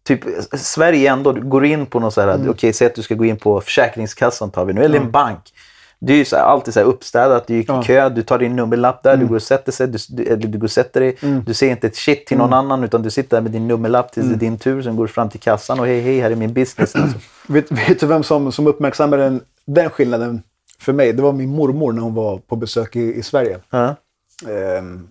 Typ 0.04 0.20
Sverige 0.52 1.12
ändå, 1.12 1.32
du 1.32 1.40
går 1.40 1.64
in 1.64 1.86
på 1.86 2.00
någon 2.00 2.12
så 2.12 2.20
här, 2.20 2.50
okej 2.50 2.72
säg 2.72 2.86
att 2.86 2.94
du 2.94 3.02
ska 3.02 3.14
gå 3.14 3.24
in 3.24 3.36
på 3.36 3.60
Försäkringskassan 3.60 4.50
tar 4.50 4.64
vi 4.64 4.72
nu, 4.72 4.84
eller 4.84 4.98
en 4.98 5.10
bank. 5.10 5.52
Det 5.98 6.12
är 6.12 6.16
ju 6.16 6.24
så 6.24 6.36
här, 6.36 6.42
alltid 6.42 6.74
så 6.74 6.80
här 6.80 6.86
uppstädat, 6.86 7.46
du 7.46 7.54
gick 7.54 7.68
i 7.68 7.72
Ja. 7.72 7.82
kö, 7.82 8.08
du 8.08 8.22
tar 8.22 8.38
din 8.38 8.56
nummerlapp 8.56 9.02
där, 9.02 9.16
du 9.16 9.26
går 9.26 9.36
och 9.36 9.42
sätter 9.42 9.72
sig, 9.72 9.88
du, 9.88 9.98
du, 10.08 10.36
du 10.36 10.58
går 10.58 10.68
sätter 10.68 11.00
dig. 11.00 11.16
Du 11.46 11.54
säger 11.54 11.72
inte 11.72 11.86
ett 11.86 11.96
shit 11.96 12.26
till 12.26 12.38
någon 12.38 12.52
annan 12.52 12.84
utan 12.84 13.02
du 13.02 13.10
sitter 13.10 13.36
där 13.36 13.42
med 13.42 13.52
din 13.52 13.68
nummerlapp 13.68 14.12
tills 14.12 14.26
det 14.26 14.34
är 14.34 14.38
din 14.38 14.58
tur, 14.58 14.82
sen 14.82 14.96
går 14.96 15.06
du 15.06 15.12
fram 15.12 15.28
till 15.30 15.40
kassan 15.40 15.80
och 15.80 15.86
hej 15.86 16.00
hej, 16.00 16.20
här 16.20 16.30
är 16.30 16.36
min 16.36 16.52
business. 16.52 16.96
Alltså. 16.96 17.18
Vet, 17.46 17.72
vet 17.72 18.00
du 18.00 18.06
vem 18.06 18.22
som, 18.22 18.52
som 18.52 18.66
uppmärksammade 18.66 19.22
den, 19.22 19.40
den 19.66 19.90
skillnaden 19.90 20.42
för 20.84 20.92
mig? 20.92 21.12
Det 21.12 21.22
var 21.22 21.32
min 21.32 21.50
mormor 21.50 21.92
när 21.92 22.02
hon 22.02 22.14
var 22.14 22.38
på 22.38 22.56
besök 22.56 22.96
i, 22.96 23.14
i 23.14 23.22
Sverige. 23.22 23.58
Ja. 23.70 23.94
Ehm, 24.50 25.08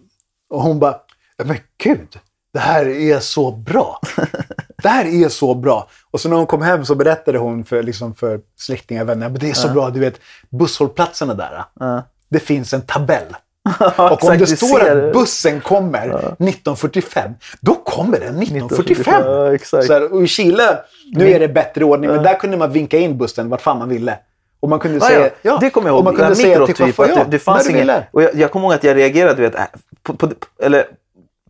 och 0.50 0.62
hon 0.62 0.80
bara, 0.80 0.96
"Ja, 1.38 1.46
men 1.46 1.58
gud, 1.84 2.20
det 2.54 2.60
här 2.60 2.86
är 2.86 3.20
så 3.20 3.52
bra. 3.52 4.00
Det 4.84 4.90
här 4.90 5.24
är 5.24 5.30
så 5.30 5.56
bra. 5.56 5.88
Och 6.12 6.22
så 6.22 6.30
när 6.30 6.36
hon 6.38 6.46
kom 6.46 6.62
hem 6.62 6.86
så 6.86 6.96
berättade 6.96 7.38
hon 7.38 7.66
för, 7.66 7.84
liksom 7.84 8.16
för 8.16 8.40
släktingar 8.58 9.02
och 9.04 9.10
vänner, 9.10 9.30
men 9.30 9.40
det 9.40 9.50
är 9.50 9.54
så 9.54 9.70
bra, 9.70 9.90
du 9.90 10.00
vet, 10.00 10.20
busshållplatserna 10.50 11.34
där. 11.34 11.64
Ja. 11.80 12.04
Det 12.30 12.40
finns 12.40 12.74
en 12.74 12.82
tabell 12.82 13.36
Och 13.98 14.24
om 14.24 14.38
det 14.38 14.48
står 14.48 14.90
att 14.90 15.14
bussen 15.14 15.62
kommer 15.62 16.08
1945, 16.08 17.32
då 17.62 17.76
kommer 17.76 18.20
den 18.20 18.42
1945. 18.42 19.22
Ja, 19.26 19.54
exakt. 19.54 19.86
Så 19.88 19.94
här, 19.94 20.14
och 20.14 20.24
i 20.24 20.28
Chile, 20.28 20.80
nu 21.16 21.30
är 21.32 21.40
det 21.40 21.48
bättre 21.48 21.84
ordning, 21.86 22.10
men 22.10 22.24
där 22.24 22.40
kunde 22.40 22.58
man 22.58 22.72
vinka 22.72 22.98
in 22.98 23.18
bussen 23.18 23.50
vart 23.50 23.62
fan 23.62 23.78
man 23.78 23.90
ville. 23.90 24.18
Och 24.64 24.70
man 24.70 24.80
kunde 24.80 24.98
Ja, 24.98 25.06
säga... 25.08 25.30
ja. 25.42 25.58
det 25.62 25.70
kommer 25.70 25.88
jag 25.90 25.96
ihåg. 25.96 26.04
Man 26.04 26.16
kunde 26.16 26.36
säga 26.36 26.60
mikrotyp, 26.60 26.96
till 26.96 27.04
att 27.06 27.16
det, 27.16 27.26
det 27.30 27.40
fanns 27.40 27.70
ville. 27.70 28.04
Och 28.12 28.24
jag, 28.24 28.36
jag 28.36 28.52
kommer 28.52 28.66
ihåg 28.66 28.74
att 28.74 28.84
jag 28.84 28.98
reagerade, 28.98 29.42
vet, 29.42 29.56
på, 30.04 30.14
på, 30.14 30.30
eller, 30.64 30.86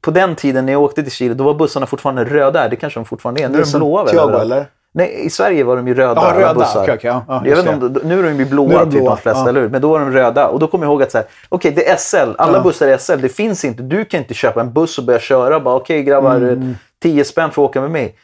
på 0.02 0.12
den 0.12 0.36
tiden 0.36 0.66
när 0.66 0.74
jag 0.74 0.82
åkte 0.82 1.04
till 1.04 1.12
Chile, 1.12 1.34
då 1.34 1.44
var 1.44 1.54
bussarna 1.54 1.86
fortfarande 1.86 2.24
röda. 2.24 2.70
Det 2.70 2.76
kanske 2.76 3.00
de 3.00 3.06
fortfarande 3.06 3.42
är. 3.42 3.50
Nu 3.50 3.60
är 3.62 3.66
de 3.72 3.78
blåa 3.80 4.04
väl? 4.04 4.14
Thiago, 4.14 4.40
eller? 4.40 4.66
Nej, 4.94 5.26
i 5.26 5.30
Sverige 5.30 5.64
var 5.64 5.76
de 5.76 5.88
ju 5.88 5.94
röda. 5.94 6.22
Ja, 6.36 6.42
röda. 6.42 6.54
bussar. 6.54 6.82
Okej, 6.84 6.94
okej, 6.98 7.10
ja. 7.10 7.24
Ja, 7.28 7.42
jag 7.46 7.56
vet 7.56 7.68
om, 7.68 7.98
nu 8.04 8.20
är 8.20 8.24
de 8.24 8.40
ju 8.40 8.46
blåa, 8.46 8.86
de 8.86 8.92
typ 8.92 9.00
blåa, 9.02 9.10
de 9.10 9.18
flesta, 9.18 9.42
ja. 9.44 9.50
eller 9.50 9.62
hur? 9.62 9.70
Men 9.70 9.82
då 9.82 9.90
var 9.90 10.00
de 10.00 10.12
röda. 10.12 10.48
Och 10.48 10.60
då 10.60 10.68
kommer 10.68 10.86
jag 10.86 10.92
ihåg 10.92 11.04
att 11.04 11.12
så 11.12 11.18
här, 11.18 11.28
okej, 11.50 11.72
det 11.72 11.90
är 11.90 11.96
SL. 11.98 12.32
Alla 12.38 12.58
Ja. 12.58 12.64
bussar 12.64 12.88
är 12.88 12.98
SL. 12.98 13.22
Det 13.22 13.30
finns 13.30 13.66
inte. 13.66 13.84
Du 13.84 14.06
kan 14.06 14.20
inte 14.20 14.34
köpa 14.34 14.62
en 14.62 14.74
buss 14.74 14.98
och 14.98 15.04
börja 15.04 15.20
köra. 15.20 15.60
Bara, 15.60 15.76
okej 15.76 16.04
grabbar, 16.04 16.36
Mm. 16.36 16.76
10 17.04 17.24
spänn 17.26 17.52
för 17.52 17.64
att 17.64 17.70
åka 17.70 17.82
med 17.82 17.92
mig. 17.92 18.16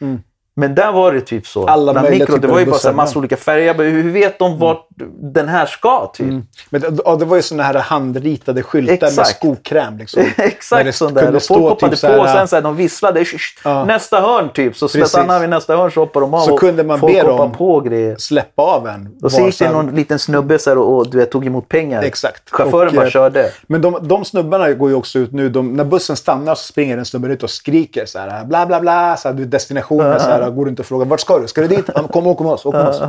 Men 0.60 0.74
där 0.74 0.92
var 0.92 1.12
det 1.12 1.20
typ 1.20 1.46
så. 1.46 1.66
Alla 1.66 1.92
möjliga 1.92 2.18
mikro, 2.20 2.36
det 2.36 2.48
var 2.48 2.58
ju 2.58 2.64
bara 2.64 2.72
bussar, 2.72 2.92
massa 2.92 3.18
olika 3.18 3.36
färger. 3.36 3.74
Bara, 3.74 3.86
hur 3.86 4.10
vet 4.10 4.38
de 4.38 4.58
vart 4.58 4.88
den 5.20 5.48
här 5.48 5.66
ska? 5.66 6.10
Typ? 6.14 6.26
Men 6.70 6.80
det, 6.80 6.98
ja, 7.04 7.16
det 7.16 7.24
var 7.24 7.36
ju 7.36 7.42
såna 7.42 7.62
här 7.62 7.74
handritade 7.74 8.62
skyltar 8.62 8.92
med 8.94 9.02
Exakt. 9.08 9.36
skokräm. 9.36 9.98
Liksom. 9.98 10.22
Exakt 10.36 10.94
sån 10.94 11.14
där. 11.14 11.36
Och 11.36 11.42
folk 11.42 11.60
hoppade 11.60 11.96
typ 11.96 12.10
på 12.10 12.16
och 12.20 12.28
sen 12.28 12.48
så 12.48 12.56
här, 12.56 12.62
de 12.62 12.76
visslade. 12.76 13.24
"Sh, 13.24 13.38
sh, 13.38 13.60
Ja. 13.64 13.84
Nästa 13.84 14.20
hörn 14.20 14.48
typ. 14.54 14.76
Så 14.76 14.88
stannar 14.88 15.40
vi 15.40 15.46
nästa 15.46 15.76
hörn 15.76 15.90
så 15.90 16.00
hoppar 16.00 16.20
de 16.20 16.34
av. 16.34 16.40
Så 16.40 16.52
och 16.52 16.60
kunde 16.60 16.84
man 16.84 17.00
folk 17.00 17.12
be 17.14 17.22
dem 17.22 17.52
på 17.52 17.72
och 17.74 17.84
grejer. 17.84 18.16
Släppa 18.18 18.62
av 18.62 18.88
en. 18.88 19.08
Och 19.22 19.32
så 19.32 19.46
gick 19.46 19.58
det 19.58 19.70
någon 19.72 19.94
liten 19.94 20.18
snubbe 20.18 20.58
så 20.58 20.70
här, 20.70 20.78
och, 20.78 20.96
och 20.96 21.10
du 21.10 21.18
vet, 21.18 21.30
tog 21.30 21.46
emot 21.46 21.68
pengar. 21.68 22.02
Exakt. 22.02 22.50
Chauffören 22.50 22.88
Och, 22.88 22.94
bara 22.94 23.06
eh, 23.06 23.10
körde. 23.10 23.50
Men 23.66 23.80
de, 23.80 23.98
de 24.02 24.24
snubbarna 24.24 24.72
går 24.72 24.88
ju 24.90 24.94
också 24.96 25.18
ut 25.18 25.32
nu. 25.32 25.48
De, 25.48 25.72
när 25.72 25.84
bussen 25.84 26.16
stannar 26.16 26.54
så 26.54 26.62
springer 26.64 26.98
en 26.98 27.04
snubbe 27.04 27.28
ut 27.28 27.42
och 27.42 27.50
skriker 27.50 28.06
så 28.06 28.18
här, 28.18 28.44
bla 28.44 28.66
bla 28.66 28.80
bla. 28.80 29.16
Så 29.16 29.28
här, 29.28 29.34
du, 29.34 29.44
destinationen, 29.44 30.20
så 30.20 30.26
här, 30.26 30.50
går 30.50 30.66
runt 30.66 30.80
och 30.80 30.86
frågar 30.86 31.06
vart 31.06 31.20
ska 31.20 31.38
du? 31.38 31.48
Ska 31.48 31.60
du 31.60 31.68
dit? 31.68 31.86
Kom, 32.12 32.26
åk 32.26 32.40
med 32.40 32.52
oss. 32.52 32.66
Åk 32.66 32.74
med 32.74 32.88
oss. 32.88 33.02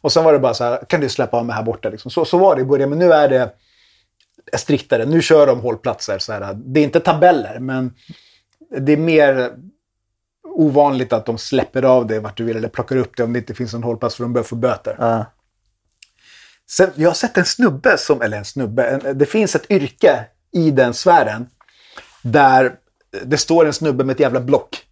Och 0.00 0.12
sen 0.12 0.24
var 0.24 0.32
det 0.32 0.38
bara 0.38 0.54
så 0.54 0.64
här, 0.64 0.84
kan 0.88 1.00
du 1.00 1.08
släppa 1.08 1.36
av 1.36 1.46
mig 1.46 1.56
här 1.56 1.62
borta? 1.62 1.88
Liksom. 1.88 2.10
Så, 2.10 2.24
så 2.24 2.38
var 2.38 2.56
det 2.56 2.62
i 2.62 2.64
början, 2.64 2.90
men 2.90 2.98
nu 2.98 3.12
är 3.12 3.28
det 3.28 3.52
striktare. 4.58 5.06
Nu 5.06 5.22
kör 5.22 5.46
de 5.46 5.60
hållplatser. 5.60 6.18
Så 6.18 6.32
här, 6.32 6.54
det 6.54 6.80
är 6.80 6.84
inte 6.84 7.00
tabeller, 7.00 7.58
men 7.58 7.94
det 8.78 8.92
är 8.92 8.96
mer 8.96 9.50
ovanligt 10.42 11.12
att 11.12 11.26
de 11.26 11.38
släpper 11.38 11.82
av 11.82 12.06
dig 12.06 12.18
vart 12.18 12.36
du 12.36 12.44
vill 12.44 12.56
eller 12.56 12.68
plockar 12.68 12.96
upp 12.96 13.16
det 13.16 13.22
om 13.22 13.32
det 13.32 13.38
inte 13.38 13.54
finns 13.54 13.74
en 13.74 13.82
hållplats 13.82 14.16
för 14.16 14.24
de 14.24 14.32
börjar 14.32 14.44
få 14.44 14.56
böter. 14.56 14.96
Ja. 14.98 15.24
Sen, 16.70 16.90
jag 16.94 17.10
har 17.10 17.14
sett 17.14 17.36
en 17.36 17.44
snubbe, 17.44 17.98
som, 17.98 18.22
eller 18.22 18.38
en 18.38 18.44
snubbe, 18.44 18.84
en, 18.84 19.18
det 19.18 19.26
finns 19.26 19.54
ett 19.54 19.70
yrke 19.70 20.24
i 20.52 20.70
den 20.70 20.94
sfären 20.94 21.46
där 22.22 22.76
det 23.24 23.38
står 23.38 23.66
en 23.66 23.72
snubbe 23.72 24.04
med 24.04 24.14
ett 24.14 24.20
jävla 24.20 24.40
block. 24.40 24.86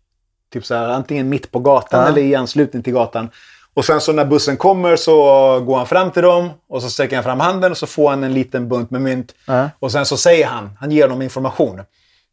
Typ 0.52 0.66
så 0.66 0.74
här, 0.74 0.88
antingen 0.88 1.28
mitt 1.28 1.50
på 1.50 1.58
gatan 1.58 2.06
eller 2.06 2.22
i 2.22 2.34
anslutning 2.34 2.82
till 2.82 2.92
gatan. 2.92 3.30
Och 3.78 3.84
sen 3.84 4.00
så 4.00 4.12
när 4.12 4.24
bussen 4.24 4.56
kommer 4.56 4.96
så 4.96 5.14
går 5.60 5.76
han 5.76 5.86
fram 5.86 6.10
till 6.10 6.22
dem 6.22 6.50
och 6.68 6.82
så 6.82 6.90
sträcker 6.90 7.16
han 7.16 7.24
fram 7.24 7.40
handen 7.40 7.70
och 7.70 7.78
så 7.78 7.86
får 7.86 8.10
han 8.10 8.24
en 8.24 8.34
liten 8.34 8.68
bunt 8.68 8.90
med 8.90 9.00
mynt. 9.00 9.34
Ja. 9.46 9.70
Och 9.78 9.92
sen 9.92 10.06
så 10.06 10.16
säger 10.16 10.46
han, 10.46 10.70
han 10.80 10.90
ger 10.90 11.08
dem 11.08 11.22
information. 11.22 11.78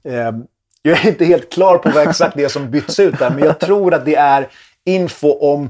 Eh, 0.05 0.31
jag 0.81 1.05
är 1.05 1.07
inte 1.07 1.25
helt 1.25 1.51
klar 1.51 1.77
på 1.77 1.89
vad 1.89 2.07
exakt 2.07 2.35
det 2.37 2.43
är 2.43 2.49
som 2.49 2.71
byts 2.71 2.99
ut 2.99 3.19
där, 3.19 3.29
men 3.29 3.43
jag 3.43 3.59
tror 3.59 3.93
att 3.93 4.05
det 4.05 4.15
är 4.15 4.47
info 4.85 5.31
om 5.31 5.69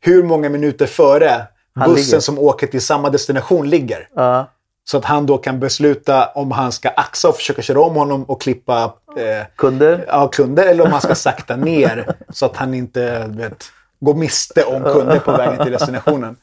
hur 0.00 0.22
många 0.22 0.48
minuter 0.48 0.86
före 0.86 1.46
Han 1.74 1.90
bussen 1.90 2.04
ligger. 2.04 2.20
som 2.20 2.38
åker 2.38 2.66
till 2.66 2.82
samma 2.82 3.10
destination 3.10 3.70
ligger. 3.70 4.08
Ja. 4.16 4.50
Så 4.84 4.96
att 4.98 5.04
han 5.04 5.26
då 5.26 5.38
kan 5.38 5.60
besluta 5.60 6.26
om 6.26 6.50
han 6.50 6.72
ska 6.72 6.88
axa 6.88 7.28
och 7.28 7.36
försöka 7.36 7.62
köra 7.62 7.80
om 7.80 7.94
honom 7.94 8.24
och 8.24 8.40
klippa 8.42 8.94
eh, 9.16 9.46
Kunder. 9.56 10.04
ja, 10.08 10.28
kunder 10.28 10.66
eller 10.66 10.84
om 10.84 10.92
han 10.92 11.00
ska 11.00 11.14
sakta 11.14 11.56
ner 11.56 12.14
så 12.32 12.46
att 12.46 12.56
han 12.56 12.74
inte 12.74 13.26
vet, 13.28 13.64
går 14.04 14.14
miste 14.14 14.64
om 14.64 14.82
kunder 14.82 15.18
på 15.18 15.32
vägen 15.32 15.62
till 15.62 15.72
destinationen. 15.72 16.36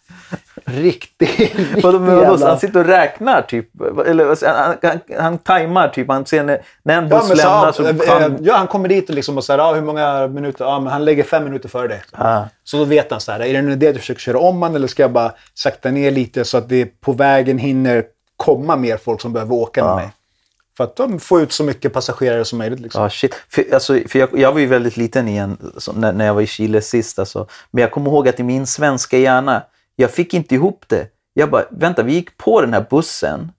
Riktigt, 0.65 1.81
så 1.81 1.91
jävla... 1.91 2.47
han 2.47 2.59
sitter 2.59 2.79
och 2.79 2.85
räknar 2.85 3.41
typ? 3.41 3.81
Eller, 4.07 4.29
alltså, 4.29 4.47
han, 4.47 4.75
han, 4.81 4.99
han 5.19 5.37
tajmar 5.37 5.87
typ. 5.87 6.07
Han 6.07 6.25
ser 6.25 6.43
när, 6.43 6.61
när 6.83 6.97
en 6.97 7.07
Ja, 7.09 7.17
buss 7.17 7.27
så, 7.27 7.35
lämnar 7.35 7.65
ja, 7.65 7.73
så 7.73 7.87
eh, 7.87 8.21
han... 8.21 8.37
ja, 8.41 8.55
han 8.55 8.67
kommer 8.67 8.89
dit 8.89 9.09
och 9.09 9.15
liksom 9.15 9.37
och 9.37 9.43
säger 9.43 9.57
ja, 9.57 9.73
hur 9.73 9.81
många 9.81 10.27
minuter? 10.27 10.65
Ja, 10.65 10.79
men 10.79 10.93
han 10.93 11.05
lägger 11.05 11.23
fem 11.23 11.43
minuter 11.43 11.69
före 11.69 11.87
dig. 11.87 12.01
Ja. 12.17 12.47
Så 12.63 12.77
då 12.77 12.83
vet 12.85 13.11
han 13.11 13.21
så 13.21 13.31
här, 13.31 13.39
är 13.39 13.53
det 13.53 13.59
en 13.59 13.71
idé 13.71 13.87
att 13.87 13.93
du 13.93 13.99
försöker 13.99 14.21
köra 14.21 14.39
om 14.39 14.61
han 14.61 14.75
eller 14.75 14.87
ska 14.87 15.03
jag 15.03 15.11
bara 15.11 15.31
sakta 15.53 15.91
ner 15.91 16.11
lite 16.11 16.45
så 16.45 16.57
att 16.57 16.69
det 16.69 17.01
på 17.01 17.11
vägen 17.11 17.57
hinner 17.57 18.03
komma 18.37 18.75
mer 18.75 18.97
folk 18.97 19.21
som 19.21 19.33
behöver 19.33 19.55
åka 19.55 19.85
med 19.85 19.95
mig? 19.95 20.09
För 20.79 20.83
att 20.83 20.95
de 20.95 21.19
får 21.19 21.41
ut 21.41 21.51
så 21.51 21.63
mycket 21.63 21.93
passagerare 21.93 22.45
som 22.45 22.57
möjligt. 22.57 22.79
Liksom. 22.79 23.03
Ah, 23.03 23.09
shit. 23.09 23.35
För, 23.49 23.73
alltså, 23.73 23.99
för 24.07 24.19
jag, 24.19 24.39
jag 24.39 24.51
var 24.51 24.59
ju 24.59 24.65
väldigt 24.65 24.97
liten 24.97 25.27
igen 25.27 25.57
så, 25.77 25.93
när, 25.93 26.13
när 26.13 26.25
jag 26.25 26.33
var 26.33 26.41
i 26.41 26.47
Chile 26.47 26.81
sist. 26.81 27.19
Alltså. 27.19 27.47
Men 27.71 27.81
jag 27.81 27.91
kommer 27.91 28.11
ihåg 28.11 28.27
att 28.27 28.39
i 28.39 28.43
min 28.43 28.67
svenska 28.67 29.17
hjärna, 29.17 29.63
jag 29.95 30.11
fick 30.11 30.33
inte 30.33 30.55
ihop 30.55 30.85
det. 30.87 31.07
Jag 31.33 31.49
bara, 31.49 31.63
vänta, 31.71 32.03
vi 32.03 32.13
gick 32.13 32.37
på 32.37 32.61
den 32.61 32.73
här 32.73 32.85
bussen. 32.89 33.51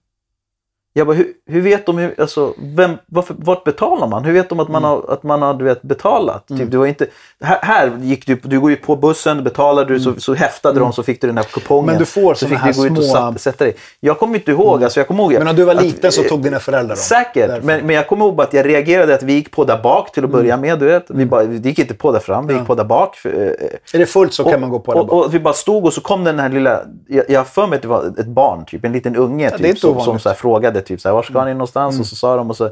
Jag 0.93 1.07
bara, 1.07 1.15
hur, 1.17 1.27
hur 1.47 1.61
vet 1.61 1.85
de, 1.85 1.97
hur, 1.97 2.21
alltså, 2.21 2.53
vem, 2.59 2.91
varför, 3.05 3.35
vart 3.37 3.63
betalar 3.63 4.07
man? 4.07 4.23
Hur 4.25 4.33
vet 4.33 4.49
de 4.49 4.59
att 4.59 4.67
man 4.69 4.83
Mm. 4.85 4.89
har, 4.89 5.13
att 5.13 5.23
man 5.23 5.41
har 5.41 5.53
du 5.53 5.65
vet, 5.65 5.81
betalat? 5.81 6.47
Typ, 6.47 6.71
det 6.71 6.77
var 6.77 6.85
inte, 6.85 7.05
här, 7.43 7.59
här 7.61 7.91
gick 8.01 8.27
du, 8.27 8.35
du 8.43 8.59
går 8.59 8.69
ju 8.69 8.75
på 8.75 8.95
bussen, 8.95 9.43
betalade 9.43 9.93
du, 9.93 9.99
så, 9.99 10.13
så 10.17 10.33
häftade 10.33 10.79
de 10.79 10.93
så 10.93 11.03
fick 11.03 11.21
du 11.21 11.27
den 11.27 11.37
här 11.37 11.43
kupongen. 11.43 11.83
Mm. 11.83 11.93
Men 11.93 11.99
du 11.99 12.05
får 12.05 12.33
så 12.33 12.47
fick 12.47 12.57
här 12.57 12.73
du 12.73 12.79
gå 12.79 12.85
ut 12.85 12.97
och 12.97 13.03
små- 13.03 13.17
Mm. 13.17 13.33
satt, 13.33 13.41
sätta 13.41 13.63
dig. 13.63 13.75
Jag 13.99 14.19
kommer 14.19 14.35
inte 14.35 14.51
ihåg, 14.51 14.83
alltså, 14.83 14.99
jag 14.99 15.07
kommer 15.07 15.23
ihåg 15.23 15.33
Men 15.33 15.43
när 15.45 15.53
du 15.53 15.63
var 15.63 15.75
att- 15.75 15.81
liten 15.83 16.11
så 16.11 16.23
tog 16.23 16.43
dina 16.43 16.59
föräldrar 16.59 16.95
dem. 16.95 17.03
Säkert, 17.03 17.47
Därför. 17.47 17.65
men, 17.65 17.85
men 17.85 17.95
jag 17.95 18.07
kommer 18.07 18.25
ihåg 18.25 18.41
att 18.41 18.53
jag 18.53 18.65
reagerade 18.65 19.15
att 19.15 19.23
vi 19.23 19.33
gick 19.33 19.51
på 19.51 19.63
där 19.63 19.77
bak 19.83 20.11
till 20.11 20.23
att 20.23 20.29
börja 20.29 20.57
med. 20.57 20.79
Du 20.79 20.85
vet. 20.85 21.05
Vi, 21.09 21.25
bara, 21.25 21.43
vi 21.43 21.57
gick 21.69 21.79
inte 21.79 21.93
på 21.93 22.11
där 22.11 22.19
fram, 22.19 22.47
vi 22.47 22.53
gick 22.53 22.67
på 22.67 22.75
där 22.75 22.83
bak. 22.83 23.17
Eh, 23.25 23.31
Är 23.31 23.99
det 23.99 24.05
fullt 24.05 24.33
så 24.33 24.43
kan 24.43 24.61
man 24.61 24.69
gå 24.69 24.79
på 24.79 24.93
det. 24.93 24.99
och, 24.99 25.25
och 25.25 25.33
vi 25.33 25.39
bara 25.39 25.53
stod 25.53 25.85
och 25.85 25.93
så 25.93 26.01
kom 26.01 26.23
den 26.23 26.39
här 26.39 26.49
lilla, 26.49 26.81
jag 27.07 27.39
har 27.39 27.43
för 27.45 27.67
mig 27.67 27.75
att 27.75 27.81
det 27.81 27.87
var 27.87 28.13
ett 28.19 28.27
barn, 28.27 28.65
typ, 28.65 28.85
en 28.85 28.91
liten 28.91 29.15
unge 29.15 29.49
typ, 29.51 29.65
inte 29.65 29.79
som, 29.81 29.89
som 29.93 30.01
ovanligt. 30.01 30.23
så 30.23 30.29
här, 30.29 30.35
frågade 30.35 30.80
typ, 30.81 31.01
så 31.01 31.09
här, 31.09 31.13
var 31.13 31.23
ska 31.23 31.45
ni 31.45 31.53
någonstans? 31.53 31.99
Och 31.99 32.05
så 32.05 32.15
sa 32.15 32.35
de 32.35 32.49
och 32.49 32.57
så 32.57 32.71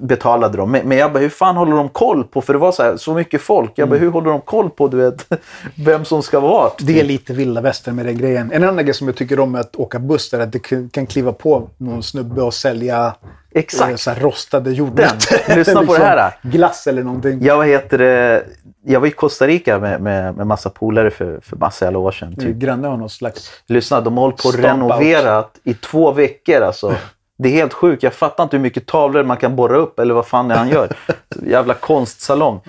betalade 0.00 0.56
de. 0.56 0.70
Men, 0.70 0.88
men 0.88 0.98
jag 0.98 1.12
bara, 1.12 1.18
hur 1.18 1.28
fan 1.28 1.56
håller 1.56 1.76
de 1.76 1.88
koll 1.88 2.24
på, 2.24 2.40
för 2.40 2.52
det 2.52 2.58
var 2.58 2.72
så, 2.72 2.82
här, 2.82 2.96
så 2.96 3.14
mycket 3.14 3.40
folk. 3.40 3.72
Jag 3.74 3.88
bara, 3.88 3.98
hur 3.98 4.10
håller 4.10 4.30
de 4.30 4.40
koll 4.40 4.70
på 4.70 4.88
du 4.88 4.96
vet, 4.96 5.26
vem 5.84 6.04
som 6.04 6.22
ska 6.22 6.40
vart? 6.40 6.74
Det 6.78 7.00
är 7.00 7.04
lite 7.04 7.32
vilda 7.32 7.60
västern 7.60 7.96
med 7.96 8.06
den 8.06 8.18
grejen. 8.18 8.52
En 8.52 8.64
annan 8.64 8.84
grej 8.84 8.94
som 8.94 9.06
jag 9.06 9.16
tycker 9.16 9.40
om 9.40 9.52
med 9.52 9.60
att 9.60 9.76
åka 9.76 9.98
buss 9.98 10.32
är 10.34 10.40
att 10.40 10.52
det 10.52 10.58
kan- 10.92 11.06
kliva 11.06 11.32
på 11.32 11.68
någon 11.76 12.02
snubbe 12.02 12.42
och 12.42 12.54
sälja 12.54 13.14
Exakt. 13.54 13.90
eh, 13.90 13.96
så 13.96 14.10
här 14.10 14.20
rostade 14.20 14.70
jordnötter. 14.72 15.56
Lyssna 15.56 15.86
på 15.86 15.92
det 15.98 16.04
här. 16.04 16.34
Glass 16.42 16.86
eller 16.86 17.02
någonting. 17.02 17.42
Jag, 17.42 17.56
vad 17.56 17.66
heter 17.66 17.98
det, 17.98 18.44
jag 18.86 19.00
var 19.00 19.06
i 19.06 19.10
Costa 19.10 19.46
Rica 19.46 19.78
med, 19.78 20.00
med, 20.00 20.36
med 20.36 20.46
massa 20.46 20.70
polare 20.70 21.10
för, 21.10 21.40
för 21.42 21.56
massa 21.56 21.84
jävla 21.84 21.98
år 21.98 22.12
sedan. 22.12 22.36
Typ. 22.36 22.56
Granne 22.56 22.88
har 22.88 22.96
någon 22.96 23.10
slags... 23.10 23.50
Lyssna, 23.66 24.00
de 24.00 24.14
har 24.16 24.22
hållit 24.24 24.42
på 24.42 24.48
och 24.48 24.54
renoverat 24.54 25.58
i 25.64 25.74
två 25.74 26.12
veckor. 26.12 26.60
Alltså. 26.62 26.94
Det 27.38 27.48
är 27.48 27.52
helt 27.52 27.72
sjukt. 27.72 28.02
Jag 28.02 28.14
fattar 28.14 28.44
inte 28.44 28.56
hur 28.56 28.62
mycket 28.62 28.86
tavlor 28.86 29.22
man 29.22 29.36
kan 29.36 29.56
borra 29.56 29.76
upp 29.76 29.98
eller 29.98 30.14
vad 30.14 30.26
fan 30.26 30.48
det 30.48 30.54
är 30.54 30.58
han 30.58 30.68
gör. 30.68 30.96
Jävla 31.46 31.74
konstsalong. 31.74 32.60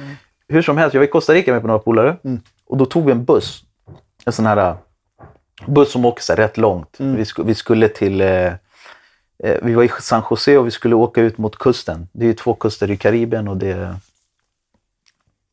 Hur 0.47 0.62
som 0.62 0.78
helst, 0.78 0.93
jag 0.93 1.02
var 1.02 1.06
i 1.08 1.10
Costa 1.10 1.34
Rica 1.34 1.52
med 1.52 1.62
på 1.62 1.67
några 1.67 1.80
polare. 1.80 2.17
Och 2.67 2.78
då 2.78 2.86
tog 2.86 3.06
vi 3.06 3.12
en 3.12 3.26
buss. 3.26 3.63
En 4.26 4.34
sån 4.34 4.45
här 4.45 4.58
äh, 4.58 4.76
buss 5.67 5.91
som 5.91 6.06
åker 6.06 6.23
så 6.23 6.34
rätt 6.34 6.58
långt. 6.58 6.95
Vi, 6.97 7.26
sku, 7.26 7.43
vi 7.43 7.56
skulle 7.56 7.88
till... 7.88 8.21
Eh, 8.21 8.45
eh, 9.43 9.58
vi 9.62 9.73
var 9.73 9.84
i 9.84 9.89
San 9.99 10.23
Jose 10.30 10.58
och 10.58 10.67
vi 10.67 10.71
skulle 10.71 10.95
åka 10.95 11.21
ut 11.21 11.38
mot 11.38 11.58
kusten. 11.58 12.08
Det 12.12 12.26
är 12.26 12.28
ju 12.28 12.34
två 12.34 12.54
kuster 12.54 12.91
i 12.91 12.97
Karibien 12.97 13.47
och 13.47 13.58
det 13.58 13.71
är... 13.71 13.95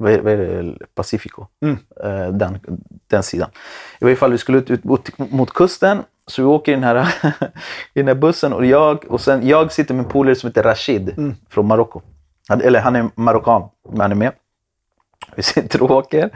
Vad 0.00 0.12
är, 0.12 0.36
det? 0.36 0.74
Pacifico. 0.94 1.46
Eh, 2.04 2.28
den, 2.32 2.58
den 3.06 3.22
sidan. 3.22 3.50
I 4.00 4.04
varje 4.04 4.16
fall, 4.16 4.32
vi 4.32 4.38
skulle 4.38 4.58
ut, 4.58 4.70
ut 4.70 4.84
mot, 4.84 5.18
mot 5.18 5.50
kusten. 5.52 6.02
Så 6.26 6.42
vi 6.42 6.48
åker 6.48 6.72
i 6.72 6.74
den 6.74 6.84
här, 6.84 7.14
i 7.94 7.98
den 7.98 8.08
här 8.08 8.14
bussen 8.14 8.52
och 8.52 8.66
jag, 8.66 9.04
och 9.08 9.20
sen, 9.20 9.48
jag 9.48 9.72
sitter 9.72 9.94
med 9.94 10.04
en 10.04 10.10
polare 10.10 10.34
som 10.34 10.46
heter 10.46 10.62
Rashid 10.62 11.34
från 11.48 11.66
Marocko. 11.66 12.00
Eller 12.50 12.80
han 12.80 12.96
är 12.96 13.10
marockan, 13.14 13.62
men 13.88 14.00
han 14.00 14.10
är 14.10 14.16
med. 14.16 14.32
Vi 15.34 15.42
sitter 15.42 15.82
och 15.82 15.90
åker. 15.90 16.30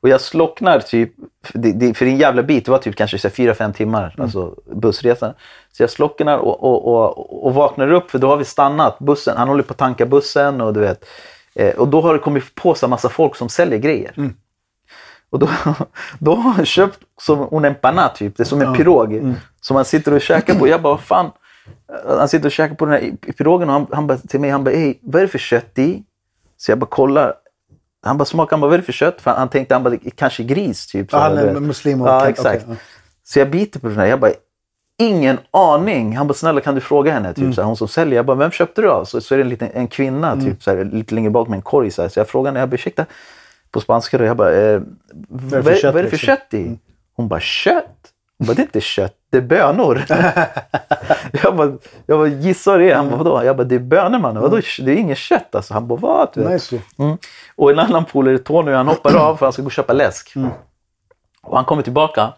Och 0.00 0.08
jag 0.08 0.20
slocknar 0.20 0.80
typ, 0.80 1.12
för 1.44 1.58
det, 1.58 1.72
det, 1.72 1.94
för 1.94 2.04
det 2.04 2.10
är 2.10 2.12
en 2.12 2.18
jävla 2.18 2.42
bit, 2.42 2.64
det 2.64 2.70
var 2.70 2.78
typ 2.78 2.96
kanske 2.96 3.18
så 3.18 3.28
här 3.28 3.34
fyra, 3.34 3.54
fem 3.54 3.72
timmar, 3.72 4.14
alltså 4.18 4.54
bussresan. 4.72 5.34
Så 5.72 5.82
jag 5.82 5.90
slocknar 5.90 6.38
och, 6.38 6.64
och, 6.64 6.86
och, 6.86 7.46
och 7.46 7.54
vaknar 7.54 7.92
upp 7.92 8.10
för 8.10 8.18
då 8.18 8.28
har 8.28 8.36
vi 8.36 8.44
stannat 8.44 8.98
bussen. 8.98 9.36
Han 9.36 9.48
håller 9.48 9.62
på 9.62 9.72
att 9.72 9.78
tanka 9.78 10.06
bussen 10.06 10.60
och 10.60 10.72
du 10.72 10.80
vet. 10.80 11.04
Eh, 11.58 11.74
och 11.74 11.88
då 11.88 12.00
har 12.00 12.12
det 12.12 12.18
kommit 12.18 12.54
på 12.54 12.74
sig 12.74 12.86
en 12.86 12.90
massa 12.90 13.08
folk 13.08 13.36
som 13.36 13.48
säljer 13.48 13.78
grejer. 13.78 14.12
Och 15.30 15.38
då, 15.38 15.48
då 16.18 16.34
har 16.34 16.50
han 16.50 16.66
köpt 16.66 16.98
som 17.20 17.48
en 17.52 17.64
empanada 17.64 18.08
typ, 18.08 18.36
det 18.36 18.42
är 18.42 18.44
som 18.44 18.60
en 18.60 18.66
pirog. 18.76 19.34
Som 19.60 19.76
han 19.76 19.84
sitter 19.84 20.14
och 20.14 20.20
käkar 20.20 20.54
på. 20.54 20.68
Jag 20.68 20.82
bara, 20.82 20.92
vad 20.94 21.00
fan. 21.00 21.30
Han 22.06 22.28
sitter 22.28 22.46
och 22.46 22.52
käkar 22.52 22.74
på 22.74 22.86
den 22.86 22.94
här 22.94 23.32
pirogen 23.32 23.68
och 23.68 23.74
han, 23.74 23.86
han 23.92 24.06
bara 24.06 24.18
till 24.18 24.40
mig, 24.40 24.50
han 24.50 24.64
bara, 24.64 24.74
hej, 24.74 24.98
vad 25.02 25.16
är 25.22 25.26
det 25.26 25.28
för 25.32 25.38
kött 25.38 25.78
i? 25.78 26.02
Så 26.56 26.70
jag 26.70 26.78
bara 26.78 26.86
kollar. 26.86 27.34
Han 28.02 28.18
bara 28.18 28.24
smakar, 28.24 28.50
han 28.50 28.60
bara, 28.60 28.66
vad 28.66 28.74
är 28.74 28.78
det 28.78 28.84
för 28.84 28.92
kött? 28.92 29.20
För 29.20 29.30
han, 29.30 29.38
han 29.38 29.48
tänkte, 29.48 29.74
han 29.74 29.82
bara, 29.82 29.96
kanske 30.14 30.42
gris 30.42 30.86
typ. 30.86 31.10
Så 31.10 31.16
han 31.16 31.38
är 31.38 31.60
muslim 31.60 32.02
och- 32.02 32.08
Ja, 32.08 32.28
exakt. 32.28 32.64
ja. 32.68 32.74
Så 33.24 33.38
jag 33.38 33.50
biter 33.50 33.80
på 33.80 33.88
den 33.88 33.96
här, 33.98 34.06
jag 34.06 34.20
bara, 34.20 34.30
ingen 34.98 35.38
aning. 35.50 36.16
Han 36.16 36.26
bara, 36.26 36.34
snälla 36.34 36.60
kan 36.60 36.74
du 36.74 36.80
fråga 36.80 37.12
henne? 37.12 37.34
Typ, 37.34 37.54
så 37.54 37.60
här, 37.60 37.66
hon 37.66 37.76
som 37.76 37.88
säljer. 37.88 38.16
Jag 38.16 38.26
bara, 38.26 38.36
vem 38.36 38.50
köpte 38.50 38.82
du 38.82 38.90
av? 38.90 39.04
Så, 39.04 39.20
så 39.20 39.34
är 39.34 39.38
det 39.38 39.44
en, 39.44 39.48
liten, 39.48 39.70
en 39.74 39.88
kvinna 39.88 40.40
typ, 40.40 40.62
så 40.62 40.70
här, 40.70 40.84
lite 40.84 41.14
längre 41.14 41.30
bak 41.30 41.48
med 41.48 41.56
en 41.56 41.62
korg. 41.62 41.90
Så, 41.90 42.02
här. 42.02 42.08
så 42.08 42.20
jag 42.20 42.28
frågade 42.28 42.48
henne, 42.48 42.60
jag 42.60 42.68
bara, 42.68 42.74
ursäkta, 42.74 43.06
på 43.70 43.80
spanska 43.80 44.18
då. 44.18 44.24
Jag 44.24 44.36
bara, 44.36 44.54
eh, 44.54 44.80
vad, 45.28 45.64
vad 45.64 45.72
är 45.72 45.82
det 45.82 45.92
för 45.92 46.02
liksom? 46.02 46.18
kött 46.18 46.54
i? 46.54 46.78
Hon 47.16 47.28
bara, 47.28 47.40
kött? 47.40 47.84
Hon 48.38 48.46
bara, 48.46 48.54
det 48.54 48.62
är 48.62 48.64
inte 48.64 48.80
kött, 48.80 49.14
det 49.30 49.36
är 49.36 49.42
bönor. 49.42 50.04
jag 51.42 51.56
bara, 51.56 51.72
jag 52.06 52.18
bara 52.18 52.28
gissa 52.28 52.70
vad 52.70 52.80
det 52.80 52.90
är. 52.90 52.94
Han 52.94 53.10
bara, 53.10 53.16
vadå? 53.16 53.44
Jag 53.44 53.56
bara, 53.56 53.64
det 53.64 53.74
är 53.74 53.78
bönor 53.78 54.18
mannen. 54.18 54.42
Vadå? 54.42 54.60
Det 54.78 54.92
är 54.92 54.96
inget 54.96 55.18
kött 55.18 55.54
alltså. 55.54 55.74
Han 55.74 55.88
bara, 55.88 55.98
vad? 55.98 56.36
Nice. 56.36 56.80
Mm. 56.98 57.18
Och 57.56 57.70
en 57.70 57.78
annan 57.78 58.04
polare, 58.04 58.38
Tony, 58.38 58.72
han 58.72 58.88
hoppar 58.88 59.16
av 59.16 59.36
för 59.36 59.46
han 59.46 59.52
ska 59.52 59.62
gå 59.62 59.66
och 59.66 59.72
köpa 59.72 59.92
läsk. 59.92 60.34
Och 61.42 61.56
han 61.56 61.64
kommer 61.64 61.82
tillbaka. 61.82 62.32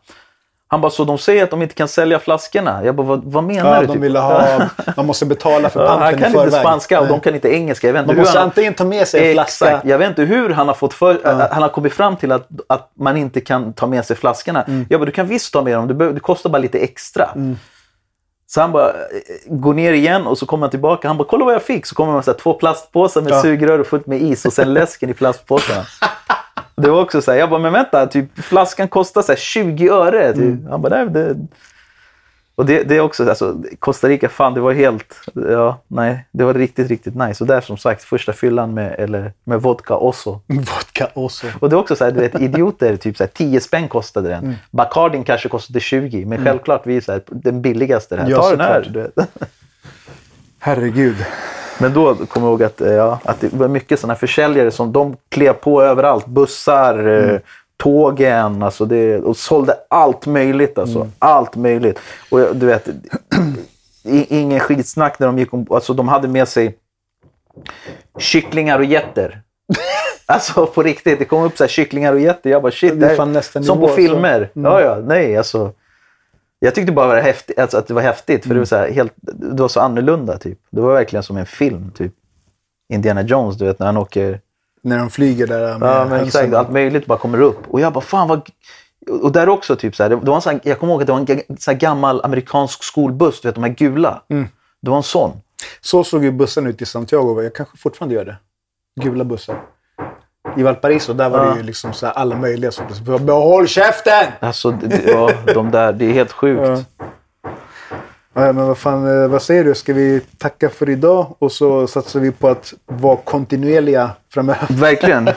Han 0.73 0.81
bara, 0.81 0.91
så 0.91 1.05
de 1.05 1.19
säger 1.19 1.45
att 1.45 1.51
de 1.51 1.63
inte 1.63 1.75
kan 1.75 1.89
sälja 1.89 2.19
flaskorna. 2.19 2.85
Jag 2.85 2.95
bara, 2.95 3.07
vad, 3.07 3.25
vad 3.25 3.45
menar 3.45 3.75
Ja, 3.75 3.81
du? 3.81 3.87
de 3.87 3.93
Typ? 3.93 4.03
ville 4.03 4.19
ha... 4.19 4.63
Man 4.97 5.07
måste 5.07 5.27
betala 5.27 5.69
för 5.71 5.81
Ja, 5.81 5.87
panten 5.87 6.05
han 6.05 6.15
i 6.15 6.23
kan 6.23 6.33
förväg. 6.33 6.47
inte 6.47 6.59
spanska 6.61 6.99
och 7.01 7.05
Nej. 7.07 7.13
de 7.13 7.21
kan 7.21 7.35
inte 7.35 7.49
engelska. 7.55 7.87
Jag 7.87 7.93
vet 7.95 8.01
inte 8.03 8.15
Man 8.15 8.21
måste 8.23 8.39
han... 8.39 8.49
antingen 8.49 8.75
ta 8.75 8.85
med 8.85 9.09
sig 9.09 9.29
en 9.29 9.35
flaska... 9.35 9.81
Jag 9.85 9.99
vet 9.99 10.09
inte 10.09 10.23
hur 10.23 10.51
han 10.51 10.67
har 10.69 10.75
fått 10.75 10.95
för... 10.95 11.49
Han 11.53 11.63
har 11.63 11.69
kommit 11.69 11.93
fram 11.93 12.17
till 12.17 12.33
att, 12.33 12.49
att 12.67 12.91
man 12.99 13.17
inte 13.17 13.41
kan 13.41 13.73
ta 13.73 13.87
med 13.87 14.05
sig 14.05 14.17
flaskorna. 14.17 14.63
Mm. 14.63 14.87
Jag 14.91 15.01
bara, 15.01 15.07
du 15.07 15.13
kan 15.13 15.27
visst 15.27 15.53
ta 15.53 15.63
med 15.63 15.75
dem. 15.77 15.89
Det, 15.89 15.95
behöver- 15.95 16.15
det 16.15 16.21
kostar 16.21 16.51
bara 16.51 16.59
lite 16.59 16.79
extra. 16.79 17.29
Så 18.47 18.61
han 18.61 18.73
bara 18.73 18.89
eh, 18.89 18.95
går 19.47 19.75
ner 19.75 19.93
igen 19.93 20.27
och 20.27 20.39
så 20.39 20.47
kommer 20.47 20.67
han 20.67 20.71
tillbaka. 20.71 21.09
Han 21.09 21.17
bara, 21.17 21.29
kolla 21.29 21.45
vad 21.45 21.55
jag 21.55 21.63
fick. 21.63 21.87
Så 21.87 21.95
kommer 21.95 22.13
man 22.13 22.23
så 22.23 22.31
här, 22.31 22.39
två 22.39 22.55
plastpåsar 22.55 23.21
med 23.23 23.33
Ja. 23.33 23.43
sugrör 23.43 23.79
och 23.79 23.87
fullt 23.87 24.07
med 24.07 24.23
is 24.23 24.45
och 24.45 24.53
sen 24.53 24.75
läsken 24.75 25.11
i 25.11 25.15
plastpåsarna. 25.15 25.85
Det 26.83 26.91
var 26.91 27.03
också 27.03 27.23
så 27.23 27.31
här, 27.31 27.39
jag 27.39 27.51
bara, 27.51 27.61
men 27.61 27.73
vänta, 27.73 28.07
typ, 28.07 28.45
flaskan 28.45 28.89
kostar 28.89 29.23
så 29.23 29.33
här 29.33 29.37
20 29.37 29.89
öre. 29.89 30.33
Typ. 30.33 30.43
Mm. 30.43 30.67
Han 30.71 30.83
bara, 30.83 31.05
nej, 31.05 31.11
det... 31.11 31.37
Och 32.55 32.67
det, 32.67 32.83
det 32.83 32.97
är 32.97 33.01
också, 33.01 33.29
alltså, 33.29 33.63
Costa 33.79 34.09
Rica, 34.09 34.29
fan 34.29 34.55
det 34.55 34.61
var 34.61 34.73
helt, 34.73 35.15
ja, 35.35 35.81
nej, 35.89 36.25
det 36.31 36.45
var 36.45 36.55
riktigt, 36.55 36.89
riktigt 36.89 37.15
nice. 37.15 37.45
Och 37.45 37.49
där 37.49 37.61
som 37.61 37.77
sagt, 37.77 38.05
första 38.05 38.33
fyllan 38.33 38.75
med, 38.75 38.95
eller, 38.99 39.33
med 39.45 39.63
vodka 39.63 39.97
osso. 39.97 40.41
Vodka 40.47 41.09
också. 41.15 41.47
Och 41.61 41.71
det 41.71 41.77
är 41.77 41.79
också 41.79 41.97
så 41.97 42.05
här, 42.05 42.13
du 42.13 42.21
vet, 42.21 42.41
idioter, 42.41 42.97
typ 42.97 43.17
så 43.17 43.23
här, 43.25 43.29
10 43.29 43.61
spänn 43.61 43.89
kostade 43.89 44.29
den. 44.29 44.45
Mm. 44.45 44.55
Bacardin 44.71 45.25
kanske 45.25 45.49
kostade 45.49 45.81
20, 45.81 46.25
men 46.25 46.45
självklart 46.45 46.87
vi 46.87 46.97
är 46.97 47.01
så 47.01 47.13
här, 47.13 47.23
den 47.27 47.63
billigaste. 47.63 48.17
Här. 48.17 48.31
Ja, 48.31 48.43
Ta 48.43 48.51
den 48.51 48.61
här. 48.61 48.91
Du 48.93 49.01
vet. 49.01 49.15
Herregud. 50.59 51.17
Men 51.81 51.93
då 51.93 52.15
kommer 52.15 52.47
jag 52.47 52.53
ihåg 52.53 52.63
att, 52.63 52.81
eh, 52.81 52.93
ja, 52.93 53.21
att 53.25 53.41
det 53.41 53.53
var 53.53 53.69
mycket 53.69 54.01
sådana 54.01 54.15
försäljare 54.15 54.71
som 54.71 54.93
de 54.93 55.17
klev 55.29 55.53
på 55.53 55.83
överallt. 55.83 56.27
Bussar, 56.27 57.07
eh, 57.07 57.39
tågen, 57.77 58.63
alltså 58.63 58.85
det, 58.85 59.19
och 59.19 59.37
sålde 59.37 59.77
allt 59.89 60.27
möjligt. 60.27 60.79
Alltså, 60.79 61.09
Allt 61.19 61.57
möjligt. 61.57 61.99
Och 62.31 62.57
du 62.57 62.67
vet, 62.67 62.89
ingen 64.29 64.61
skitsnack 64.61 65.19
när 65.19 65.27
de 65.27 65.39
gick 65.39 65.55
om, 65.55 65.67
alltså 65.71 65.95
de 65.95 66.09
hade 66.09 66.29
med 66.29 66.49
sig 66.49 66.77
kycklingar 68.19 68.79
och 68.79 68.85
getter. 68.85 69.41
Alltså 70.27 70.67
på 70.67 70.83
riktigt, 70.83 71.19
det 71.19 71.25
kom 71.25 71.43
upp 71.43 71.57
så 71.57 71.65
här 71.65 71.69
kycklingar 71.69 72.13
och 72.13 72.21
getter. 72.21 72.51
Jag 72.51 72.63
bara 72.63 72.73
shit, 72.73 73.01
Det 73.01 73.11
är 73.11 73.17
fan 73.17 73.33
nästa 73.33 73.63
som 73.63 73.79
på 73.79 73.85
alltså. 73.85 73.97
filmer. 73.97 74.51
Ja, 74.53 74.81
ja, 74.81 74.99
nej 75.07 75.37
alltså. 75.37 75.73
Jag 76.63 76.75
tyckte 76.75 76.93
bara 76.93 77.15
det 77.15 77.21
häftigt, 77.21 77.59
alltså, 77.59 77.79
att 77.79 77.87
det 77.87 77.95
var 77.95 78.03
häftigt, 78.03 78.47
för 78.47 78.55
det 78.55 78.61
var, 78.61 78.65
så 78.65 78.77
här, 78.77 78.91
helt, 78.91 79.13
det 79.23 79.63
var 79.63 79.69
så 79.69 79.81
annorlunda. 79.81 80.39
Typ. 80.39 80.59
Det 80.71 80.81
var 80.81 80.95
verkligen 80.95 81.23
som 81.23 81.37
en 81.37 81.47
film. 81.47 81.91
Typ. 81.91 82.13
Indiana 82.93 83.23
Jones, 83.23 83.57
du 83.57 83.65
vet 83.65 83.79
när 83.79 83.87
han 83.87 83.97
åker... 83.97 84.41
När 84.83 84.99
de 84.99 85.11
flyger 85.11 85.47
där 85.47 85.79
med 85.79 85.89
Ja, 85.89 86.07
men 86.11 86.25
exakt. 86.25 86.55
Allt 86.55 86.71
möjligt 86.71 87.07
bara 87.07 87.19
kommer 87.19 87.41
upp. 87.41 87.59
Och 87.69 87.81
jag 87.81 87.93
bara, 87.93 88.01
fan 88.05 88.29
vad... 88.29 88.49
Och 89.23 89.33
där 89.33 89.49
också, 89.49 89.77
typ 89.77 89.97
så 89.97 90.03
här, 90.03 90.11
det 90.11 90.17
var 90.17 90.35
en 90.35 90.43
sån, 90.43 90.61
jag 90.63 90.79
kommer 90.79 90.93
ihåg 90.93 91.03
att 91.03 91.07
det 91.07 91.13
var 91.13 91.21
en 91.21 91.27
ga- 91.27 91.57
så 91.59 91.71
här 91.71 91.79
gammal 91.79 92.21
amerikansk 92.25 92.83
skolbuss, 92.83 93.41
du 93.41 93.49
vet 93.49 93.55
de 93.55 93.65
här 93.65 93.71
gula. 93.71 94.23
Mm. 94.29 94.49
Det 94.81 94.91
var 94.91 94.97
en 94.97 95.03
sån. 95.03 95.33
Så 95.81 96.05
såg 96.05 96.25
ju 96.25 96.33
bussen 96.33 96.67
ut 96.67 96.83
i 96.83 96.87
Santiago. 96.87 97.43
Jag 97.43 97.55
kanske 97.55 97.79
fortfarande 97.79 98.15
gör 98.15 98.25
det. 98.25 98.37
Gula 99.01 99.25
bussar. 99.25 99.63
I 100.57 100.63
Valparaiso, 100.63 101.13
där 101.13 101.29
var 101.31 101.45
Ja. 101.45 101.51
det 101.51 101.57
ju 101.57 101.63
liksom 101.63 101.93
så 101.93 102.07
alla 102.07 102.37
möjliga 102.37 102.71
sorters. 102.71 103.01
Behåll 103.01 103.69
käften! 103.69 104.27
Alltså, 104.41 104.79
ja, 105.07 105.31
de 105.55 105.71
där, 105.71 105.93
det 105.93 106.05
är 106.05 106.13
helt 106.13 106.33
sjukt. 106.33 106.63
Ja. 106.67 106.79
Ja, 108.35 108.53
men 108.53 108.67
vad 108.67 108.79
fan, 108.79 109.23
eh, 109.23 109.29
vad 109.29 109.43
säger 109.43 109.65
du? 109.65 109.75
Ska 109.75 109.93
vi 109.95 110.21
tacka 110.39 110.69
för 110.71 110.89
idag 110.89 111.37
och 111.39 111.53
så 111.53 111.87
satsar 111.87 112.21
vi 112.21 112.31
på 112.33 112.49
att 112.49 112.75
vara 112.87 113.17
kontinuerliga 113.17 114.11
framöver? 114.33 114.67
Verkligen. 114.71 115.29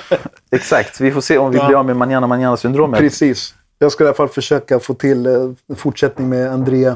Exakt. 0.52 1.02
Vi 1.02 1.12
får 1.12 1.22
se 1.22 1.38
om 1.38 1.52
vi 1.52 1.60
blir 1.60 1.76
av 1.80 1.86
med 1.86 1.96
manana 1.96 2.28
manana 2.28 2.58
syndromet 2.58 3.00
Precis. 3.00 3.56
Jag 3.80 3.92
ska 3.92 4.04
i 4.04 4.08
alla 4.08 4.16
fall 4.16 4.30
försöka 4.30 4.80
få 4.80 4.94
till 4.94 5.26
eh, 5.26 5.34
en 5.70 5.76
fortsättning 5.76 6.30
med 6.30 6.52
Andrea. 6.52 6.96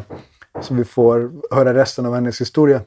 Så 0.61 0.73
vi 0.73 0.83
får 0.85 1.31
höra 1.55 1.73
resten 1.73 2.05
av 2.05 2.13
hennes 2.15 2.41
historia. 2.41 2.81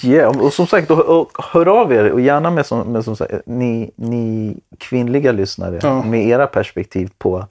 Ja, 0.00 0.28
och 0.28 0.52
som 0.52 0.66
sagt, 0.66 0.90
och, 0.90 1.20
och, 1.20 1.30
hör 1.44 1.66
av 1.68 1.92
er 1.92 2.10
och 2.12 2.20
gärna 2.20 2.50
med, 2.50 2.66
som, 2.66 2.92
med 2.92 3.04
som 3.04 3.16
sagt, 3.16 3.32
ni, 3.46 3.90
ni 3.96 4.56
kvinnliga 4.78 5.32
lyssnare 5.32 5.78
Ja. 5.82 6.02
med 6.02 6.26
era 6.26 6.46
perspektiv 6.46 7.10
på 7.18 7.46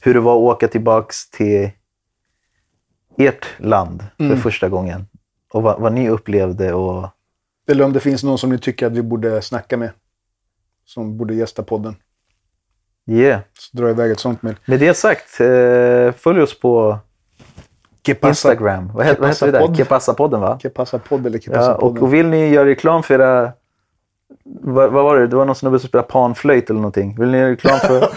hur 0.00 0.14
det 0.14 0.20
var 0.20 0.32
att 0.32 0.38
åka 0.56 0.68
tillbaks 0.68 1.30
till 1.30 1.70
ert 3.18 3.46
land 3.58 4.04
för 4.16 4.24
Mm. 4.24 4.38
första 4.38 4.68
gången. 4.68 5.06
Och 5.52 5.62
vad, 5.62 5.80
vad 5.80 5.92
ni 5.92 6.08
upplevde 6.10 6.72
och 6.74 7.08
Eller 7.68 7.84
om 7.84 7.92
det 7.92 8.00
finns 8.00 8.24
någon 8.24 8.38
som 8.38 8.50
ni 8.50 8.58
tycker 8.58 8.86
att 8.86 8.92
vi 8.92 9.02
borde 9.02 9.42
snacka 9.42 9.76
med. 9.76 9.90
Som 10.84 11.16
borde 11.18 11.34
gästa 11.34 11.62
podden. 11.62 11.96
yeah. 13.06 13.40
Så 13.58 13.76
dra 13.76 13.90
iväg 13.90 14.10
ett 14.10 14.20
sånt 14.20 14.42
mejl. 14.42 14.56
Med 14.64 14.80
det 14.80 14.94
sagt, 14.94 15.40
eh, 15.40 16.12
följ 16.12 16.40
oss 16.42 16.60
på 16.60 16.98
Que 18.08 18.14
passa, 18.14 18.28
Instagram. 18.28 18.90
Vad 18.94 19.06
heter, 19.06 19.20
vad 19.20 19.28
heter 19.28 19.46
vi 19.46 19.52
där? 19.52 19.60
Podd. 19.60 19.76
Kepassa-podden 19.76 20.40
va? 20.40 20.58
Que 20.62 20.68
passa 20.68 20.98
podd 20.98 21.26
eller 21.26 21.38
Que 21.38 21.50
Ja, 21.52 21.74
och, 21.74 22.14
vill 22.14 22.26
ni 22.26 22.48
göra 22.48 22.68
reklam 22.68 23.02
för 23.02 23.14
era... 23.14 23.52
Vad, 24.62 24.90
vad 24.92 25.04
var 25.04 25.16
det? 25.16 25.26
Det 25.26 25.36
var 25.36 25.44
någon 25.44 25.54
snubbe 25.54 25.78
som 25.78 25.88
spelade 25.88 26.08
panflöjt 26.08 26.70
eller 26.70 26.80
någonting. 26.80 27.16
Vill 27.18 27.28
ni 27.28 27.38
göra 27.38 27.50
reklam 27.50 27.78
för... 27.78 28.00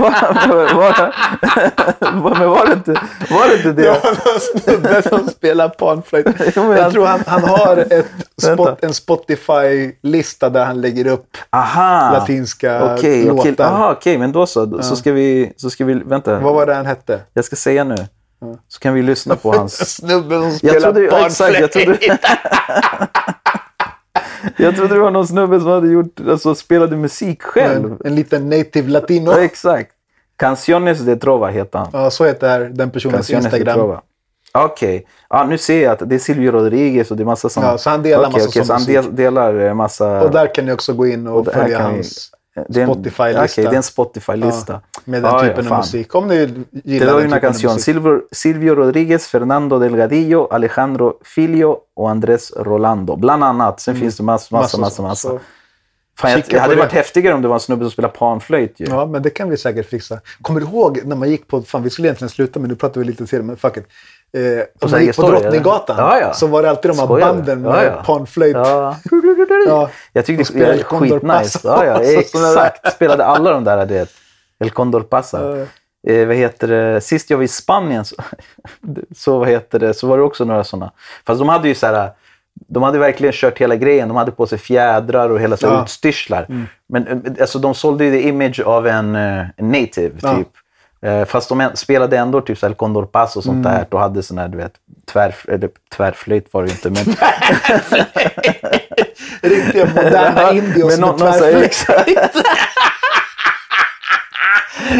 Var, 0.00 0.74
var, 2.20 2.38
men 2.38 2.48
var 2.50 2.66
det 2.66 2.72
inte 2.72 2.92
var 3.30 3.48
det? 3.48 3.56
Inte 3.56 3.72
det? 3.72 3.82
Det 3.82 3.88
var 3.88 4.10
någon 4.10 4.40
snubbe 4.40 5.02
som 5.02 5.28
spelar 5.28 5.68
panflöjt. 5.68 6.26
Jag 6.56 6.92
tror 6.92 7.06
han, 7.06 7.20
han 7.26 7.44
har 7.44 7.76
ett 7.76 8.06
spot, 8.42 8.84
en 8.84 8.94
Spotify-lista 8.94 10.50
där 10.50 10.64
han 10.64 10.80
lägger 10.80 11.06
upp 11.06 11.36
Aha! 11.50 12.10
latinska 12.12 12.94
Okej, 12.94 13.24
låtar. 13.24 13.42
okej. 13.50 13.92
Okej, 13.92 14.18
men 14.18 14.32
då 14.32 14.46
så. 14.46 14.82
Så 14.82 14.96
ska 14.96 15.12
vi... 15.12 15.52
Så 15.56 15.70
ska 15.70 15.84
vi 15.84 15.94
vänta, 15.94 16.38
Vad 16.40 16.54
var 16.54 16.66
det 16.66 16.74
han 16.74 16.86
hette? 16.86 17.20
jag 17.32 17.44
ska 17.44 17.56
säga 17.56 17.84
nu. 17.84 17.96
Så 18.68 18.80
kan 18.80 18.94
vi 18.94 19.02
lyssna 19.02 19.36
på 19.36 19.52
hans... 19.52 19.96
Snubben 19.96 20.40
som 20.40 20.68
Jag 20.68 20.76
spelar 20.76 20.92
trodde, 20.92 21.00
ja, 21.00 21.26
exakt, 21.26 21.60
jag 21.60 21.72
trodde, 21.72 21.98
jag 24.56 24.76
trodde 24.76 24.94
det 24.94 25.00
var 25.00 25.10
någon 25.10 25.26
snubbe 25.26 25.60
som 25.60 25.68
hade 25.68 25.88
gjort, 25.88 26.20
alltså, 26.28 26.54
spelade 26.54 26.96
musik 26.96 27.42
själv. 27.42 27.92
En, 27.92 27.98
en 28.04 28.14
liten 28.14 28.48
native 28.48 28.90
latino. 28.90 29.30
Ja, 29.30 29.40
exakt. 29.40 29.92
Canciones 30.36 30.98
de 30.98 31.16
Trova 31.16 31.48
heter 31.48 31.78
han. 31.78 31.88
Ja, 31.92 32.10
så 32.10 32.24
heter 32.24 32.60
den 32.60 32.90
personens 32.90 33.16
Canciones 33.16 33.44
Instagram. 33.44 33.98
Okej. 34.52 35.06
Ja, 35.28 35.44
nu 35.44 35.58
ser 35.58 35.82
jag 35.82 35.92
att 35.92 36.08
det 36.08 36.14
är 36.14 36.18
Silvio 36.18 36.52
Rodriguez 36.52 37.10
och 37.10 37.16
det 37.16 37.22
är 37.22 37.24
massa 37.24 37.48
sådana. 37.48 37.72
Ja, 37.72 37.78
så 37.78 37.90
han 37.90 38.02
delar 38.02 38.28
Okej, 38.28 38.32
massa 38.32 38.48
okej, 38.48 38.64
sån 38.64 38.66
så 38.66 38.72
han 38.72 38.84
del, 38.84 39.16
delar 39.16 39.60
eh, 39.60 39.74
massa... 39.74 40.22
Och 40.22 40.30
där 40.30 40.54
kan 40.54 40.66
ni 40.66 40.72
också 40.72 40.92
gå 40.92 41.06
in 41.06 41.26
och, 41.26 41.38
och 41.38 41.46
följa 41.52 41.82
hans 41.82 42.30
Spotify-lista. 42.64 43.44
Okej, 43.44 43.64
det 43.64 43.70
är 43.70 43.76
en 43.76 43.82
Spotify-lista. 43.82 44.80
med 45.04 45.22
den 45.22 45.30
Ja, 45.30 45.44
ja, 45.44 45.48
typen 45.48 45.64
av 45.66 45.68
fan. 45.68 45.78
musik. 45.78 46.14
Om 46.14 46.28
ni 46.28 46.46
Te 46.46 46.52
gillar 46.84 47.06
doy 47.12 47.16
den 47.22 47.26
una 47.26 47.36
av 47.36 47.40
canción. 47.40 47.78
Silvio, 47.78 48.20
Silvio 48.32 48.74
Rodríguez, 48.74 49.26
Fernando 49.26 49.78
Delgadillo, 49.78 50.46
Alejandro 50.50 51.14
Filio 51.24 51.76
och 51.96 52.10
Andrés 52.10 52.52
Rolando. 52.56 53.16
Bland 53.16 53.44
annat. 53.44 53.80
Sen 53.80 53.96
finns 53.96 54.16
det 54.16 54.22
massa, 54.22 54.56
massa. 54.56 54.78
massa. 54.78 55.02
Mm. 55.02 55.16
Så- 55.16 55.40
Fan, 56.18 56.30
jag, 56.30 56.42
det 56.50 56.58
hade 56.58 56.74
på 56.74 56.78
varit 56.80 56.90
det. 56.90 56.96
häftigare 56.96 57.34
om 57.34 57.42
det 57.42 57.48
var 57.48 57.54
en 57.54 57.60
snubbe 57.60 57.84
som 57.84 57.90
spelade 57.90 58.14
panflöjt 58.18 58.80
ju. 58.80 58.86
Ja, 58.88 59.06
men 59.06 59.22
det 59.22 59.30
kan 59.30 59.50
vi 59.50 59.56
säkert 59.56 59.86
fixa. 59.90 60.20
Kommer 60.42 60.60
du 60.60 60.66
ihåg 60.66 61.00
när 61.04 61.16
man 61.16 61.30
gick 61.30 61.48
på, 61.48 61.62
fan 61.62 61.82
vi 61.82 61.90
skulle 61.90 62.08
egentligen 62.08 62.30
sluta 62.30 62.60
men 62.60 62.68
nu 62.70 62.76
pratar 62.76 63.00
vi 63.00 63.06
lite 63.06 63.26
till 63.26 63.42
men 63.42 63.56
fuck 63.56 63.76
it. 63.76 63.84
Eh, 64.32 64.64
om 64.80 64.90
man 64.90 65.04
gick 65.04 65.16
på? 65.16 65.30
Drottninggatan 65.30 65.96
Ja, 65.98 66.20
ja. 66.20 66.32
så 66.32 66.46
var 66.46 66.62
det 66.62 66.70
alltid 66.70 66.90
de 66.90 66.98
här 66.98 67.06
banden 67.06 67.64
Ja, 67.64 67.70
med 67.72 67.84
ja. 67.86 68.02
panflöjt. 68.06 68.56
Ja. 68.56 68.96
Ja. 69.66 69.90
Jag 70.12 70.26
tyckte 70.26 70.52
det 70.58 70.66
var 70.66 70.98
skitnice. 70.98 71.60
Ja, 71.64 71.84
ja, 71.84 72.00
exakt. 72.20 72.92
Spelade 72.92 73.24
alla 73.24 73.50
de 73.50 73.64
där, 73.64 73.86
du 73.86 73.94
vet. 73.94 74.08
El 74.58 74.70
Condor 74.70 75.00
Pasa. 75.00 75.56
Ja. 75.56 76.12
Eh, 76.12 76.26
vad 76.26 76.36
heter 76.36 76.68
det? 76.68 77.00
Sist 77.00 77.30
jag 77.30 77.36
var 77.36 77.44
i 77.44 77.48
Spanien 77.48 78.04
så, 78.04 78.16
så, 79.16 79.38
vad 79.38 79.48
heter 79.48 79.78
det, 79.78 79.94
så 79.94 80.06
var 80.06 80.16
det 80.16 80.22
också 80.22 80.44
några 80.44 80.64
sådana. 80.64 80.92
Fast 81.26 81.38
de 81.38 81.48
hade 81.48 81.68
ju 81.68 81.74
så 81.74 81.86
här... 81.86 82.10
De 82.68 82.82
hade 82.82 82.98
verkligen 82.98 83.32
kört 83.32 83.58
hela 83.58 83.76
grejen. 83.76 84.08
De 84.08 84.16
hade 84.16 84.30
på 84.30 84.46
sig 84.46 84.58
fjädrar 84.58 85.30
och 85.30 85.40
hela 85.40 85.56
så 85.56 85.66
Ja. 85.66 85.82
utstyrslar. 85.82 86.46
Men 86.88 87.06
eh, 87.06 87.32
alltså, 87.40 87.58
de 87.58 87.74
sålde 87.74 88.04
ju 88.04 88.10
the 88.10 88.28
image 88.28 88.60
av 88.60 88.86
en, 88.86 89.16
eh, 89.16 89.44
en 89.56 89.72
native, 89.72 90.10
Ja. 90.22 90.36
typ. 90.36 90.48
Eh, 91.06 91.24
Fast 91.24 91.48
de 91.48 91.70
spelade 91.74 92.16
ändå 92.18 92.40
typ 92.40 92.62
El 92.62 92.74
Condor 92.74 93.06
Pasa 93.06 93.38
och 93.38 93.44
sånt 93.44 93.64
där. 93.64 93.86
Och 93.90 94.00
hade 94.00 94.22
sån 94.22 94.38
här, 94.38 94.48
du 94.48 94.56
vet, 94.58 94.72
tvär, 95.12 95.34
eller, 95.48 95.70
tvärflöjt 95.96 96.46
var 96.52 96.62
det 96.62 96.68
ju 96.68 96.74
inte. 96.74 96.90
Men, 96.90 97.16
Riktiga 99.50 99.86
moderna 99.86 100.52
indios 100.52 100.90
med 100.90 101.00
någon- 101.00 101.18
någon 101.18 101.32
tvärflöjt. 101.32 101.86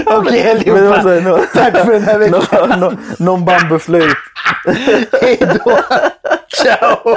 Okej, 0.07 0.51
allihopa. 0.51 1.47
Tack 1.55 1.77
för 1.85 1.93
den 1.93 2.03
här 2.05 2.19
veckan. 2.19 2.69
nå- 2.69 2.77
nå- 2.77 2.93
Någon 3.19 3.45
bambuflöjt. 3.45 4.17
Hej 5.23 5.39
då. 5.65 5.79
Ciao. 6.49 7.17